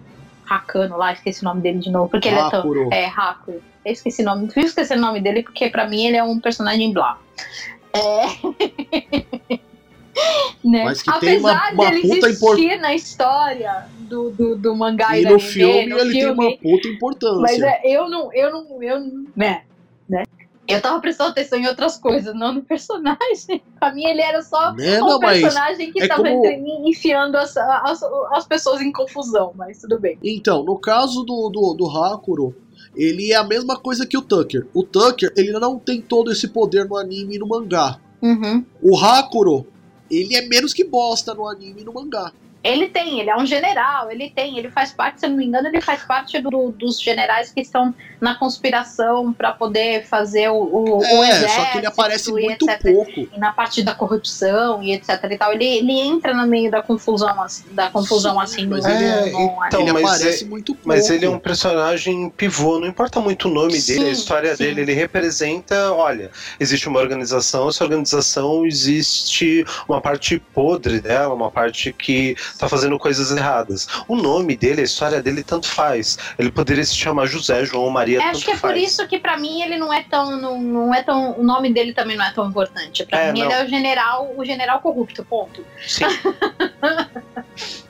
[0.48, 2.60] Hakano lá, esqueci o nome dele de novo, porque ele é tão...
[2.60, 2.88] Hakuro.
[2.92, 3.60] É, Haku.
[3.84, 6.40] Eu esqueci o nome, eu esqueci o nome dele porque pra mim ele é um
[6.40, 7.18] personagem blá.
[7.92, 9.58] É.
[10.64, 10.84] né?
[10.84, 15.18] Mas que tem uma- Apesar uma dele puta existir na história do, do, do mangá
[15.18, 17.40] E do no anime, filme no ele tem filme, uma puta importância.
[17.40, 19.62] Mas é, eu não, eu não, eu não, né?
[20.66, 23.62] Eu tava prestando atenção em outras coisas, não no personagem.
[23.78, 25.00] Pra mim ele era só Né?
[25.02, 26.46] um Não, personagem que é tava como-
[26.88, 30.18] enfiando as, as, as pessoas em confusão, mas tudo bem.
[30.22, 32.56] Então, no caso do, do, do Hakuro,
[32.96, 34.66] ele é a mesma coisa que o Tucker.
[34.72, 37.98] O Tucker, ele não tem todo esse poder no anime e no mangá.
[38.22, 38.64] Uhum.
[38.80, 39.66] O Hakuro,
[40.10, 42.32] ele é menos que bosta no anime e no mangá.
[42.64, 45.44] Ele tem, ele é um general, ele tem, ele faz parte, se eu não me
[45.44, 50.54] engano, ele faz parte do- dos generais que estão na conspiração para poder fazer o,
[50.56, 51.60] o, o é, exército.
[51.60, 52.82] só que ele aparece e muito etc.
[52.92, 53.28] pouco.
[53.32, 55.52] E na parte da corrupção e etc e tal.
[55.52, 59.46] Ele, ele entra no meio da confusão, assim, da confusão assim no, mas ele- no-
[59.56, 60.88] no- então, ele mas aparece muito pouco.
[60.88, 64.56] Mas ele é um personagem pivô, não importa muito o nome Sim, dele, a história
[64.56, 64.64] sim.
[64.64, 71.50] dele, ele representa, olha, existe uma organização, essa organização existe uma parte podre dela, uma
[71.50, 73.86] parte que tá fazendo coisas erradas.
[74.06, 76.16] O nome dele, a história dele, tanto faz.
[76.38, 78.82] Ele poderia se chamar José, João, Maria, É, acho que é por faz.
[78.82, 81.92] isso que pra mim ele não é tão, não, não é tão, o nome dele
[81.92, 83.04] também não é tão importante.
[83.06, 83.46] Pra É, mim não.
[83.50, 85.64] ele é o general, o general corrupto, ponto.
[85.86, 86.04] Sim.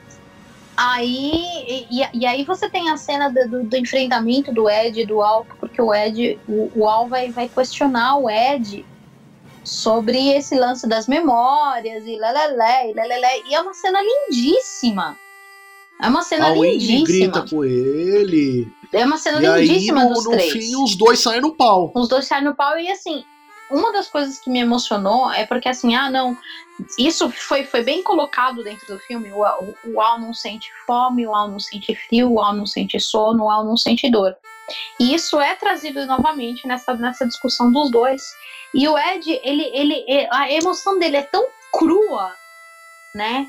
[0.77, 5.05] Aí, e, e aí você tem a cena do, do- do enfrentamento do Ed e
[5.05, 8.85] do Al, porque o Ed, o, o Al vai, vai questionar o Ed
[9.65, 15.17] sobre esse lance das memórias e lelelé, e lelelé, e é uma cena lindíssima.
[16.01, 17.31] É uma cena A Wendy lindíssima.
[17.31, 18.67] grita com ele.
[18.93, 20.51] É uma cena E aí, lindíssima no, dos no três.
[20.51, 21.91] fim, os dois saem no pau.
[21.95, 23.23] Os dois saem no pau e assim,
[23.71, 26.37] uma das coisas que me emocionou é porque assim, ah, não,
[26.99, 29.31] isso foi, foi bem colocado dentro do filme.
[29.31, 32.65] O, o, o Al não sente fome, o Al não sente frio, o Al não
[32.65, 34.35] sente sono, o Al não sente dor.
[34.99, 38.33] E isso é trazido novamente nessa, nessa discussão dos dois.
[38.73, 42.33] E o Ed, ele, ele, a emoção dele é tão crua,
[43.13, 43.47] né?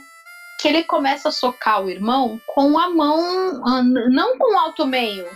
[0.60, 4.86] Que ele começa a socar o irmão com a mão, ah, não com o alto
[4.86, 5.28] meio,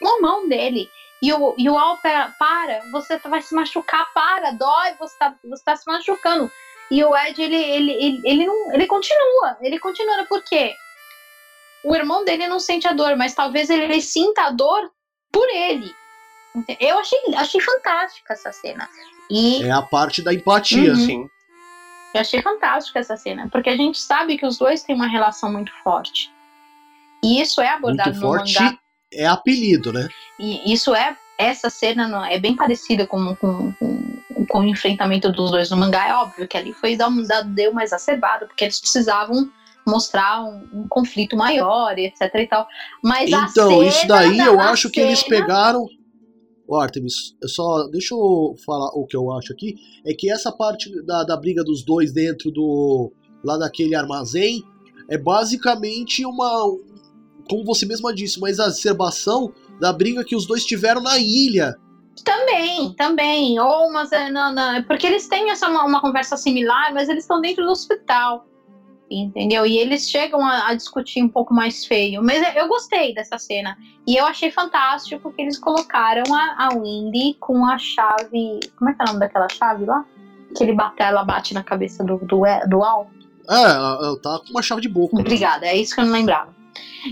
[0.00, 0.90] com a mão dele.
[1.20, 5.64] E o, e o Al para, você vai se machucar, para, dói, você tá, você
[5.64, 6.50] tá se machucando.
[6.90, 10.74] E o Ed, ele, ele, ele, ele, não, ele continua, ele continua, por quê?
[11.84, 14.90] O irmão dele não sente a dor, mas talvez ele sinta a dor
[15.32, 15.92] por ele.
[16.80, 18.88] Eu achei, achei fantástica essa cena.
[19.30, 20.92] E É a parte da empatia.
[20.92, 20.96] Uhum.
[21.06, 21.30] Sim.
[22.14, 25.52] eu achei fantástica essa cena, porque a gente sabe que os dois têm uma relação
[25.52, 26.32] muito forte.
[27.22, 28.78] E isso é abordado Muito no forte mangá.
[29.12, 30.08] é apelido, né?
[30.38, 31.16] E isso é.
[31.36, 35.76] Essa cena não- é bem parecida com, com, com, com o enfrentamento dos dois no
[35.76, 36.08] mangá.
[36.08, 39.48] É óbvio que ali foi dar um dado deu mais exacerbado, porque eles precisavam
[39.88, 42.66] mostrar um, um conflito maior, etc e tal.
[43.02, 45.86] Mas a Então, cena isso daí da- eu acho que eles cena- pegaram.
[46.70, 47.88] Artemis, eu só.
[47.88, 49.74] Deixa eu falar o que eu acho aqui.
[50.06, 53.10] É que essa parte da, da briga dos dois dentro do.
[53.42, 54.62] lá daquele armazém
[55.08, 56.76] é basicamente uma.
[57.48, 59.50] Como você mesma disse, uma exacerbação
[59.80, 61.74] da briga que os dois tiveram na ilha.
[62.22, 63.58] Também, também.
[63.58, 64.10] Ou umas.
[64.30, 67.70] não, não, porque eles têm essa uma, uma conversa similar, mas eles estão dentro do
[67.70, 68.44] hospital.
[69.10, 69.64] Entendeu?
[69.64, 72.22] E eles chegam a, a discutir um pouco mais feio.
[72.22, 73.76] Mas eu gostei dessa cena.
[74.06, 78.60] E eu achei fantástico que eles colocaram a, a Windy com a chave.
[78.76, 80.04] Como é que é o nome daquela chave lá?
[80.54, 83.10] Que ele bate, ela bate na cabeça do, do, do Al.
[83.48, 85.16] É, ela, tá com uma chave de boca.
[85.18, 86.54] Obrigada, é isso que eu não lembrava.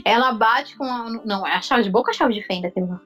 [0.05, 1.11] Ela bate com a.
[1.25, 3.01] Não, é a chave de boca ou a chave de fenda aquilo lá?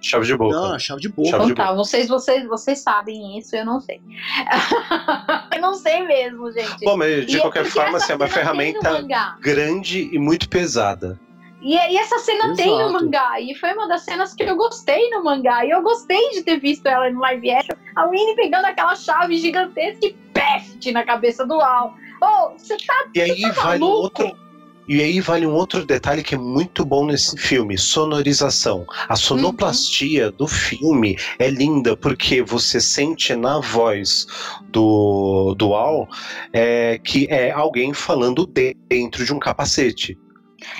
[0.00, 0.54] Chave de boca.
[0.54, 1.30] Não, a chave de boca.
[1.30, 4.00] Chave Então de tá, vocês, vocês, vocês sabem isso, eu não sei.
[5.54, 6.84] eu não sei mesmo, gente.
[6.84, 9.04] Bom, mas de E- qualquer forma, assim, é uma ferramenta
[9.40, 11.18] grande e muito pesada.
[11.60, 12.92] E, e essa cena tem no Exato.
[12.92, 13.40] mangá.
[13.40, 15.64] E foi uma das cenas que eu gostei no mangá.
[15.64, 17.74] E eu gostei de ter visto ela no live action.
[17.96, 21.94] A Winnie pegando aquela chave gigantesca e peste na cabeça do Al.
[22.22, 23.06] Oh, você tá.
[23.14, 23.92] E aí tá um maluco?
[24.22, 24.45] outro.
[24.88, 28.86] E aí vale um outro detalhe que é muito bom nesse filme, sonorização.
[29.08, 34.26] A sonoplastia do filme é linda porque você sente na voz
[34.68, 36.08] do, do Al
[36.52, 40.16] é, que é alguém falando dentro de um capacete.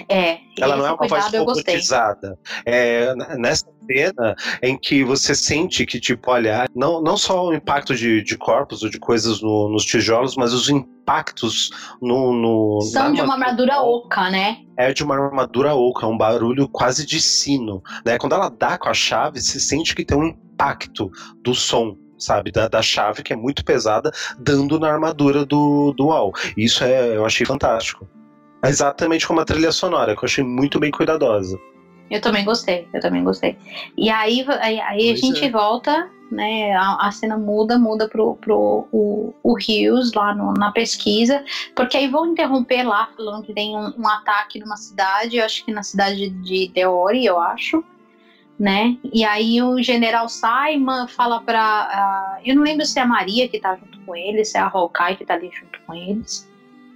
[0.09, 0.39] É.
[0.59, 2.39] Ela não é uma voz robotizada.
[2.65, 7.95] É, nessa cena em que você sente que, tipo, olha, não, não só o impacto
[7.95, 12.33] de, de corpos ou de coisas no- nos tijolos, mas os impactos no.
[12.33, 14.59] no São de uma armadura oca, né?
[14.77, 17.83] É de uma armadura oca, é um barulho quase de sino.
[18.05, 18.19] Né?
[18.19, 21.11] Quando ela dá com a chave, se sente que tem um impacto
[21.43, 21.97] do som.
[22.19, 26.33] Sabe, da, da chave que é muito pesada, dando na armadura do, do Al.
[26.57, 28.09] Isso é, eu achei fantástico.
[28.69, 31.59] Exatamente como a trilha sonora, que eu achei muito bem cuidadosa.
[32.11, 33.57] Eu também gostei, eu também gostei.
[33.97, 35.51] E aí, aí, aí a gente é.
[35.51, 36.73] volta, né?
[36.77, 41.43] A, a cena muda, muda pro, pro o, o Rios lá no- na pesquisa,
[41.75, 45.65] porque aí vão interromper lá, falando que tem um, um ataque numa cidade, eu acho
[45.65, 47.83] que na cidade de Deori, eu acho.
[48.59, 48.97] Né?
[49.13, 51.61] E aí o general Simon fala pra.
[51.61, 54.61] ah, eu não lembro se é a Maria que tá junto com eles, se é
[54.61, 56.49] a Hawkeye que tá ali junto com eles.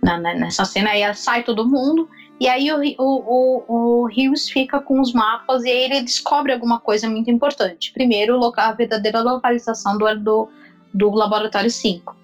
[0.02, 2.09] Na, nessa cena aí sai todo mundo.
[2.40, 6.52] E aí o, o, o, o Rios fica com os mapas e aí ele descobre
[6.52, 7.93] alguma coisa muito importante.
[7.93, 10.48] Primeiro, a verdadeira localização do, do,
[10.94, 12.16] do Laboratório 5.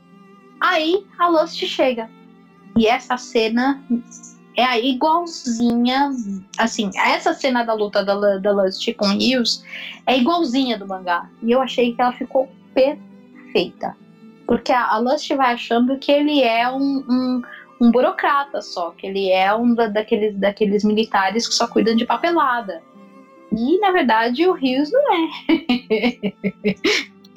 [0.58, 2.08] Aí a Lust chega.
[2.78, 3.78] E essa cena
[4.56, 6.10] é igualzinha.
[6.56, 9.62] Assim, essa cena da luta da, da Lust com Rios
[10.06, 11.28] é igualzinha do mangá.
[11.42, 13.94] E eu achei que ela ficou perfeita.
[14.46, 17.42] Porque a, a Lust vai achando que ele é um- um
[17.80, 22.06] um burocrata só, que ele é um da- daqueles, daqueles militares que só cuidam de
[22.06, 22.82] papelada.
[23.52, 26.34] E, na verdade, o Rios não é.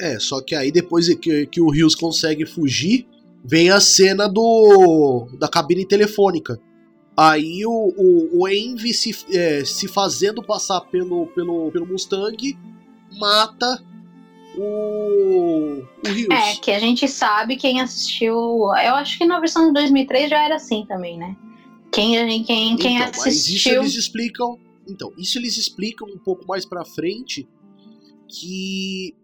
[0.01, 3.05] É, só que aí depois que, que o Rios consegue fugir,
[3.43, 6.59] vem a cena do da cabine telefônica.
[7.17, 12.57] Aí o, o, o Envy se, é, se fazendo passar pelo, pelo, pelo Mustang
[13.19, 13.83] mata
[14.59, 16.29] o, o Rios.
[16.29, 18.33] É, que a gente sabe quem assistiu.
[18.33, 21.35] Eu acho que na versão de 2003 já era assim também, né?
[21.91, 23.81] Quem, quem, quem então, mas isso assistiu.
[23.81, 24.59] eles explicam.
[24.87, 27.47] Então, isso eles explicam um pouco mais pra frente
[28.27, 29.15] que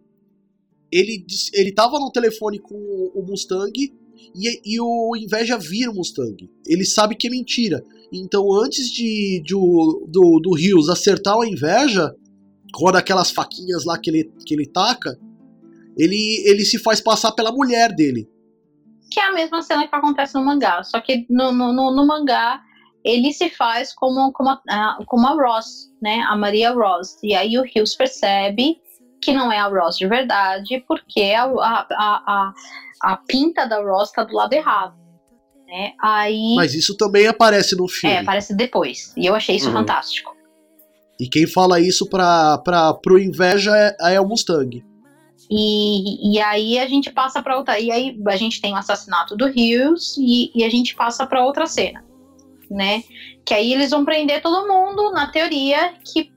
[0.91, 2.75] ele ele tava no telefone com
[3.13, 3.93] o Mustang
[4.35, 6.49] e, e o Inveja vira o Mustang.
[6.65, 7.83] Ele sabe que é mentira.
[8.11, 12.13] Então, antes de, de do, do Rios acertar o Inveja,
[12.75, 15.17] com aquelas faquinhas lá que ele, que ele taca,
[15.97, 18.29] ele, ele se faz passar pela mulher dele.
[19.11, 20.83] Que é a mesma cena que acontece no mangá.
[20.83, 22.61] Só que no, no, no, no mangá
[23.03, 26.21] ele se faz como, como, a, como a Ross, né?
[26.27, 27.17] A Maria Ross.
[27.23, 28.77] E aí o Rios percebe
[29.21, 32.53] que não é a Ross de verdade, porque a, a, a, a,
[33.13, 34.95] a pinta da Ross tá do lado errado.
[35.67, 35.93] Né?
[36.01, 36.55] Aí.
[36.55, 38.15] Mas isso também aparece no filme.
[38.15, 39.13] é, aparece depois.
[39.15, 39.73] E eu achei isso Uhum.
[39.73, 40.34] fantástico.
[41.19, 44.83] E quem fala isso pra, pra, pro Inveja é, é o Mustang.
[45.49, 47.79] E, e aí a gente passa para outra.
[47.79, 51.45] E aí a gente tem o assassinato do Rios e, e a gente passa para
[51.45, 52.03] outra cena,
[52.69, 53.03] né?
[53.45, 56.31] Que aí eles vão prender todo mundo, na teoria, que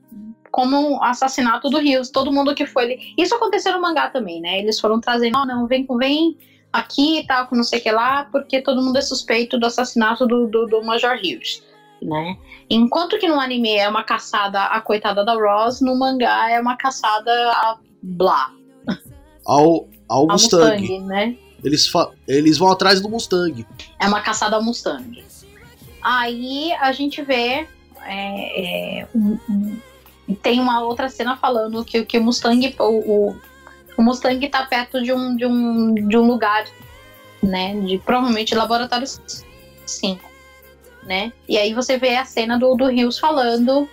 [0.51, 2.83] como o assassinato do Rios, todo mundo que foi.
[2.83, 4.59] ali- Isso aconteceu no mangá também, né?
[4.59, 6.37] Eles foram trazendo, não, não, vem, vem
[6.71, 9.65] aqui e tal, com não sei o que lá, porque todo mundo é suspeito do
[9.65, 11.63] assassinato do, do, do Major Rios.
[12.01, 12.37] Né?
[12.69, 16.77] Enquanto que no anime é uma caçada a coitada da Ross, no mangá é uma
[16.77, 18.51] caçada a Blá,
[19.45, 20.79] Ao, ao Mustang.
[20.81, 21.35] Mustang, né?
[21.63, 21.91] Eles,
[22.27, 23.65] eles vão atrás do Mustang.
[23.99, 25.23] É uma caçada ao Mustang.
[26.01, 27.67] Aí a gente vê.
[28.05, 32.75] é, é, um- um- tem uma outra cena falando que, que o Mustang.
[32.79, 32.83] O,
[33.31, 33.35] o,
[33.97, 36.65] o Mustang tá perto de um, de um, de um lugar,
[37.43, 37.77] né?
[37.81, 39.05] De provavelmente laboratório
[39.85, 40.28] 5.
[41.03, 41.31] Né?
[41.47, 43.87] E aí você vê a cena do, do Rios falando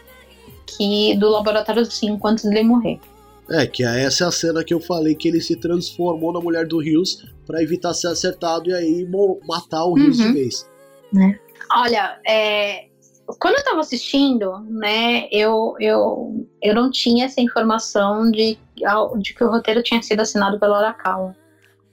[0.66, 2.98] que do laboratório 5 antes dele morrer.
[3.48, 6.66] É, que essa é a cena que eu falei que ele se transformou na mulher
[6.66, 9.08] do Rios pra evitar ser acertado e aí
[9.46, 10.26] matar o Rios Uhum.
[10.26, 10.68] de vez.
[11.72, 12.86] Olha, é,
[13.38, 18.58] quando eu tava assistindo, né, eu, eu, eu não tinha essa informação de,
[19.18, 21.34] de que o roteiro tinha sido assinado pela Arakawa.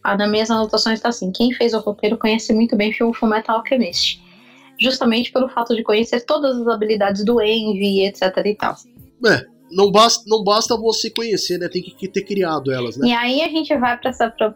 [0.04, 3.58] Ah, nas minhas anotações está assim: quem fez o roteiro conhece muito bem o Fullmetal
[3.58, 4.22] Alchemist.
[4.80, 8.76] Justamente pelo fato de conhecer todas as habilidades do Envy, etc e tal.
[9.26, 11.68] É, não basta, não basta você conhecer, né?
[11.68, 13.08] Tem que ter criado elas, né?
[13.08, 14.12] E aí a gente vai para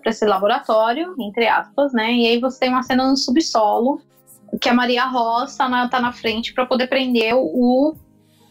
[0.06, 2.14] esse laboratório, entre aspas, né?
[2.14, 4.02] E aí você tem uma cena no subsolo
[4.62, 7.96] que a Maria Ross tá na, tá na frente para poder prender o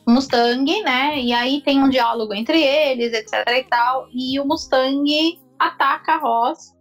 [0.07, 1.21] Mustang, né?
[1.21, 4.09] E aí tem um diálogo entre eles, etc e tal.
[4.13, 6.76] E o Mustang ataca a Ross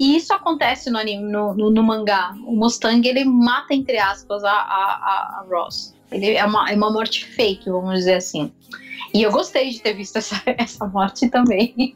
[0.00, 2.34] e isso acontece no, anime, no, no, no, mangá.
[2.46, 5.94] O Mustang, ele mata, entre aspas, a, a, a Ross.
[6.10, 8.50] Ele é uma, é uma morte fake, vamos dizer assim.
[9.12, 11.94] E eu gostei de ter visto essa, essa morte também.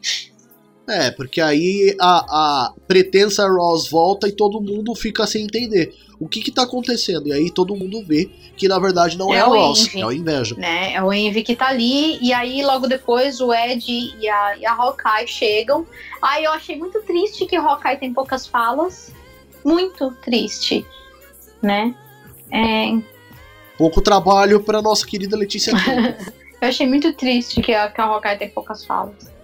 [0.87, 6.27] É, porque aí a, a pretensa Ross volta e todo mundo fica sem entender o
[6.27, 7.27] que que tá acontecendo.
[7.27, 10.05] E aí todo mundo vê que na verdade não é, é a Ross, Envy, é
[10.05, 10.55] o Inveja.
[10.55, 10.93] Né?
[10.93, 14.65] É o Envy que tá ali, e aí logo depois o Ed e a, e
[14.65, 15.87] a Hawkeye chegam.
[16.21, 19.11] Aí eu achei muito triste que Hawkeye tem poucas falas.
[19.63, 20.85] Muito triste,
[21.61, 21.95] né?
[22.51, 22.95] É...
[23.75, 25.73] Pouco trabalho para nossa querida Letícia
[26.61, 29.34] Eu achei muito triste que a, que a Hawkeye tem poucas falas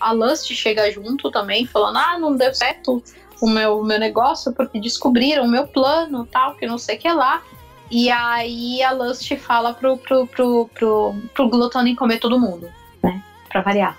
[0.00, 3.02] a Lust chega junto também, falando: ah, não deu certo
[3.40, 7.12] o meu, meu negócio porque descobriram o meu plano, tal, que não sei o que
[7.12, 7.42] lá.
[7.90, 12.68] E aí a Lust fala pro, pro, pro, pro, pro Glutton comer todo mundo,
[13.02, 13.22] né?
[13.48, 13.96] Pra variar.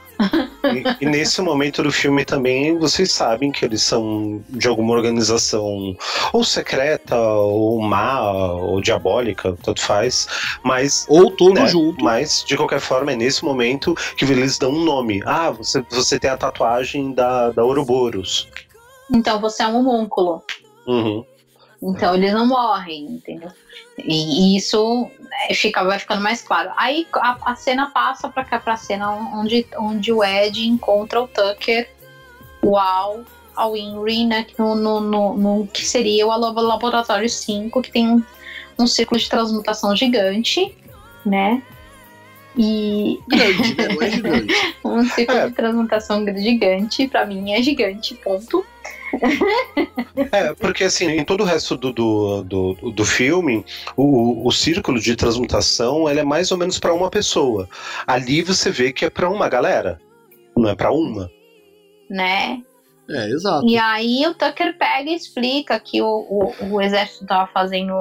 [0.64, 5.96] E, e, nesse momento do filme também vocês sabem que eles são de alguma organização
[6.32, 8.22] ou secreta, ou má,
[8.54, 10.28] ou diabólica, tanto faz,
[10.64, 11.06] mas.
[11.10, 12.04] Ou tudo né, junto.
[12.04, 15.22] Mas, de qualquer forma, é nesse momento que eles dão um nome.
[15.26, 18.48] Ah, você, você tem a tatuagem da, da Ouroboros.
[19.14, 20.44] Então você é um homúnculo.
[20.88, 21.26] Uhum.
[21.82, 23.50] Então eles não morrem, entendeu?
[23.98, 25.10] E, e isso
[25.50, 26.72] é, fica, vai ficando mais claro.
[26.78, 31.28] Aí a, a cena passa para cá pra cena onde, onde o Ed encontra o
[31.28, 31.90] Tucker,
[32.62, 33.22] o Al,
[33.56, 34.46] a Winry, né?
[34.58, 38.24] No, no, no, no, que seria o Laboratório 5, que tem um,
[38.78, 40.76] um círculo de transmutação gigante,
[41.26, 41.64] né?
[42.56, 43.20] E.
[43.28, 43.88] Grande, né?
[44.02, 44.54] É gigante.
[44.84, 45.48] um ciclo é.
[45.48, 48.66] de transmutação gigante, para mim é gigante, ponto.
[50.32, 53.66] É, porque assim, em todo o resto do, do, do, do filme,
[53.96, 57.68] o, o círculo de transmutação ele é mais ou menos para uma pessoa.
[58.06, 60.00] Ali você vê que é para uma galera,
[60.56, 61.30] não é para uma.
[62.10, 62.62] Né?
[63.10, 63.68] É, exato.
[63.68, 67.94] E aí o Tucker pega e explica que o, o, o exército tava fazendo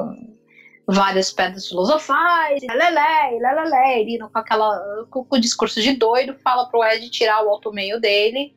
[0.87, 6.65] várias pedras filosofais, lelé, lelé, ele com aquela com, com o discurso de doido, fala
[6.69, 8.53] pro Ed tirar o alto meio dele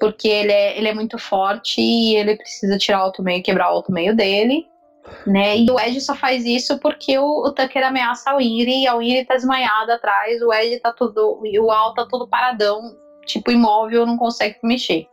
[0.00, 3.70] porque ele é, ele é muito forte e ele precisa tirar o alto meio, quebrar
[3.70, 4.66] o alto meio dele.
[5.26, 5.58] Né?
[5.58, 8.96] E o Ed só faz isso porque o, o Tucker ameaça a Winry e a
[8.96, 11.40] Winry tá desmaiada atrás, o Ed tá tudo.
[11.42, 12.96] o Al tá todo paradão,
[13.26, 15.06] tipo imóvel, não consegue mexer.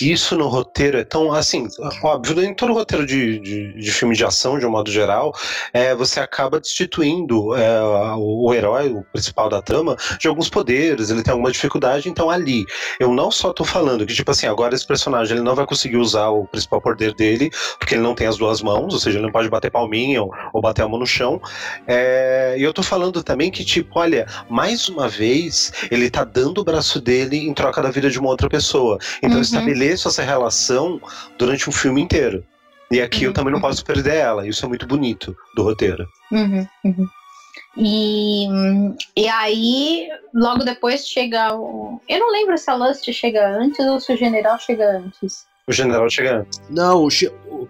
[0.00, 1.68] Isso no roteiro é tão assim,
[2.02, 5.34] óbvio, em todo roteiro de, de, de filme de ação, de um modo geral,
[5.72, 7.82] é, você acaba destituindo é,
[8.16, 12.30] o, o, herói, o principal da trama, de alguns poderes, ele tem alguma dificuldade, então
[12.30, 12.64] ali,
[12.98, 15.98] eu não só tô falando que, tipo assim, agora esse personagem ele não vai conseguir
[15.98, 19.26] usar o principal poder dele, porque ele não tem as duas mãos, ou seja, ele
[19.26, 21.40] não pode bater palminha ou, ou bater a mão no chão.
[21.86, 26.58] É, e eu tô falando também que, tipo, olha, mais uma vez, ele tá dando
[26.58, 28.98] o braço dele em troca da vida de uma outra pessoa.
[29.22, 31.00] Então, uhum estabeleço essa relação
[31.38, 32.44] durante um filme inteiro.
[32.90, 33.30] E aqui uhum.
[33.30, 34.46] eu também não posso perder ela.
[34.46, 36.06] Isso é muito bonito do roteiro.
[36.32, 37.08] Uhum, uhum.
[37.76, 38.46] E,
[39.16, 42.00] e aí, logo depois chega o.
[42.08, 45.46] Eu não lembro se a Lust chega antes ou se o general chega antes.
[45.66, 46.60] O general chega antes.
[46.70, 47.08] Não, o,
[47.46, 47.68] o,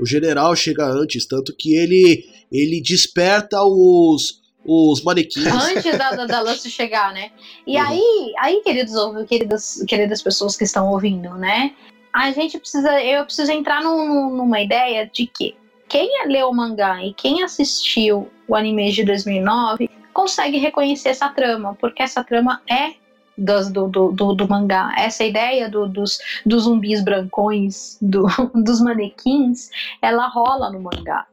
[0.00, 5.46] o general chega antes, tanto que ele, ele desperta os, os manequins.
[5.46, 7.30] Antes da, da, da Lust chegar, né?
[7.66, 7.86] E uhum.
[7.86, 8.94] aí, aí, queridos,
[9.28, 11.72] queridas, queridas pessoas que estão ouvindo, né?
[12.12, 15.54] A gente precisa, eu preciso entrar num, numa ideia de que
[15.88, 21.76] quem leu o mangá e quem assistiu o anime de 2009 consegue reconhecer essa trama,
[21.78, 22.94] porque essa trama é
[23.38, 24.94] do, do, do, do, mangá.
[24.96, 29.70] Essa ideia do, dos, dos zumbis brancões, do, dos manequins,
[30.02, 31.26] ela rola no mangá.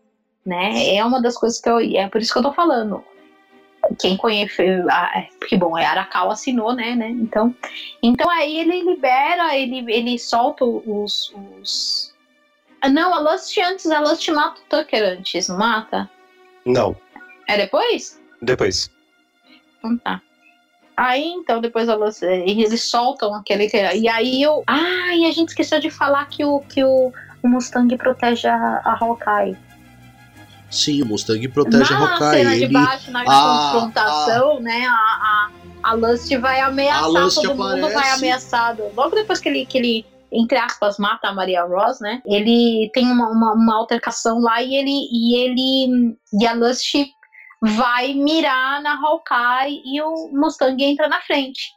[0.45, 0.95] Né?
[0.95, 1.80] É uma das coisas que eu.
[1.80, 3.01] É por isso que eu tô falando
[3.99, 4.64] quem conhece,
[5.39, 7.10] porque bom, é Arakawa assinou, né, né?
[7.10, 7.55] Então,
[8.01, 12.14] então aí ele libera, ele, ele solta os, os...
[12.81, 16.10] Ah, não, a Lust antes, a Lust mata o Tucker antes, não mata?
[16.65, 16.95] Não.
[17.47, 18.19] É depois?
[18.41, 18.89] Depois.
[19.77, 20.22] Então tá.
[20.95, 23.69] Aí então, depois a Lust, eles soltam aquele.
[23.95, 24.64] E aí eu.
[24.68, 27.11] Ah, e a gente esqueceu de falar que o, que o,
[27.41, 29.57] o Mustang protege a, a Hawkeye.
[30.73, 32.31] Sim, o Mustang protege na a Hawkeye.
[32.43, 34.85] cena de Ele, baixo, na a- confrontação, né?
[34.87, 35.49] A, a,
[35.83, 37.93] a Lust vai ameaçar, A Lust todo mundo aparece.
[37.93, 38.83] vai ameaçado.
[38.95, 42.21] Logo depois que ele, que ele, entre aspas, mata a Maria Ross, né?
[42.25, 46.15] Ele tem uma, uma, uma altercação lá e ele, e ele.
[46.41, 46.91] E a Lust
[47.61, 51.71] vai mirar na Hawkeye e o Mustang entra na frente.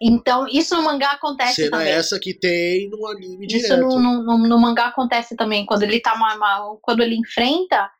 [0.00, 1.92] Então, isso no mangá acontece cena também.
[1.92, 3.80] essa que tem no anime Isso direto.
[3.80, 7.90] no, no, no- no mangá acontece também, quando ele tá ma- ma- quando ele enfrenta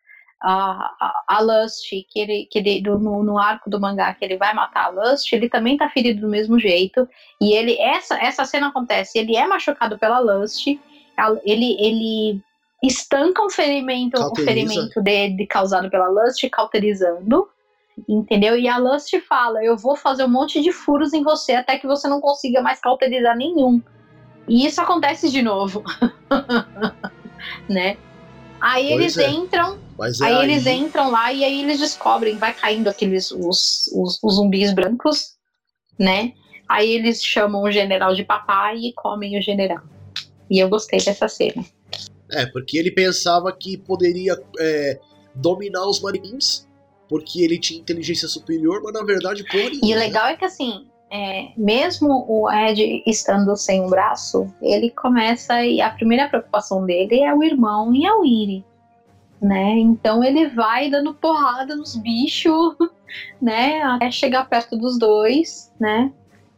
[0.40, 0.50] a,
[1.00, 4.36] a, a Lust, que ele, que ele do- no, no arco do mangá que ele
[4.36, 7.08] vai matar a Lust, ele também tá ferido do mesmo jeito.
[7.40, 10.66] E ele essa essa cena acontece, ele é machucado pela Lust,
[11.44, 12.40] ele ele
[12.84, 14.46] estanca um ferimento, o Cauteriza.
[14.52, 17.48] ferimento dele causado pela Lust, cauterizando.
[18.08, 18.58] Entendeu?
[18.58, 21.86] E a Lust fala: Eu vou fazer um monte de furos em você até que
[21.86, 23.82] você não consiga mais cauterizar nenhum.
[24.46, 25.82] E isso acontece de novo.
[27.68, 27.96] né?
[28.60, 29.30] Aí Pois eles é.
[29.30, 33.88] entram, é aí, aí, eles entram lá e aí eles descobrem, vai caindo aqueles os,
[33.94, 35.36] os, os zumbis brancos,
[35.98, 36.32] né?
[36.68, 39.82] Aí eles chamam o general de papai e comem o general.
[40.50, 41.64] E eu gostei dessa cena.
[42.30, 45.00] É, porque ele pensava que poderia é,
[45.34, 46.67] dominar os manequins,
[47.08, 50.86] porque ele tinha inteligência superior, mas na verdade, porra E o legal é que assim,
[51.10, 57.20] é, mesmo o Ed estando sem um braço, ele começa e a primeira preocupação dele
[57.20, 58.64] é o irmão e a Winnie,
[59.40, 59.78] né?
[59.78, 62.76] Então ele vai dando porrada nos bichos,
[63.40, 63.82] né?
[63.82, 66.12] Até chegar perto dos dois, né?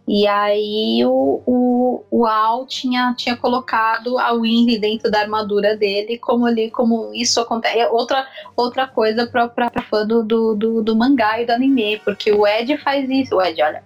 [0.06, 6.18] E aí o, o, o Al tinha, tinha colocado a Winnie dentro da armadura dele,
[6.18, 7.78] como ali, como isso acontece.
[7.78, 11.52] É outra, outra coisa pra, pra, pra fã do, do, do, do mangá e do
[11.52, 13.36] anime, porque o Ed faz isso.
[13.36, 13.84] O Ed, olha,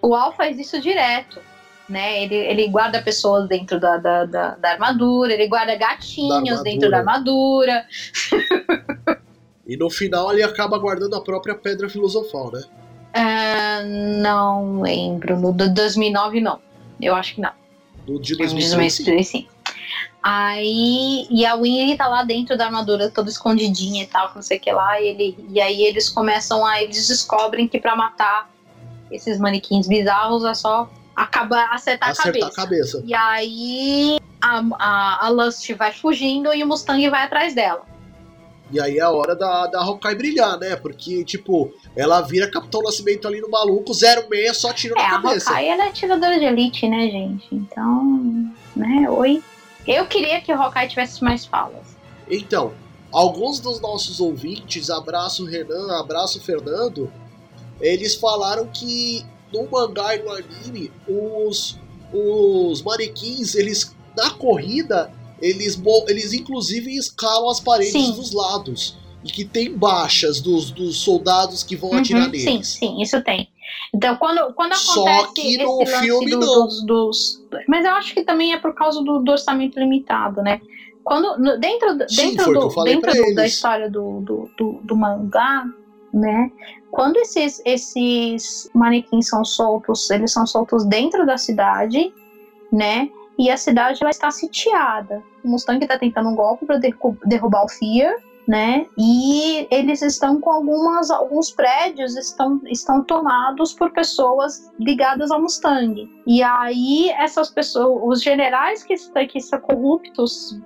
[0.00, 1.40] o Al faz isso direto.
[1.88, 2.24] Né?
[2.24, 6.98] Ele, ele guarda pessoas dentro da, da, da, da armadura, ele guarda gatinhos dentro da
[6.98, 7.86] armadura.
[9.66, 12.62] E no final ele acaba guardando a própria pedra filosofal, né?
[13.16, 15.38] Ah, não lembro.
[15.38, 16.60] No do 2009, não.
[17.00, 17.50] Eu acho que não.
[18.06, 19.04] No de É um 2006, sim.
[19.04, 19.56] 2005.
[20.22, 24.58] Aí, e a Winnie tá lá dentro da armadura, toda escondidinha e tal, não sei
[24.58, 25.00] o que lá.
[25.00, 26.82] E, ele, e aí eles começam a.
[26.82, 28.50] Eles descobrem que pra matar
[29.10, 32.98] esses manequins bizarros é só acabar, acertar, Acertar a a cabeça.
[32.98, 33.02] cabeça.
[33.06, 37.82] E aí a, a, a Lust vai fugindo e o Mustang vai atrás dela.
[38.70, 40.74] E aí é a hora da, da Hawkeye brilhar, né?
[40.76, 45.22] Porque, tipo, ela vira Capitão Nascimento ali no maluco, 06, só tira É, na a
[45.22, 45.50] cabeça.
[45.50, 47.46] Hawkeye ela é tiradora de elite, né, gente?
[47.52, 49.42] Então, né, oi.
[49.86, 51.96] Eu queria que o Hawkeye tivesse mais falas.
[52.28, 52.72] Então,
[53.12, 57.12] alguns dos nossos ouvintes, abraço Renan, abraço Fernando,
[57.80, 61.78] eles falaram que no mangá e no anime, os,
[62.12, 68.12] os manequins, eles, na corrida, eles, eles inclusive escalam as paredes Sim.
[68.12, 68.96] dos lados.
[69.24, 72.68] E que tem baixas dos, dos soldados que vão atirar Uhum, sim, neles.
[72.68, 73.48] sim, isso tem.
[73.92, 76.46] Então, quando, quando Só acontece que esse no lance filme, do- não.
[76.66, 80.60] dos, dos- Mas eu acho que também é por causa do, do orçamento limitado, né?
[81.02, 84.96] Quando, no- dentro Sim, dentro, que do, dentro do- da história do, do, do, do
[84.96, 85.64] mangá,
[86.14, 86.50] né?
[86.90, 92.12] Quando esses, esses manequins são soltos, eles são soltos dentro da cidade,
[92.72, 93.08] né?
[93.38, 95.22] E a cidade ela está sitiada.
[95.44, 96.80] O Mustang está tentando um golpe para
[97.24, 98.86] derrubar o Fear, né?
[98.96, 106.08] E eles estão com algumas alguns prédios estão estão tomados por pessoas ligadas ao Mustang.
[106.26, 110.58] E aí essas pessoas, os generais que estão que são corruptos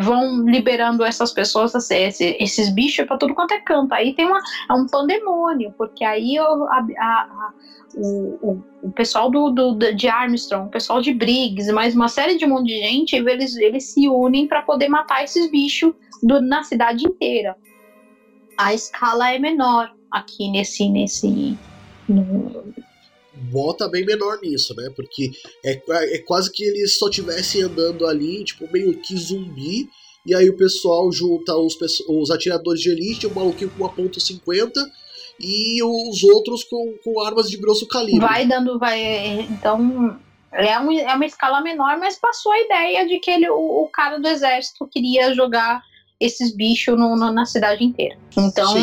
[0.00, 3.92] vão liberando essas pessoas, assim, esse- esses bichos para tudo quanto é canto.
[3.92, 4.38] Aí tem uma,
[4.70, 7.52] é um pandemônio, porque aí o, a- a-
[7.94, 12.36] o, o, o pessoal do- do- de Armstrong, o pessoal de Briggs, mais uma série
[12.36, 15.92] de um monte de gente, eles, eles se unem para poder matar esses bichos
[16.22, 17.56] do- na cidade inteira.
[18.58, 20.88] A escala é menor aqui nesse.
[20.88, 21.56] nesse
[22.08, 22.72] no-
[23.50, 24.90] bota bem menor nisso, né?
[24.94, 25.30] Porque
[25.64, 25.80] é,
[26.14, 29.88] é quase que eles só tivessem andando ali, tipo, meio que zumbi,
[30.26, 31.76] e aí o pessoal junta os,
[32.08, 34.72] os atiradores de elite, o maluquinho com uma ponto .50
[35.40, 38.20] e os outros com, com armas de grosso calibre.
[38.20, 38.78] vai dando.
[38.78, 40.18] Vai, então.
[40.50, 43.88] É, um, é uma escala menor, mas passou a ideia de que ele, o, o
[43.88, 45.82] cara do exército queria jogar
[46.20, 48.16] esses bichos no- no- na cidade inteira.
[48.36, 48.74] Então,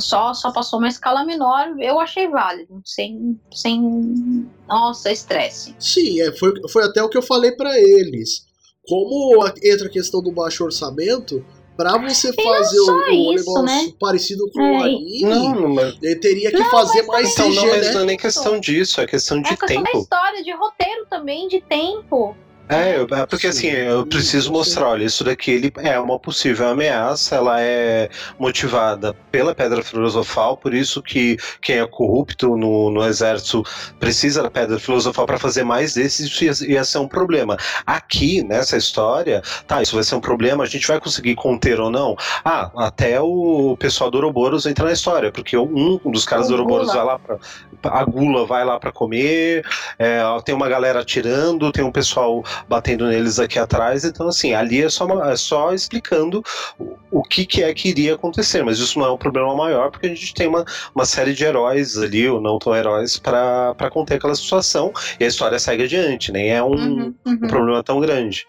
[0.00, 5.74] só, só passou uma escala menor, eu achei válido, sem, sem nossa, estresse.
[5.78, 8.46] Sim, é, foi, foi até o que eu falei pra eles.
[8.88, 11.44] Como a- entra a questão do baixo orçamento,
[11.76, 13.92] pra você fazer o, só o isso, negócio né?
[13.98, 17.66] parecido com É, o anime, Não, mas, ele teria que fazer mais então, CG, não,
[17.68, 17.92] mas né?
[17.94, 19.98] não é nem questão disso, é questão É de questão da tempo.
[19.98, 22.36] história, de roteiro também, de tempo.
[22.66, 26.18] É, eu- é porque assim, Sim, eu preciso mostrar, olha, isso daqui ele é uma
[26.18, 28.08] possível ameaça, ela é
[28.38, 33.62] motivada pela pedra filosofal, por isso que quem é corrupto no, no exército
[34.00, 37.58] precisa da pedra filosofal para fazer mais desses, isso ia, ia ser um problema.
[37.84, 41.90] Aqui, nessa história, tá, isso vai ser um problema, a gente vai conseguir conter ou
[41.90, 42.16] não?
[42.42, 46.92] Ah, até o pessoal do Ouroboros entra na história, porque um dos caras do Ouroboros
[46.94, 47.36] vai lá pra.
[47.84, 49.62] A gula vai lá para comer,
[49.98, 54.04] é, tem uma galera atirando, tem um pessoal batendo neles aqui atrás.
[54.04, 56.42] Então, assim, ali é só, uma- é só explicando
[56.78, 58.62] o, o que, que é que iria acontecer.
[58.64, 60.64] Mas isso não é um problema maior, porque a gente tem uma,
[60.94, 64.92] uma série de heróis ali, ou não tão heróis, para conter aquela situação.
[65.18, 67.32] E a história segue adiante, nem é um, Uhum, uhum.
[67.42, 68.46] um problema tão grande.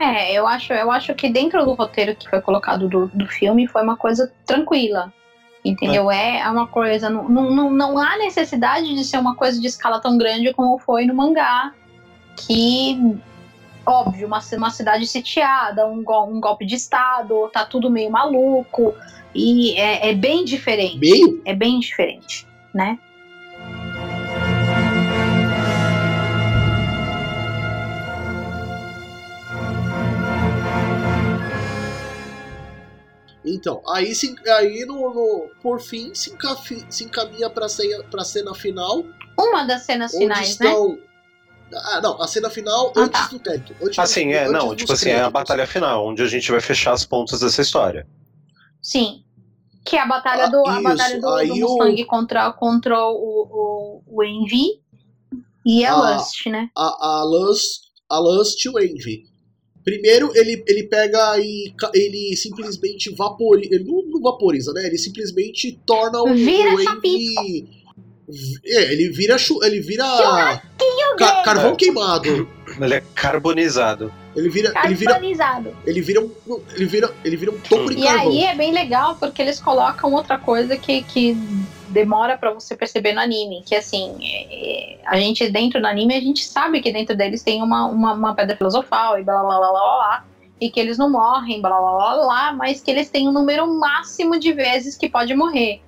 [0.00, 3.66] É, eu acho, eu acho que dentro do roteiro que foi colocado do, do filme
[3.66, 5.12] foi uma coisa tranquila.
[5.64, 6.08] Entendeu?
[6.08, 7.10] É, uma coisa.
[7.10, 10.78] Não, não, não- não há necessidade de ser uma coisa de escala tão grande como
[10.78, 11.72] foi no mangá.
[12.36, 12.96] Que,
[13.88, 18.94] óbvio, uma, uma cidade sitiada, um, gol- um golpe de Estado, tá tudo meio maluco.
[19.34, 20.98] E é, é bem diferente.
[20.98, 21.42] Meio?
[21.44, 22.98] É bem diferente, né?
[33.44, 38.24] Então, aí, se, aí no, no- por fim se, encafi- se encaminha pra cena, pra
[38.24, 39.04] cena final,
[39.38, 40.66] Uma das cenas finais, né?
[41.74, 43.28] Ah, não, a cena final Ah, antes tá.
[43.28, 43.74] do crédito.
[43.82, 45.32] Antes Assim, dos- é, antes não, tipo assim, é a créditos.
[45.32, 48.06] batalha final, onde a gente vai fechar as pontas dessa história.
[48.82, 49.24] Sim.
[49.84, 50.82] Que é a batalha Ah, do, a isso.
[50.82, 54.80] batalha do, do Mustang contra, contra o, o, o Envy
[55.64, 56.16] e a Ah.
[56.16, 56.68] Lust, né?
[56.76, 59.24] a, a Lust, a Lust e o Envy.
[59.84, 63.74] Primeiro, ele, ele pega e ele simplesmente vaporiza.
[63.74, 64.84] Ele não, não vaporiza, né?
[64.86, 67.77] Ele simplesmente torna o, Vira o Envy.
[68.64, 69.36] É, ele vira.
[69.62, 70.04] Ele vira.
[71.16, 72.48] ca- carvão queimado.
[72.80, 74.12] Ele é carbonizado.
[74.36, 74.72] Ele vira.
[74.84, 75.12] Ele vira.
[75.12, 75.76] Carbonizado.
[75.86, 76.30] Ele vira um.
[76.74, 77.14] Ele vira.
[77.24, 78.28] Ele vira um topo de E carvão.
[78.28, 81.34] aí é bem legal porque eles colocam outra coisa que, que
[81.88, 83.62] demora pra você perceber no anime.
[83.66, 87.42] Que assim, é- é- a gente dentro do anime, a gente sabe que dentro deles
[87.42, 89.80] tem uma, uma, uma pedra filosofal e blá blá blá blá blá.
[89.80, 90.24] blá
[90.60, 93.64] e que eles não morrem, blá blá blá blá, mas que eles têm um número
[93.78, 95.80] máximo de vezes que pode morrer.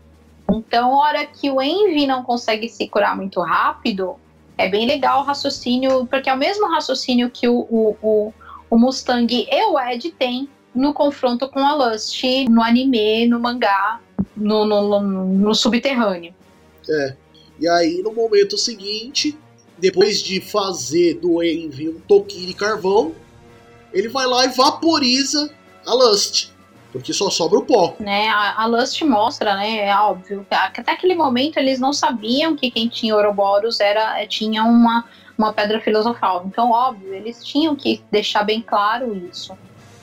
[0.55, 4.17] Então, hora que o Envy não consegue se curar muito rápido,
[4.57, 8.35] é bem legal o raciocínio, porque é o mesmo raciocínio que o, o, o,
[8.69, 14.01] o Mustang e o Ed têm no confronto com a Lust no anime, no mangá,
[14.37, 16.35] no, no, no, no subterrâneo.
[17.59, 19.37] E aí, no momento seguinte,
[19.79, 23.15] depois de fazer do Envy um toquinho de carvão,
[23.93, 25.51] ele vai lá e vaporiza
[25.87, 26.50] a Lust.
[26.93, 27.95] Porque só sobra o pó.
[28.01, 28.29] Né?
[28.29, 29.87] A, a Lust mostra, né?
[29.87, 30.47] É óbvio.
[30.51, 35.05] Até aquele momento eles não sabiam que quem tinha Ouroboros era, tinha uma,
[35.39, 36.45] uma pedra filosofal.
[36.47, 39.57] Então, óbvio, eles tinham que deixar bem claro isso.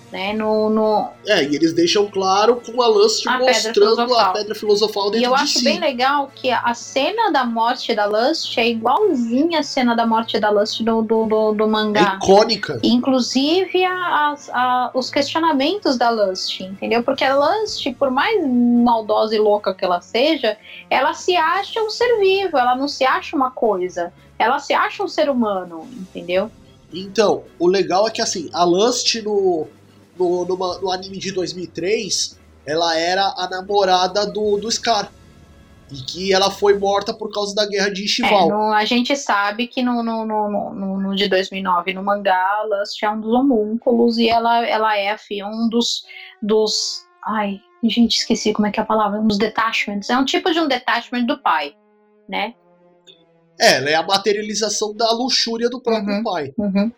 [0.10, 0.32] Né?
[0.32, 4.34] No, no, É, e eles deixam claro com a Lust A pedra mostrando a filosofal.
[4.34, 5.66] pedra filosofal E dentro eu de acho si.
[5.66, 10.40] bem legal que a cena da morte da Lust é igualzinha a cena da morte
[10.40, 12.18] da Lust do, do, do, do É mangá.
[12.24, 12.80] icônica.
[12.82, 17.04] Inclusive a- as- a- os questionamentos da Lust, entendeu?
[17.04, 20.56] Porque a Lust, por mais maldosa e louca que ela seja,
[20.90, 24.14] ela se acha um ser vivo, ela não se acha uma coisa.
[24.40, 26.50] Ela se acha um ser humano, entendeu?
[26.94, 29.68] Então, o legal é que assim, a Lust no,
[30.18, 35.11] no, numa- no anime de 2003, ela era a namorada do, do Scar.
[35.89, 38.49] E que ela foi morta por causa da guerra de É, Ishival.
[38.49, 43.10] no- a gente sabe que no, no, no, no- de 2009, no mangá, Lust é
[43.10, 46.03] um dos homúnculos e ela, ela é fi, um dos,
[46.41, 47.06] dos.
[47.26, 49.18] Ai, gente, esqueci como é que é a palavra.
[49.19, 50.10] Um dos detachments.
[50.10, 51.73] É um tipo de um detachment do pai,
[52.27, 52.53] né?
[53.60, 56.23] É, ela é a materialização da luxúria do próprio Uhum.
[56.23, 56.53] pai.
[56.57, 56.91] Uhum.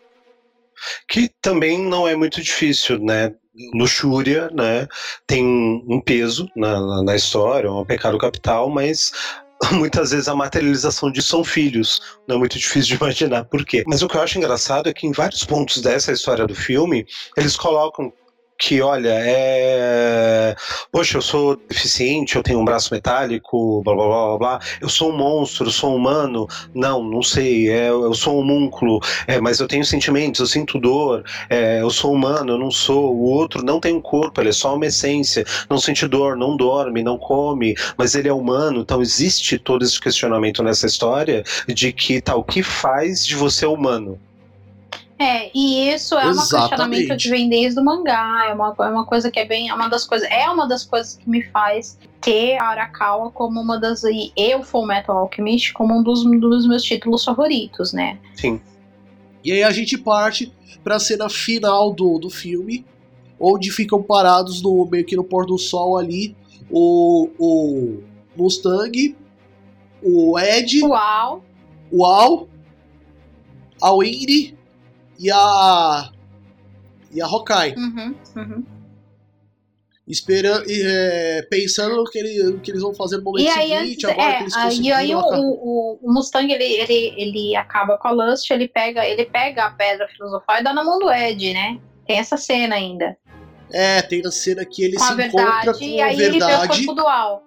[1.08, 3.34] Que também não é muito difícil, né?
[3.74, 4.86] Luxúria, né?
[5.26, 9.12] Tem um peso na, na, na história, é um pecado capital, mas
[9.72, 12.00] muitas vezes a materialização disso são filhos.
[12.26, 13.84] Não é muito difícil de imaginar por quê.
[13.86, 17.06] Mas o que eu acho engraçado é que em vários pontos dessa história do filme,
[17.36, 18.12] eles colocam
[18.60, 20.54] que, olha, é.
[20.92, 24.60] Poxa, eu sou deficiente, eu tenho um braço metálico, blá blá blá blá.
[24.82, 26.46] Eu sou um monstro, eu sou um humano.
[26.74, 27.70] Não, não sei.
[27.70, 31.24] É, eu sou um homúnculo, é, mas eu tenho sentimentos, eu sinto dor.
[31.48, 33.16] É, eu sou humano, eu não sou.
[33.16, 35.44] O outro não tem um corpo, ele é só uma essência.
[35.70, 38.80] Não sente dor, não dorme, não come, mas ele é humano.
[38.80, 43.64] Então existe todo esse questionamento nessa história de que tal, o que faz de você
[43.64, 44.20] humano?
[45.20, 46.70] É, e isso é um Exatamente.
[46.70, 48.46] questionamento que vem desde o mangá.
[48.48, 49.68] É uma, é uma coisa que é bem.
[49.68, 50.26] É uma das coisas.
[50.30, 54.02] É uma das coisas que me faz ter a Arakawa como uma das.
[54.04, 58.18] E eu, Full Metal Alchemist, como um dos, dos meus títulos favoritos, né?
[58.34, 58.62] Sim.
[59.44, 60.50] E aí a gente parte
[60.82, 62.86] pra cena final do, do filme,
[63.38, 66.34] onde ficam parados no meio que no pôr do sol ali
[66.70, 68.02] o, o
[68.34, 69.14] Mustang,
[70.02, 71.44] o Ed, Uau!
[71.90, 72.48] o Al,
[73.82, 74.58] a Winry
[75.20, 76.10] e a
[77.12, 78.64] e a Hawkeye, Uhum, uhum.
[80.06, 84.06] esperando, é, pensando no que, ele, que eles vão fazer no momento E aí, seguinte,
[84.06, 84.96] antes, agora é, que eles conseguiram.
[84.96, 89.24] aí o, o, o Mustang ele, ele, ele acaba com a Lust, ele pega, ele
[89.26, 91.78] pega a pedra filosofal e dá na mão do Ed, né?
[92.06, 93.16] Tem essa cena ainda.
[93.72, 95.28] É, tem a cena que ele com se encontra
[95.72, 96.68] verdade, com e a aí ele vê o verdade.
[96.86, 97.42] corpo do Al.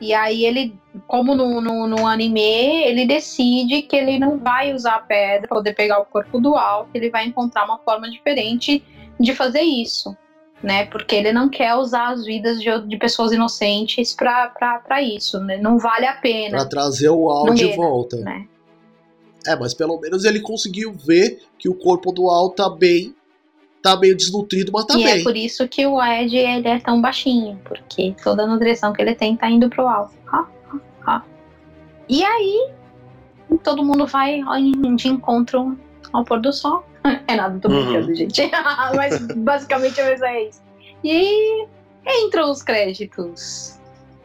[0.00, 4.94] E aí ele, como no, no, no anime, ele decide que ele não vai usar
[4.96, 8.10] a pedra pra poder pegar o corpo do Al, que ele vai encontrar uma forma
[8.10, 8.82] diferente
[9.18, 10.16] de fazer isso.
[10.62, 10.86] Né?
[10.86, 15.38] Porque ele não quer usar as vidas de, de pessoas inocentes pra isso.
[15.40, 15.58] Né?
[15.58, 16.56] Não vale a pena.
[16.56, 18.16] Pra trazer o Al de era, volta.
[18.16, 18.46] né?
[19.46, 23.14] É, mas pelo menos ele conseguiu ver que o corpo do Al tá bem.
[23.82, 25.20] Tá meio desnutrido, mas tá e bem.
[25.20, 29.00] é por isso que o Ed ele é tão baixinho, porque toda a nutrição que
[29.00, 30.12] ele tem tá indo pro alto.
[30.32, 30.55] Ha.
[32.08, 32.70] E aí,
[33.62, 34.40] todo mundo vai
[34.96, 35.78] de encontro
[36.12, 36.84] ao pôr do sol.
[37.28, 37.84] É nada, tô Uhum.
[37.84, 38.50] brincando, gente.
[38.96, 40.60] Mas basicamente é isso.
[41.04, 41.66] E
[42.04, 43.78] entram os créditos.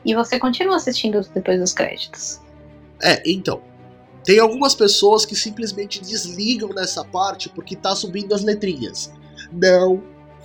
[0.03, 2.41] E você continua assistindo depois dos créditos.
[3.03, 3.62] É, então.
[4.24, 9.14] Tem algumas pessoas que simplesmente desligam nessa parte porque tá subindo as letrinhas.
[9.52, 10.02] Não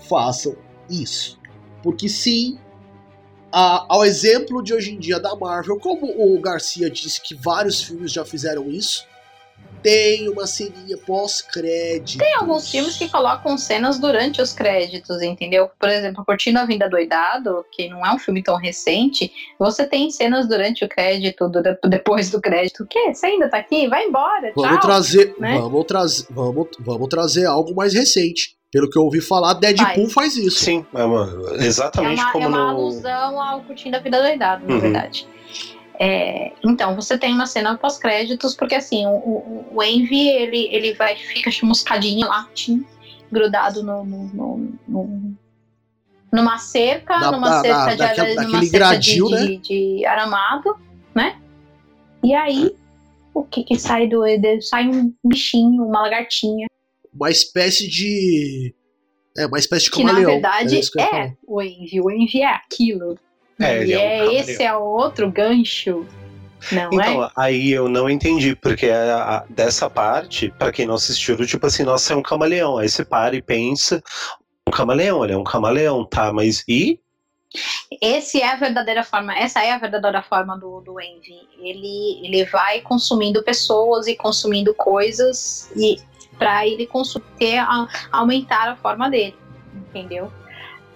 [0.09, 0.55] façam
[0.91, 1.39] isso.
[1.83, 2.59] Porque sim,
[3.59, 7.83] a- ao exemplo de hoje em dia da Marvel, como o Garcia disse que vários
[7.83, 9.05] filmes já fizeram isso,
[9.83, 12.19] tem uma ceninha pós-crédito.
[12.19, 15.71] Tem alguns filmes que colocam cenas durante os créditos, entendeu?
[15.79, 20.11] Por exemplo, Curtindo a Vida Doidado, que não é um filme tão recente, você tem
[20.11, 22.83] cenas durante o crédito, dura- depois do crédito.
[22.83, 23.15] O quê?
[23.15, 23.87] Você ainda tá aqui?
[23.89, 24.81] Vai embora, Vamos tchau.
[24.81, 25.57] trazer, né?
[25.59, 28.57] vamos trazer, vamos, vamos trazer algo mais recente.
[28.77, 30.63] Pelo que eu ouvi falar, Deadpool faz isso.
[30.63, 32.69] Sim, é uma- É exatamente uma, como é uma no.
[32.69, 34.81] alusão ao Curtindo a Vida Doidado, na Uhum.
[34.81, 35.27] verdade.
[35.99, 41.17] É, então, você tem uma cena pós-créditos, porque assim, o, o, Envy, ele, ele vai,
[41.17, 42.85] fica chamuscadinho lá, tim,
[43.33, 45.35] grudado no, no, no- no-
[46.31, 49.47] numa cerca, Da- numa da- cerca, da- de, daquele- numa daquele cerca gradil, de, né?
[49.47, 50.77] de, de aramado,
[51.15, 51.39] né?
[52.23, 52.77] E aí,
[53.33, 54.61] o que que sai do Eder?
[54.63, 56.67] Sai um bichinho, uma lagartinha,
[57.17, 58.75] Uma espécie de.
[59.37, 60.33] É, uma espécie de que na camaleão.
[60.33, 61.25] verdade isso que eu ia falar.
[61.25, 62.01] é o Envy.
[62.01, 63.19] O Envy é aquilo.
[63.61, 66.07] É, ele e é um é, esse é o outro gancho,
[66.73, 67.31] não Então, é?
[67.37, 71.83] aí eu não entendi, porque a- a- dessa parte, pra quem não assistiu, tipo assim,
[71.83, 72.77] nossa, é um camaleão.
[72.77, 74.03] Aí você para e pensa,
[74.69, 76.99] um camaleão, ele é um camaleão, tá, mas e?
[78.03, 81.39] Esse é a verdadeira forma, essa é a verdadeira forma do, do Envy.
[81.59, 85.97] Ele, ele vai consumindo pessoas e consumindo coisas e
[86.39, 86.87] para ele
[87.59, 89.37] a- aumentar a forma dele,
[89.75, 90.33] entendeu?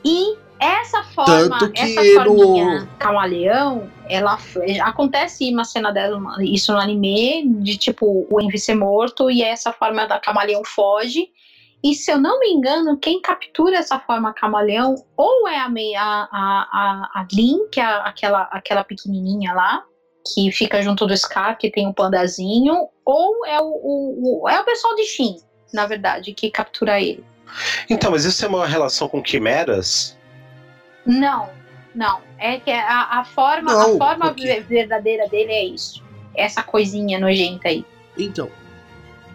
[0.05, 4.39] E essa forma, Tanto que essa no- forminha camaleão, ela
[4.83, 9.73] acontece uma cena dela, isso no anime, de tipo o Envy ser morto e essa
[9.73, 11.29] forma da camaleão foge.
[11.83, 16.29] E se eu não me engano, quem captura essa forma camaleão ou é a, a,
[16.31, 19.83] a, a Lin, que é aquela, aquela pequenininha lá,
[20.27, 24.61] que fica junto do Scar, que tem um pandazinho, ou é o, o, o- é
[24.61, 25.37] o pessoal de Shin,
[25.73, 27.25] na verdade, que captura ele.
[27.89, 30.17] Então, mas isso tem uma relação com quimeras?
[31.05, 31.49] Não,
[31.95, 32.21] não.
[32.39, 36.03] É que a, a forma, Não, a forma porque- ve- verdadeira dele é isso.
[36.37, 37.85] Essa coisinha nojenta aí.
[38.17, 38.49] Então,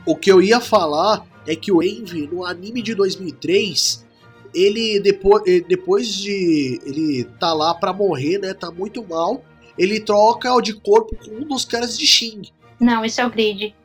[0.06, 4.06] o que eu ia falar é que o Envy, no anime de 2003,
[4.54, 9.44] ele depois, eh, depois de ele tá lá pra morrer, né, tá muito mal,
[9.78, 12.42] ele troca de corpo com um dos caras de Shin.
[12.80, 13.76] Não, isso é o grid.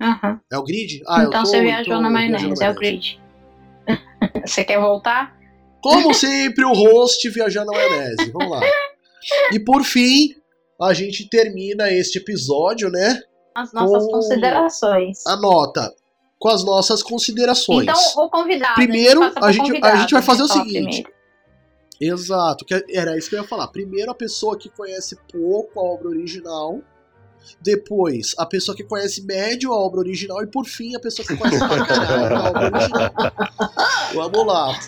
[0.00, 0.40] Aham.
[0.50, 1.02] É o Grid?
[1.06, 3.20] Ah, eu então tô- você eu viajou tô na maionese, é o grid.
[4.46, 5.36] você quer voltar?
[5.82, 8.30] Como sempre, o host viajando na maionese.
[8.32, 8.60] Vamos lá.
[9.52, 10.34] E por fim,
[10.80, 13.20] a gente termina este episódio, né?
[13.54, 15.26] As nossas Com- considerações.
[15.26, 15.92] Anota
[16.38, 17.82] com as nossas considerações.
[17.82, 18.74] Então, o convidado.
[18.74, 20.72] Primeiro, passa pro a gente- a gente vai fazer o seguinte.
[21.02, 21.10] primeiro.
[22.00, 23.68] Exato, que era isso que eu ia falar.
[23.68, 26.80] Primeiro a pessoa que conhece pouco a obra original,
[27.60, 31.36] depois a pessoa que conhece médio a obra original e por fim a pessoa que
[31.36, 33.12] conhece pra caralho a obra original.
[34.14, 34.78] Vamos lá.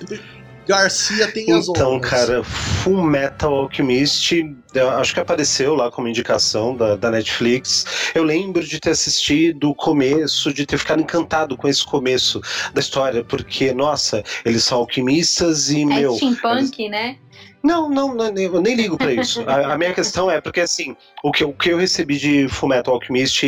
[0.66, 4.32] Garcia tem as Então, cara, Full Metal Alchemist,
[4.74, 8.12] eu acho que apareceu lá como indicação da, da Netflix.
[8.14, 12.40] Eu lembro de ter assistido o começo, de ter ficado encantado com esse começo
[12.72, 16.14] da história, porque, nossa, eles são alquimistas e, É meu.
[16.14, 17.16] steampunk, né?
[17.62, 19.42] Não, não, não, eu nem ligo pra isso.
[19.46, 22.94] A, a, minha questão é porque, assim, o que, o que eu recebi de Fullmetal
[22.94, 23.44] Alchemist,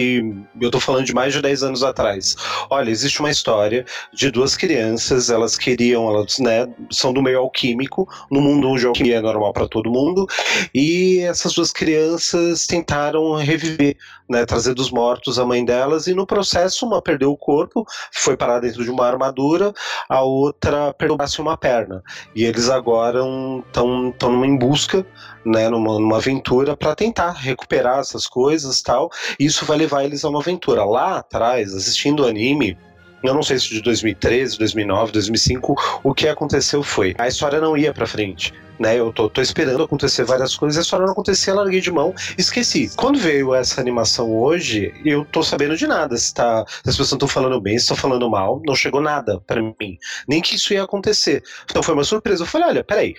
[0.60, 2.36] eu tô falando de mais de 10 anos atrás.
[2.70, 8.08] Olha, existe uma história de duas crianças, elas queriam, elas, né, são do meio alquímico,
[8.30, 10.26] no mundo onde a alquimia é normal para todo mundo,
[10.72, 13.96] e essas duas crianças tentaram reviver,
[14.28, 18.36] né, trazer dos mortos a mãe delas, e no processo uma perdeu o corpo, foi
[18.36, 19.72] parar dentro de uma armadura,
[20.08, 22.02] a outra perdeu uma perna.
[22.34, 23.20] E eles agora
[23.66, 25.06] estão estão em busca,
[25.44, 29.10] né, numa, numa aventura para tentar recuperar essas coisas tal.
[29.38, 30.84] E isso vai levar eles a uma aventura.
[30.84, 32.76] Lá atrás, assistindo anime,
[33.22, 37.76] eu não sei se de 2013, 2009, 2005, o que aconteceu foi a história não
[37.76, 38.98] ia para frente né?
[38.98, 42.14] Eu tô, tô, esperando acontecer várias coisas, e a história não acontecia, larguei de mão,
[42.36, 42.90] esqueci.
[42.96, 46.16] Quando veio essa animação hoje, eu tô sabendo de nada.
[46.16, 49.40] Se, tá, se as pessoas estão falando bem, se estão falando mal, não chegou nada
[49.46, 49.98] para mim.
[50.28, 51.42] Nem que isso ia acontecer.
[51.64, 52.42] Então foi uma surpresa.
[52.42, 53.14] Eu falei, olha, peraí,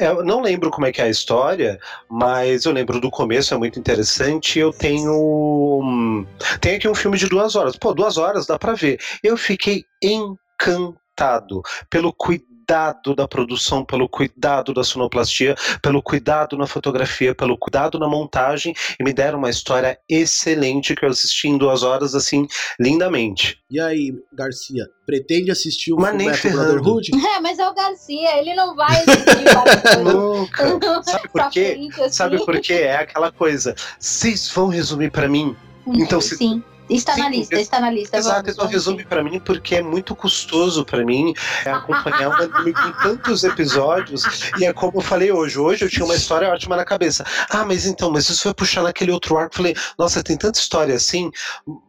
[0.00, 1.78] eu não lembro como é que é a história,
[2.08, 4.58] mas eu lembro do começo, é muito interessante.
[4.58, 6.26] Eu tenho.
[6.60, 7.76] Tem aqui um filme de duas horas.
[7.76, 8.98] Pô, duas horas dá pra ver.
[9.22, 16.66] Eu fiquei encantado pelo cuidado cuidado da produção, pelo cuidado da sonoplastia, pelo cuidado na
[16.66, 21.58] fotografia, pelo cuidado na montagem e me deram uma história excelente que eu assisti em
[21.58, 22.46] duas horas, assim,
[22.80, 23.58] lindamente.
[23.70, 27.10] E aí, Garcia, pretende assistir o mas nem Brotherhood?
[27.34, 30.64] É, mas é o Garcia, ele não vai assistir Nunca.
[31.04, 31.72] Sabe por quê?
[31.72, 32.12] Frente, assim.
[32.12, 32.74] Sabe por quê?
[32.74, 33.74] É aquela coisa.
[33.98, 35.56] Vocês vão resumir para mim?
[35.86, 36.62] Então, se, Sim.
[36.88, 38.16] Está Sim, na lista, está na lista.
[38.16, 41.32] Exato, então resume para mim porque é muito custoso para mim
[41.64, 45.58] é acompanhar um anime com tantos episódios e é como eu falei hoje.
[45.58, 47.24] Hoje eu tinha uma história ótima na cabeça.
[47.48, 49.54] Ah, mas então, mas isso vai puxar naquele outro arco.
[49.54, 51.30] Falei, nossa, tem tanta história assim.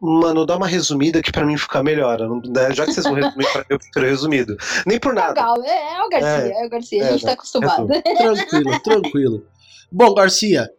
[0.00, 2.18] Mano, dá uma resumida que para mim fica melhor.
[2.18, 2.72] Né?
[2.72, 4.56] Já que vocês vão resumir para mim, eu prefiro resumido.
[4.86, 5.28] Nem por nada.
[5.28, 7.88] Legal, é, é o Garcia, é, é o Garcia, a gente é, tá acostumado.
[8.16, 9.46] tranquilo, tranquilo.
[9.92, 10.75] Bom, Garcia, é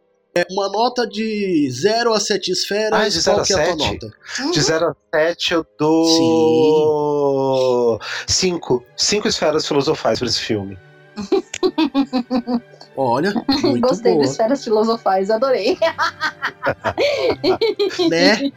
[0.49, 2.99] uma nota de 0 a 7 esferas.
[2.99, 3.77] Ah, de 0 a 7?
[3.77, 4.11] nota?
[4.51, 6.07] De 0 a 7 eu dou
[8.27, 8.83] 5.
[8.95, 10.77] 5 esferas filosofais para esse filme.
[12.99, 13.31] Olha,
[13.79, 14.23] Gostei boa.
[14.23, 15.77] de esferas filosofais, adorei.
[18.09, 18.51] né?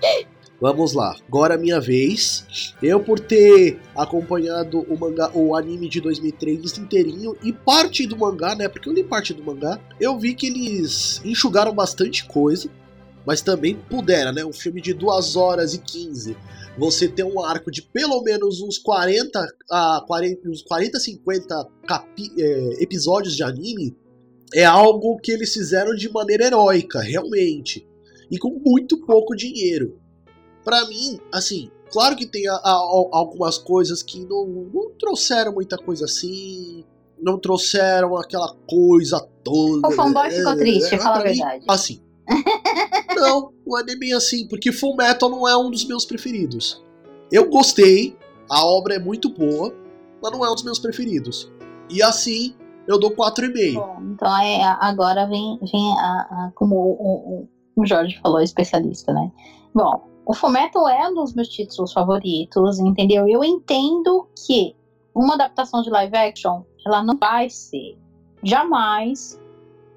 [0.61, 2.74] Vamos lá, agora é minha vez.
[2.82, 8.55] Eu, por ter acompanhado o mangá, o anime de 2003 inteirinho e parte do mangá,
[8.55, 8.69] né?
[8.69, 12.69] Porque eu li parte do mangá, eu vi que eles enxugaram bastante coisa,
[13.24, 14.45] mas também puderam, né?
[14.45, 16.37] Um filme de 2 horas e 15.
[16.77, 22.31] Você ter um arco de pelo menos uns 40 a 40, uns 40 50 capi,
[22.39, 23.97] é, episódios de anime
[24.53, 27.87] é algo que eles fizeram de maneira heróica, realmente.
[28.31, 29.99] E com muito pouco dinheiro
[30.65, 32.73] para mim, assim, claro que tem a, a,
[33.12, 36.85] algumas coisas que não, não trouxeram muita coisa assim,
[37.20, 39.89] não trouxeram aquela coisa toda.
[39.89, 41.61] O fanboy é, ficou triste, é, fala a verdade.
[41.61, 42.01] Mim, assim.
[43.16, 46.82] não, não é nem bem assim, porque Full Metal não é um dos meus preferidos.
[47.31, 48.16] Eu gostei,
[48.49, 49.74] a obra é muito boa,
[50.23, 51.51] mas não é um dos meus preferidos.
[51.89, 52.55] E assim,
[52.87, 53.74] eu dou 4,5.
[53.74, 59.12] Bom, então é, agora vem, vem a, a, como o, o, o Jorge falou, especialista,
[59.12, 59.31] né?
[59.74, 63.27] Bom, o Fullmetal é um dos meus títulos favoritos, entendeu?
[63.27, 64.77] Eu entendo que
[65.12, 67.98] uma adaptação de live action, ela não vai ser
[68.40, 69.40] jamais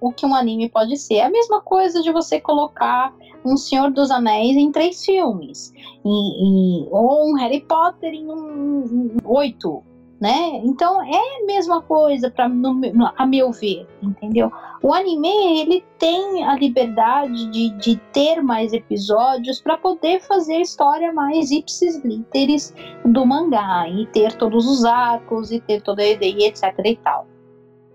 [0.02, 1.18] o que um anime pode ser.
[1.18, 3.14] É a mesma coisa de você colocar
[3.46, 5.72] um Senhor dos Anéis em três filmes,
[6.04, 9.84] e, e ou um Harry Potter em um, um, oito
[10.24, 10.62] né?
[10.64, 14.50] Então é a mesma coisa para a meu ver, entendeu?
[14.82, 20.62] O anime ele tem a liberdade de, de ter mais episódios para poder fazer a
[20.62, 22.74] história mais ipsis literis
[23.04, 27.28] do mangá e ter todos os arcos e ter toda a ideia etc e tal.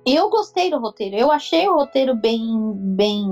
[0.05, 3.27] Eu gostei do roteiro, eu achei o roteiro bem, bem,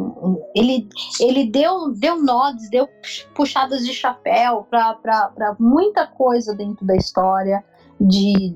[0.54, 0.88] ele,
[1.20, 2.88] ele deu, deu nods, deu
[3.34, 7.62] puxadas de chapéu para muita coisa dentro da história
[8.00, 8.54] de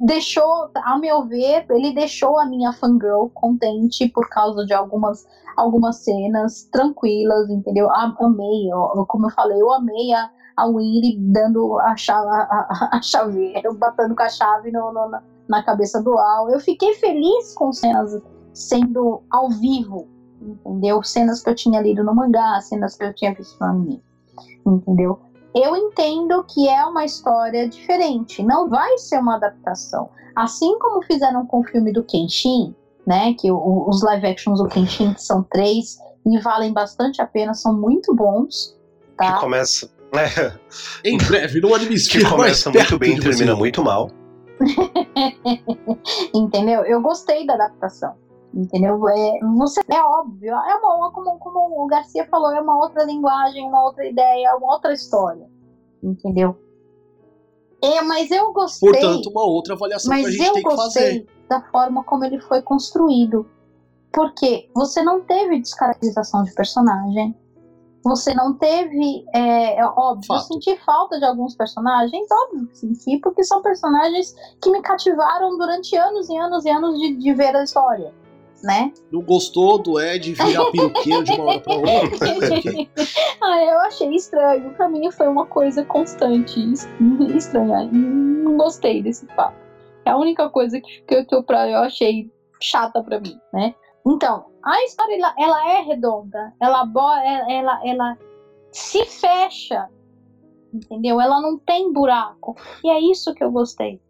[0.00, 5.96] deixou, a meu ver, ele deixou a minha fangirl contente por causa de algumas, algumas
[5.96, 7.88] cenas tranquilas, entendeu?
[7.90, 13.02] Amei, ó, como eu falei, eu amei a, a Winnie dando a, chave, a, a
[13.02, 16.48] chaveiro, batendo com a chave no, no, na cabeça do Al.
[16.50, 18.18] Eu fiquei feliz com cenas
[18.54, 20.08] sendo ao vivo,
[20.40, 21.02] entendeu?
[21.02, 24.02] Cenas que eu tinha lido no mangá, cenas que eu tinha visto no anime,
[24.66, 25.20] entendeu?
[25.54, 30.08] Eu entendo que é uma história diferente, não vai ser uma adaptação.
[30.34, 32.74] Assim como fizeram com o filme do Kenshin,
[33.06, 37.54] né, que o, os live actions do Kenshin são três e valem bastante a pena,
[37.54, 38.76] são muito bons.
[39.16, 39.34] Tá?
[39.34, 39.90] Que começa.
[40.12, 40.52] É,
[41.08, 44.10] em breve, no anime Que começa muito bem e termina muito mal.
[46.34, 46.84] Entendeu?
[46.84, 48.14] Eu gostei da adaptação.
[48.52, 49.08] Entendeu?
[49.08, 53.64] É, você, é óbvio, é uma, como, como o Garcia falou, é uma outra linguagem,
[53.66, 55.48] uma outra ideia, uma outra história.
[56.02, 56.56] Entendeu?
[57.82, 58.90] É, mas eu gostei.
[58.90, 61.26] Portanto, uma outra avaliação que a Mas gente eu tem que gostei fazer.
[61.48, 63.48] da forma como ele foi construído.
[64.12, 67.34] Porque você não teve descaracterização de personagem.
[68.02, 69.24] Você não teve.
[69.32, 70.46] É, é óbvio, eu Fato.
[70.46, 75.94] senti falta de alguns personagens, óbvio que senti, porque são personagens que me cativaram durante
[75.96, 78.12] anos e anos e anos de, de ver a história.
[78.62, 78.92] Né?
[79.10, 81.90] Não gostou do Ed virar peruqueiro de uma hora pra outra?
[83.42, 84.70] Ah, eu achei estranho.
[84.74, 86.86] Pra mim foi uma coisa constante, es-
[87.34, 87.88] estranha.
[87.90, 89.56] Não gostei desse fato.
[90.04, 91.42] É a única coisa que, que, eu- que eu,
[91.78, 92.30] achei
[92.60, 93.74] chata pra mim, né?
[94.06, 96.84] Então, a história ela, ela é redonda, ela,
[97.24, 98.18] ela, ela, ela
[98.72, 99.88] se fecha,
[100.72, 101.18] entendeu?
[101.20, 102.56] Ela não tem buraco.
[102.84, 104.00] E é isso que eu gostei,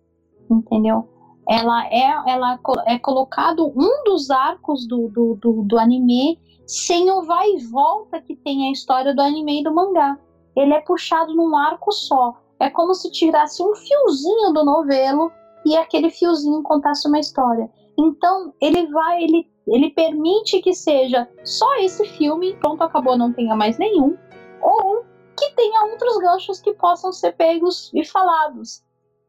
[0.51, 1.09] entendeu?
[1.51, 7.23] Ela é, ela é colocado um dos arcos do, do, do, do anime sem o
[7.23, 10.17] vai e volta que tem a história do anime e do mangá.
[10.55, 12.37] Ele é puxado num arco só.
[12.61, 15.33] É como se tirasse um fiozinho do novelo
[15.67, 17.69] e aquele fiozinho contasse uma história.
[17.99, 23.57] Então, ele vai, ele, ele permite que seja só esse filme, pronto, acabou, não tenha
[23.57, 24.17] mais nenhum,
[24.63, 25.05] ou
[25.37, 28.85] que tenha outros ganchos que possam ser pegos e falados.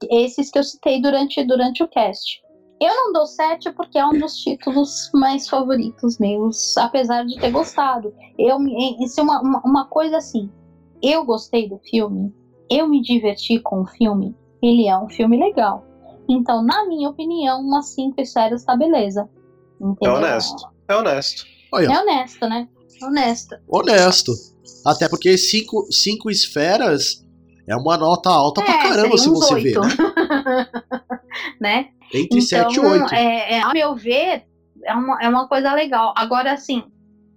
[0.09, 2.41] Esses que eu citei durante, durante o cast.
[2.81, 7.51] Eu não dou 7 porque é um dos títulos mais favoritos meus, apesar de ter
[7.51, 8.11] gostado.
[8.39, 10.49] Eu, me- isso é uma, uma, uma coisa assim.
[11.03, 12.33] Eu gostei do filme,
[12.69, 15.85] eu me diverti com o filme, ele é um filme legal.
[16.27, 19.29] Então, na minha opinião, umas 5 esferas tá beleza.
[19.79, 20.15] É Entendeu?
[20.15, 20.63] honesto.
[20.87, 21.43] É honesto.
[21.71, 22.67] Olha, É honesto, né?
[23.03, 23.61] Honesta.
[23.67, 24.31] honesto.
[24.85, 27.23] Até porque cinco, cinco esferas
[27.67, 29.81] é uma nota alta pra É, caramba, seria se você ver, oito.
[29.81, 30.67] né?
[31.59, 31.87] né?
[32.13, 33.13] Entre então, 7 e 8.
[33.13, 34.43] É, é, a meu ver,
[34.83, 36.13] é uma, é uma coisa legal.
[36.17, 36.83] Agora, assim,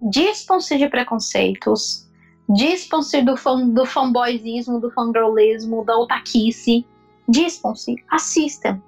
[0.01, 2.07] dispam-se de preconceitos,
[2.49, 6.85] dispam-se do, fan, do fanboyzismo, do fangirlismo, da otaquice,
[7.27, 8.81] dispam-se, assistam.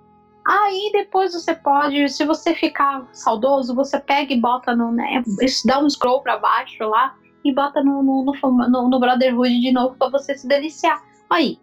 [0.45, 5.21] Aí depois você pode, se você ficar saudoso, você pega e bota no, né,
[5.65, 9.71] dá um scroll pra baixo lá e bota no, no, no, no- no Brotherhood de
[9.73, 11.01] novo pra você se deliciar.
[11.29, 11.59] Aí,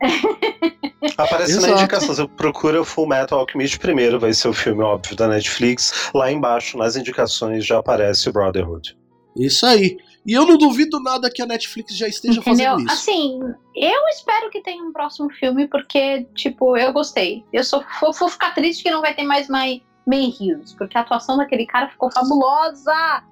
[1.18, 1.72] Aparece na Exato.
[1.72, 2.14] indicação.
[2.14, 6.10] Você procura Full Metal Alchemist primeiro, vai ser o filme óbvio da Netflix.
[6.14, 8.96] Lá embaixo, nas indicações, já aparece o Brotherhood.
[9.36, 9.96] Isso aí.
[10.26, 12.72] E eu não duvido nada que a Netflix já esteja Entendeu?
[12.72, 12.92] fazendo isso.
[12.92, 13.40] Assim,
[13.76, 17.44] eu espero que tenha um próximo filme, porque, tipo, eu gostei.
[17.52, 20.96] Eu só vou, vou ficar triste que não vai ter mais May, May Hughes, porque
[20.96, 23.22] a atuação daquele cara ficou fabulosa!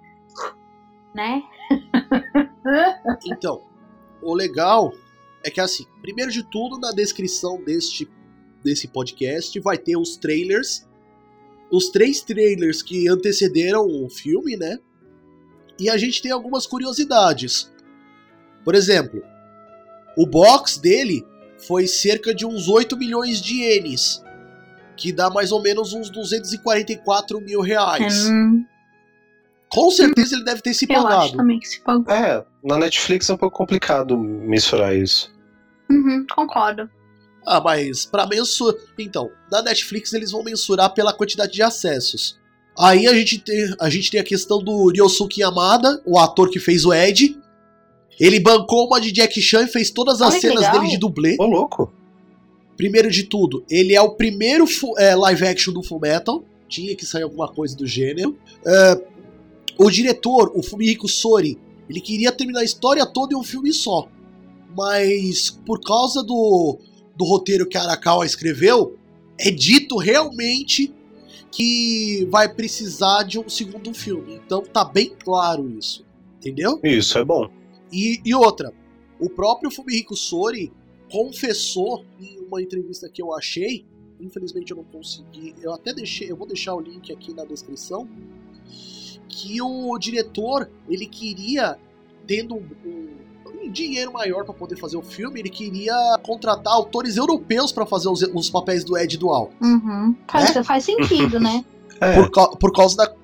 [1.15, 1.43] Né?
[3.27, 3.61] Então,
[4.23, 4.93] o legal
[5.45, 8.09] é que assim, primeiro de tudo, na descrição deste,
[8.65, 10.87] desse podcast vai ter os trailers.
[11.71, 14.79] Os três trailers que antecederam o filme, né?
[15.79, 17.73] E a gente tem algumas curiosidades.
[18.65, 19.23] Por exemplo,
[20.17, 21.25] o box dele
[21.67, 24.23] foi cerca de uns 8 milhões de ienes.
[24.97, 28.29] Que dá mais ou menos uns 244 mil reais.
[28.29, 28.65] Hum,
[29.73, 31.37] Com certeza ele deve ter se eu acho pagado.
[31.39, 32.13] também que se pagou.
[32.15, 35.32] É, na Netflix é um pouco complicado mensurar isso.
[35.93, 36.89] Uhum, concordo.
[37.47, 38.81] Ah, mas pra mensurar.
[38.99, 42.41] Então, na Netflix eles vão mensurar pela quantidade de acessos.
[42.79, 46.59] Aí a gente tem a, gente tem a questão do Ryosuke Yamada, o ator que
[46.59, 47.37] fez o Ed.
[48.19, 50.73] Ele bancou uma de Jack Chan e fez todas as que cenas legal.
[50.73, 51.37] dele de dublê.
[51.39, 51.93] Ô, louco.
[52.77, 54.65] Primeiro de tudo, ele é o primeiro
[54.99, 56.45] é, live action do Fullmetal.
[56.69, 58.39] Tinha que sair alguma coisa do gênero.
[58.67, 59.03] É,
[59.79, 61.59] o diretor, o Fumihiko Sori,
[61.89, 64.09] ele queria terminar a história toda em um filme só.
[64.77, 66.79] Mas por causa do,
[67.17, 68.97] do roteiro que a Arakawa escreveu,
[69.39, 70.93] é dito realmente
[71.51, 74.35] que vai precisar de um segundo filme.
[74.45, 76.05] Então tá bem claro isso.
[76.39, 76.81] Entendeu?
[76.83, 77.49] Isso é bom.
[77.93, 78.73] E, e outra,
[79.21, 80.73] o próprio Fumihiko Sori
[81.11, 83.85] confessou em uma entrevista que eu achei,
[84.19, 88.09] infelizmente eu não consegui, eu até deixei, eu vou deixar o link aqui na descrição,
[89.29, 91.79] que o diretor, ele queria,
[92.27, 93.09] tendo um, um-
[93.63, 98.09] um dinheiro maior para poder fazer o filme, ele queria contratar autores europeus para fazer
[98.09, 99.51] os, os papéis do Ed Dual.
[99.61, 100.15] Uhum.
[100.29, 101.65] Faz, faz sentido, né?
[102.01, 103.15] É, Por, por causa da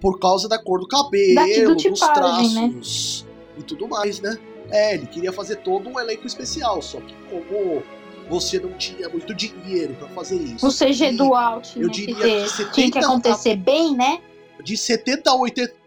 [0.00, 2.70] por causa da cor do cabelo, dos tipagem, né?
[2.72, 3.26] traços
[3.58, 4.38] e tudo mais, né?
[4.70, 7.82] É, ele queria fazer todo um elenco especial, só que como
[8.28, 10.64] você não tinha muito dinheiro pra fazer isso.
[10.64, 13.96] O CG e dual tinha eu que, diria ter, que 70 tinha que acontecer bem,
[13.96, 14.20] né?
[14.62, 15.83] de 70 a 80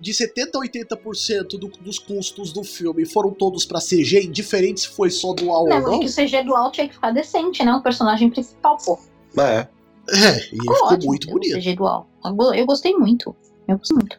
[0.00, 4.88] de 70 a 80% do, dos custos do filme foram todos pra CG, indiferente se
[4.88, 5.94] foi só dual ou Não, não.
[5.94, 7.72] é que o CG dual tinha que ficar decente, né?
[7.74, 8.98] O personagem principal, pô.
[9.38, 9.66] é.
[10.12, 11.54] É, e ficou, ótimo muito o bonito.
[11.56, 12.08] CG dual.
[12.24, 13.36] Eu go- Eu gostei muito.
[13.68, 14.18] Eu gostei muito.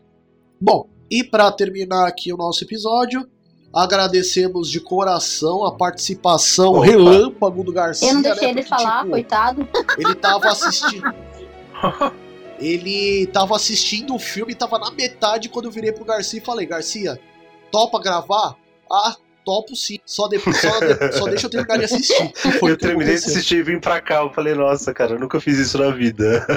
[0.61, 3.27] Bom, e pra terminar aqui o nosso episódio,
[3.73, 6.85] agradecemos de coração a participação Opa.
[6.85, 8.07] relâmpago do Garcia.
[8.07, 9.67] Eu não deixei né, ele porque, falar, tipo, coitado.
[9.97, 11.13] Ele tava assistindo.
[12.61, 16.43] ele tava assistindo o filme e tava na metade quando eu virei pro Garcia e
[16.45, 17.19] falei, Garcia,
[17.71, 18.55] topa gravar?
[18.91, 19.97] Ah, topo sim.
[20.05, 22.31] Só, depois, só, de- só deixa eu terminar de assistir.
[22.59, 24.21] Foi o eu terminei de assistir e vim pra cá.
[24.21, 26.45] Eu falei, nossa, cara, eu nunca fiz isso na vida.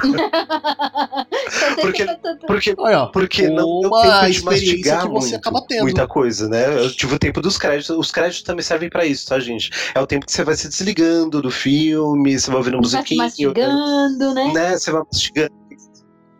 [1.80, 2.06] Porque-
[2.46, 5.82] Porque Olha, Porque não deu uma tempo de experiência mastigar que você muito, acaba tendo.
[5.82, 6.84] muita coisa, né?
[6.84, 7.96] Eu tive o tempo dos créditos.
[7.96, 9.70] Os créditos também servem pra isso, tá, gente?
[9.94, 12.96] É o tempo que você vai se desligando do filme, você vai ouvindo Vai se
[12.96, 14.52] musiquinha, mastigando, né?
[14.52, 14.76] né?
[14.78, 15.63] Você vai mastigando.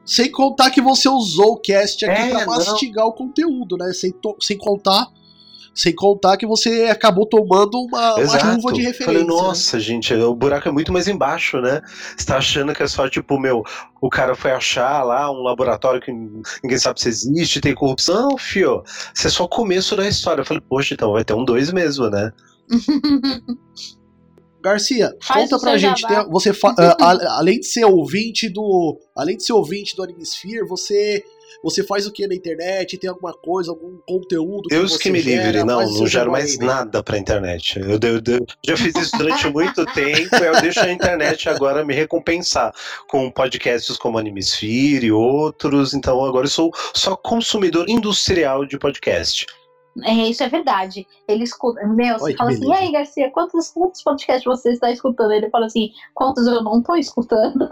[0.05, 2.57] Sem contar que você usou o cast aqui É, pra não.
[2.57, 3.93] mastigar o conteúdo, né?
[3.93, 5.07] Sem, sem contar.
[5.75, 8.47] Sem contar que você acabou tomando uma, uma Exato.
[8.55, 9.07] chuva de referência.
[9.07, 9.27] Falei, né?
[9.27, 11.83] nossa, gente, o buraco é muito mais embaixo, né?
[12.17, 13.65] Você tá achando que é só, tipo, meu,
[14.01, 18.29] o cara foi achar lá um laboratório que ninguém sabe se existe, tem corrupção.
[18.31, 18.85] Não, fio.
[19.13, 20.43] Isso é só o começo da história.
[20.43, 22.31] Eu falei, poxa, então vai ter um dois mesmo, né?
[24.65, 26.07] Garcia, Faz conta pra gente.
[26.07, 28.99] tem- você fa- ah, a- além de ser ouvinte do.
[29.15, 31.23] Além de ser ouvinte do Animesphere, você.
[31.63, 32.99] Você faz o que na internet?
[32.99, 35.47] Tem alguma coisa, algum conteúdo que Deus você que me gera?
[35.47, 37.79] livre, não, não gero mais aí, nada pra internet.
[37.79, 41.95] Eu, eu- eu já fiz isso durante muito tempo, eu deixo a internet agora me
[41.95, 42.75] recompensar
[43.09, 49.47] com podcasts como Animesphere e outros, então agora eu sou só consumidor industrial de podcast.
[50.03, 51.07] É, isso é verdade.
[51.29, 51.87] Ele escuta.
[51.87, 55.33] Meu, você que fala assim, e aí, Garcia, quantos, quantos podcasts você está escutando?
[55.33, 57.69] Ele fala assim, quantos eu não estou escutando?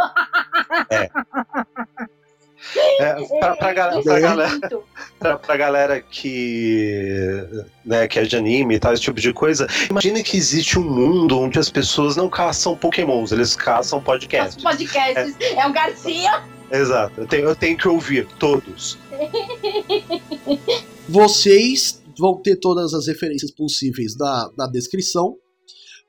[0.88, 1.08] É,
[3.40, 4.60] pra, pra, ga- Isso pra é galera,
[5.18, 7.44] pra, pra galera que,
[7.84, 10.84] né, que é de anime e tal, esse tipo de coisa, imagina que existe um
[10.88, 14.62] mundo onde as pessoas não caçam pokémons, eles caçam Os podcasts.
[14.62, 15.34] podcasts.
[15.40, 15.66] É.
[15.66, 16.40] o Garcia.
[16.70, 18.96] Exato, eu tenho, eu tenho que ouvir todos.
[21.08, 25.36] Vocês vão ter todas as referências possíveis na, na descrição.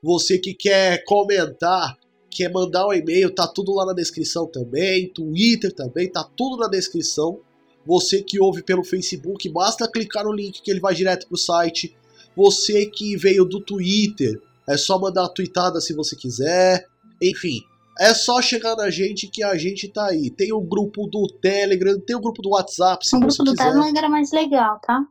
[0.02, 1.96] Você que quer comentar,
[2.30, 5.08] quer mandar um e-mail, tá tudo lá na descrição também.
[5.12, 7.40] Twitter também, tá tudo na descrição.
[7.86, 11.96] Você que ouve pelo Facebook, basta clicar no link que ele vai direto pro site.
[12.36, 16.86] Você que veio do Twitter, é só mandar uma tweetada se você quiser.
[17.22, 17.60] Enfim,
[17.98, 20.30] é só chegar na gente que a gente tá aí.
[20.30, 23.56] Tem o grupo do Telegram, tem o grupo do WhatsApp, se O você grupo do
[23.56, 23.70] quiser.
[23.70, 25.06] Telegram era mais legal, tá?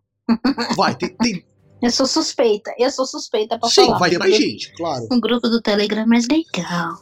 [0.75, 1.45] Vai, tem, tem
[1.81, 2.73] Eu sou suspeita.
[2.77, 3.99] Eu sou suspeita pra Sim, falar.
[3.99, 5.07] vai ter mais gente, claro.
[5.11, 7.01] O grupo do Telegram é mais legal.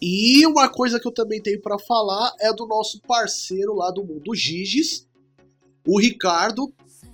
[0.00, 4.04] E uma coisa que eu também tenho pra falar é do nosso parceiro lá do
[4.04, 5.06] Mundo Giges,
[5.86, 6.72] o Ricardo,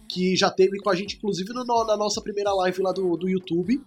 [0.08, 3.28] que já teve com a gente, inclusive, no- na nossa primeira live lá do, do
[3.28, 3.82] YouTube.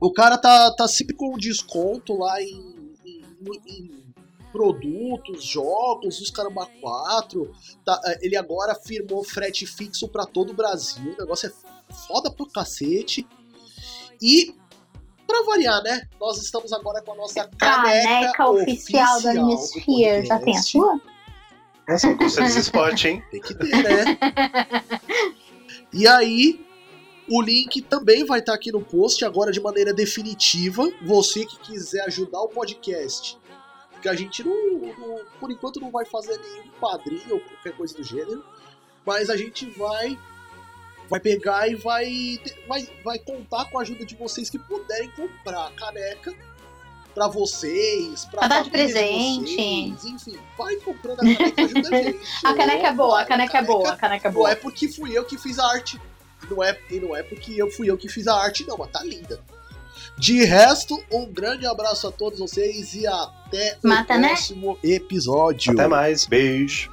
[0.00, 2.74] O cara tá, tá sempre com desconto lá em,
[3.06, 3.22] em-
[3.68, 4.11] em
[4.52, 7.50] produtos, jogos, os caramba 4.
[7.84, 11.14] Tá, eh, ele agora firmou frete fixo pra todo o Brasil.
[11.14, 13.26] O negócio é foda pro cacete.
[14.20, 14.54] E,
[15.26, 16.06] pra variar, né?
[16.20, 20.26] Nós estamos agora com a nossa caneca, Caneca oficial do Animesphere.
[20.26, 21.00] Já tem a sua?
[21.88, 23.22] Nossa, com esse spot, hein?
[23.30, 24.18] Tem que ter, né?
[25.92, 26.64] e aí,
[27.28, 30.88] o link também vai estar aqui no post, agora de maneira definitiva.
[31.02, 33.38] Você que quiser ajudar o podcast,
[34.02, 34.54] porque a gente não,
[34.98, 38.44] não- por enquanto não vai fazer nenhum padrinho ou qualquer coisa do gênero,
[39.06, 40.18] mas a gente vai
[41.08, 45.66] vai pegar e vai, vai, vai contar com a ajuda de vocês que puderem comprar
[45.66, 46.34] a caneca
[47.14, 49.54] pra vocês, pra, Pra dar de presente.
[49.54, 52.20] vocês, enfim, vai comprando a caneca, ajuda a gente.
[52.44, 54.50] A caneca é boa, a caneca é boa, a caneca é Não boa.
[54.50, 56.00] é porque fui eu que fiz a arte.
[56.50, 58.90] Não é, e não é porque eu fui eu que fiz a arte, não, mas
[58.90, 59.38] tá linda.
[60.18, 64.28] De resto, um grande abraço a todos vocês e até Mata, o né?
[64.28, 65.72] próximo episódio.
[65.72, 66.90] Até mais, beijo.